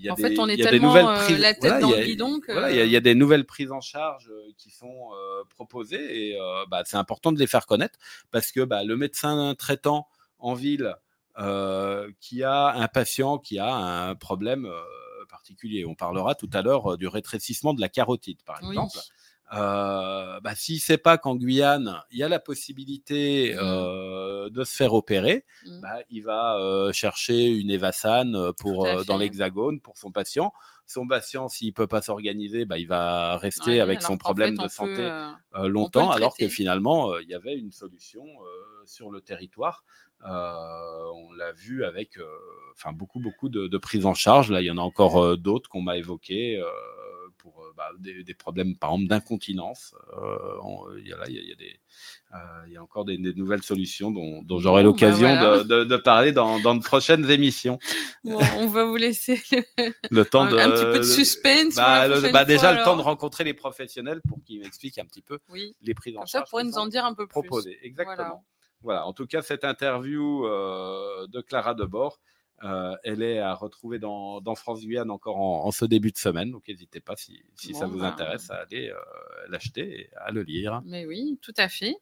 en 0.09 0.15
fait, 0.15 0.39
on 0.39 0.47
est 0.47 0.57
tellement 0.57 0.95
euh, 0.95 1.37
la 1.37 1.53
tête 1.53 1.79
dans 1.79 1.91
le 1.91 2.03
guidon 2.03 2.39
il 2.69 2.91
y, 2.91 2.95
a 2.95 2.99
des 2.99 3.15
nouvelles 3.15 3.45
prises 3.45 3.71
en 3.71 3.81
charge 3.81 4.29
euh, 4.29 4.51
qui 4.57 4.69
sont 4.69 4.85
euh, 4.87 5.43
proposées 5.49 6.29
et 6.29 6.37
bah, 6.69 6.83
c'est 6.85 6.97
important 6.97 7.31
de 7.31 7.39
les 7.39 7.47
faire 7.47 7.65
connaître 7.65 7.97
parce 8.31 8.51
que 8.51 8.61
bah, 8.61 8.83
le 8.83 8.95
médecin 8.95 9.53
traitant 9.57 10.07
en 10.39 10.53
ville 10.53 10.95
qui 12.19 12.43
a 12.43 12.73
un 12.73 12.87
patient 12.87 13.37
qui 13.37 13.59
a 13.59 13.73
un 13.73 14.15
problème 14.15 14.69
particulier, 15.29 15.85
on 15.85 15.95
parlera 15.95 16.35
tout 16.35 16.49
à 16.53 16.61
l'heure 16.61 16.97
du 16.97 17.07
rétrécissement 17.07 17.73
de 17.73 17.81
la 17.81 17.89
carotide, 17.89 18.41
par 18.43 18.57
exemple. 18.57 18.97
Euh, 19.51 20.39
bah, 20.39 20.55
s'il 20.55 20.75
ne 20.75 20.79
sait 20.79 20.97
pas 20.97 21.17
qu'en 21.17 21.35
Guyane, 21.35 22.01
il 22.11 22.17
y 22.17 22.23
a 22.23 22.29
la 22.29 22.39
possibilité 22.39 23.53
mmh. 23.53 23.59
euh, 23.59 24.49
de 24.49 24.63
se 24.63 24.75
faire 24.75 24.93
opérer, 24.93 25.45
mmh. 25.65 25.81
bah, 25.81 25.97
il 26.09 26.23
va 26.23 26.57
euh, 26.57 26.91
chercher 26.91 27.47
une 27.47 27.69
Evasan 27.69 28.53
pour, 28.59 28.87
dans 29.05 29.17
l'Hexagone 29.17 29.79
pour 29.79 29.97
son 29.97 30.11
patient. 30.11 30.53
Son 30.85 31.07
patient, 31.07 31.47
s'il 31.49 31.67
ne 31.67 31.73
peut 31.73 31.87
pas 31.87 32.01
s'organiser, 32.01 32.65
bah, 32.65 32.77
il 32.77 32.87
va 32.87 33.37
rester 33.37 33.79
avec 33.79 34.01
son 34.01 34.17
problème 34.17 34.57
de 34.57 34.67
santé 34.67 35.09
longtemps, 35.53 36.11
alors 36.11 36.35
que 36.35 36.47
finalement, 36.47 37.17
il 37.19 37.29
y 37.29 37.35
avait 37.35 37.55
une 37.55 37.71
solution 37.71 38.25
sur 38.85 39.09
le 39.09 39.21
territoire. 39.21 39.85
on 40.23 41.31
l'a 41.37 41.53
vu 41.53 41.85
avec 41.85 42.17
enfin 42.73 42.91
beaucoup, 42.91 43.19
beaucoup 43.19 43.49
de, 43.49 43.67
de 43.67 43.77
prises 43.77 44.05
en 44.05 44.13
charge. 44.13 44.51
Là, 44.51 44.61
il 44.61 44.65
y 44.65 44.71
en 44.71 44.77
a 44.77 44.81
encore 44.81 45.37
d'autres 45.37 45.69
qu'on 45.69 45.81
m'a 45.81 45.97
évoquées 45.97 46.61
pour 47.43 47.61
euh, 47.61 47.73
bah, 47.75 47.89
des, 47.99 48.33
problèmes, 48.33 48.75
par 48.77 48.91
exemple, 48.91 49.09
d'incontinence. 49.09 49.93
Euh, 50.17 50.97
il 50.97 51.07
y, 51.07 51.13
a, 51.13 51.17
il 51.27 51.49
y, 51.49 51.51
a 51.51 51.55
des, 51.55 51.79
euh, 52.33 52.37
il 52.67 52.73
y 52.73 52.77
a 52.77 52.81
encore 52.81 53.03
des, 53.03 53.17
nouvelles 53.17 53.61
solutions 53.61 54.09
dont, 54.11 54.59
j'aurai 54.59 54.81
bah, 54.81 54.87
l'occasion 54.87 55.27
de, 55.27 55.97
parler 55.97 56.31
dans, 56.31 56.59
de 56.59 56.83
prochaines 56.83 57.29
émissions. 57.29 57.77
on 58.23 58.67
va 58.67 58.85
vous 58.85 58.95
laisser 58.95 59.41
le, 60.09 60.23
temps 60.23 60.45
de, 60.45 60.57
un 60.57 60.71
petit 60.71 60.85
peu 60.85 60.99
de 60.99 61.03
suspense. 61.03 61.75
Bah, 61.75 62.45
déjà, 62.45 62.73
le 62.73 62.83
temps 62.83 62.95
de 62.95 63.01
rencontrer 63.01 63.43
les 63.43 63.53
professionnels 63.53 64.21
pour 64.27 64.41
qu'ils 64.43 64.61
m'expliquent 64.61 64.97
un 64.97 65.05
petit 65.05 65.21
peu 65.21 65.39
les 65.81 65.93
prises 65.93 66.15
en 66.17 66.25
charge. 66.25 66.45
Ça 66.45 66.49
pourrait 66.49 66.63
nous 66.63 66.77
en 66.77 66.87
dire 66.87 67.05
un 67.05 67.13
peu 67.13 67.27
plus. 67.27 67.33
Proposer, 67.33 67.77
exactement. 67.83 68.45
Voilà. 68.81 69.05
En 69.05 69.13
tout 69.13 69.27
cas, 69.27 69.41
cette 69.41 69.65
interview 69.65 70.45
de 70.47 71.41
Clara 71.41 71.73
Debord 71.73 72.19
euh, 72.63 72.95
elle 73.03 73.21
est 73.21 73.39
à 73.39 73.53
retrouver 73.53 73.99
dans, 73.99 74.41
France 74.55 74.81
Guyane 74.81 75.11
encore 75.11 75.37
en, 75.37 75.71
ce 75.71 75.85
début 75.85 76.11
de 76.11 76.17
semaine. 76.17 76.51
Donc 76.51 76.67
n'hésitez 76.67 76.99
pas 76.99 77.15
si, 77.15 77.43
ça 77.73 77.87
vous 77.87 77.99
ben, 77.99 78.05
intéresse 78.05 78.49
à 78.49 78.55
aller 78.55 78.89
euh, 78.89 78.97
l'acheter 79.49 80.01
et 80.01 80.09
à 80.15 80.31
le 80.31 80.43
lire. 80.43 80.81
Mais 80.85 81.05
oui, 81.05 81.39
tout 81.41 81.53
à 81.57 81.67
fait. 81.67 81.95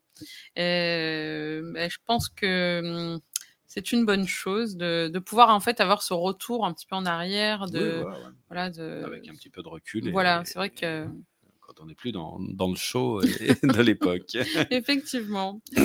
Euh, 0.60 1.72
ben, 1.74 1.90
je 1.90 1.98
pense 2.06 2.30
que 2.30 3.14
hum, 3.14 3.20
c'est 3.66 3.92
une 3.92 4.06
bonne 4.06 4.28
chose 4.28 4.76
de, 4.76 5.18
pouvoir 5.20 5.50
en 5.50 5.60
fait 5.60 5.80
avoir 5.80 6.04
ce 6.04 6.14
retour 6.14 6.66
un 6.66 6.74
petit 6.74 6.86
peu 6.86 6.96
en 6.96 7.06
arrière 7.06 7.68
de, 7.68 8.04
voilà, 8.48 8.70
de... 8.70 9.04
avec 9.06 9.28
un 9.30 9.34
petit 9.34 9.50
peu 9.50 9.64
de 9.64 9.68
recul. 9.70 10.12
voilà, 10.12 10.44
c'est 10.46 10.60
vrai 10.60 10.70
que 10.70 11.08
on 11.82 11.88
n'est 11.88 11.96
plus 11.96 12.12
dans, 12.12 12.38
le 12.40 12.76
show 12.76 13.22
de 13.64 13.82
l'époque. 13.82 14.36
Effectivement. 14.72 15.62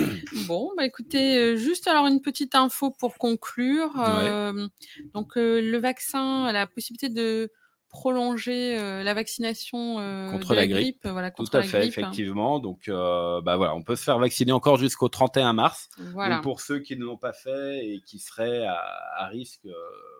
Bon, 0.46 0.70
bah 0.76 0.84
écoutez, 0.84 1.38
euh, 1.38 1.56
juste 1.56 1.88
alors 1.88 2.06
une 2.06 2.20
petite 2.20 2.54
info 2.54 2.90
pour 2.90 3.16
conclure. 3.16 3.92
Euh, 3.98 4.68
donc, 5.14 5.36
euh, 5.36 5.60
le 5.60 5.78
vaccin 5.78 6.44
a 6.44 6.52
la 6.52 6.66
possibilité 6.66 7.08
de 7.08 7.50
prolonger 7.96 8.76
la 8.76 9.14
vaccination 9.14 9.96
contre 10.30 10.54
la, 10.54 10.66
grippe. 10.66 11.06
voilà, 11.06 11.30
contre 11.30 11.50
Tout 11.50 11.56
à 11.56 11.62
fait, 11.62 11.86
effectivement. 11.86 12.58
Donc, 12.58 12.88
bah 12.88 13.56
voilà, 13.56 13.74
on 13.74 13.82
peut 13.82 13.96
se 13.96 14.04
faire 14.04 14.18
vacciner 14.18 14.52
encore 14.52 14.76
jusqu'au 14.76 15.08
31 15.08 15.52
mars. 15.54 15.88
Voilà. 16.12 16.40
pour 16.40 16.60
ceux 16.60 16.80
qui 16.80 16.96
ne 16.96 17.04
l'ont 17.04 17.16
pas 17.16 17.32
fait 17.32 17.86
et 17.86 18.00
qui 18.04 18.18
seraient 18.18 18.66
à, 18.66 19.26
risque 19.28 19.66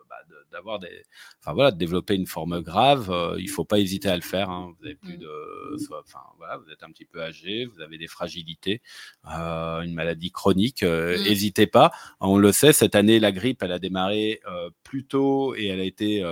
bah, 0.09 0.15
d'avoir 0.51 0.79
des, 0.79 1.03
enfin 1.41 1.53
voilà, 1.53 1.71
de 1.71 1.77
développer 1.77 2.15
une 2.15 2.27
forme 2.27 2.61
grave, 2.61 3.13
il 3.37 3.47
il 3.47 3.49
faut 3.49 3.65
pas 3.65 3.79
hésiter 3.79 4.09
à 4.09 4.15
le 4.15 4.21
faire. 4.21 4.49
Hein. 4.49 4.73
Vous 4.77 4.85
avez 4.85 4.95
plus 4.95 5.17
mmh. 5.17 5.21
de, 5.21 5.77
enfin 5.99 6.19
voilà, 6.37 6.57
vous 6.57 6.69
êtes 6.69 6.83
un 6.83 6.89
petit 6.89 7.05
peu 7.05 7.23
âgé, 7.23 7.65
vous 7.65 7.81
avez 7.81 7.97
des 7.97 8.07
fragilités, 8.07 8.81
une 9.23 9.93
maladie 9.93 10.31
chronique. 10.31 10.83
Mmh. 10.83 11.23
N'hésitez 11.23 11.65
pas. 11.65 11.91
On 12.19 12.37
le 12.37 12.51
sait, 12.51 12.73
cette 12.73 12.95
année, 12.95 13.19
la 13.19 13.31
grippe, 13.31 13.63
elle 13.63 13.71
a 13.71 13.79
démarré 13.79 14.41
plus 14.83 15.05
tôt 15.05 15.55
et 15.55 15.67
elle 15.67 15.79
a 15.79 15.85
été 15.85 16.23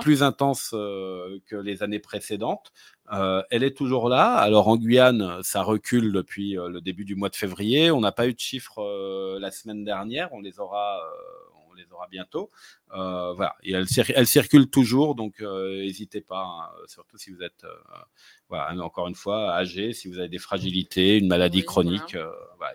plus 0.00 0.22
intense 0.22 0.70
que 0.70 1.56
les 1.56 1.82
années 1.82 1.98
précédentes. 1.98 2.72
elle 3.10 3.62
est 3.62 3.76
toujours 3.76 4.08
là. 4.08 4.34
Alors 4.34 4.68
en 4.68 4.76
Guyane, 4.76 5.40
ça 5.42 5.62
recule 5.62 6.12
depuis 6.12 6.52
le 6.54 6.80
début 6.80 7.04
du 7.04 7.14
mois 7.14 7.28
de 7.28 7.36
février. 7.36 7.90
On 7.90 8.00
n'a 8.00 8.12
pas 8.12 8.26
eu 8.26 8.34
de 8.34 8.40
chiffres 8.40 9.38
la 9.40 9.50
semaine 9.50 9.84
dernière. 9.84 10.32
On 10.32 10.40
les 10.40 10.60
aura, 10.60 11.00
on 11.68 11.74
les 11.74 11.90
aura 11.92 12.06
bientôt. 12.08 12.50
voilà. 12.90 13.54
Et 13.62 13.72
elle, 13.72 13.86
elle, 14.14 14.26
circule 14.26 14.68
toujours, 14.68 15.14
donc 15.14 15.40
n'hésitez 15.40 16.20
pas. 16.20 16.44
Hein, 16.44 16.70
surtout 16.86 17.18
si 17.18 17.30
vous 17.30 17.42
êtes, 17.42 17.66
voilà, 18.48 18.74
encore 18.82 19.08
une 19.08 19.14
fois, 19.14 19.52
âgé, 19.52 19.92
si 19.92 20.08
vous 20.08 20.18
avez 20.18 20.28
des 20.28 20.38
fragilités, 20.38 21.18
une 21.18 21.28
maladie 21.28 21.64
chronique, 21.64 22.16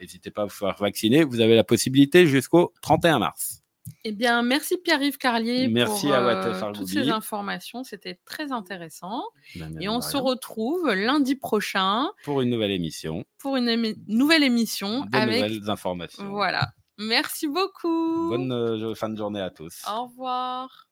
n'hésitez 0.01 0.31
pas 0.31 0.43
à 0.43 0.45
vous 0.45 0.51
faire 0.51 0.75
vacciner. 0.77 1.23
Vous 1.23 1.41
avez 1.41 1.55
la 1.55 1.63
possibilité 1.63 2.27
jusqu'au 2.27 2.73
31 2.81 3.19
mars. 3.19 3.60
Eh 4.03 4.11
bien, 4.11 4.41
merci 4.41 4.77
Pierre-Yves 4.77 5.17
Carlier 5.17 5.67
merci 5.67 6.07
pour 6.07 6.15
euh, 6.15 6.71
toutes 6.73 6.87
ces 6.87 7.09
informations. 7.09 7.83
C'était 7.83 8.19
très 8.25 8.51
intéressant. 8.51 9.23
Ben, 9.55 9.75
Et 9.79 9.89
on 9.89 10.01
se 10.01 10.17
retrouve 10.17 10.91
lundi 10.93 11.35
prochain. 11.35 12.09
Pour 12.23 12.41
une 12.41 12.49
nouvelle 12.49 12.71
émission. 12.71 13.23
Pour 13.39 13.57
une 13.57 13.95
nouvelle 14.07 14.43
émission. 14.43 15.05
De 15.05 15.17
avec... 15.17 15.43
nouvelles 15.43 15.69
informations. 15.69 16.29
Voilà. 16.29 16.71
Merci 16.97 17.47
beaucoup. 17.47 18.29
Bonne 18.29 18.51
euh, 18.51 18.93
fin 18.95 19.09
de 19.09 19.17
journée 19.17 19.41
à 19.41 19.49
tous. 19.49 19.81
Au 19.87 20.05
revoir. 20.05 20.90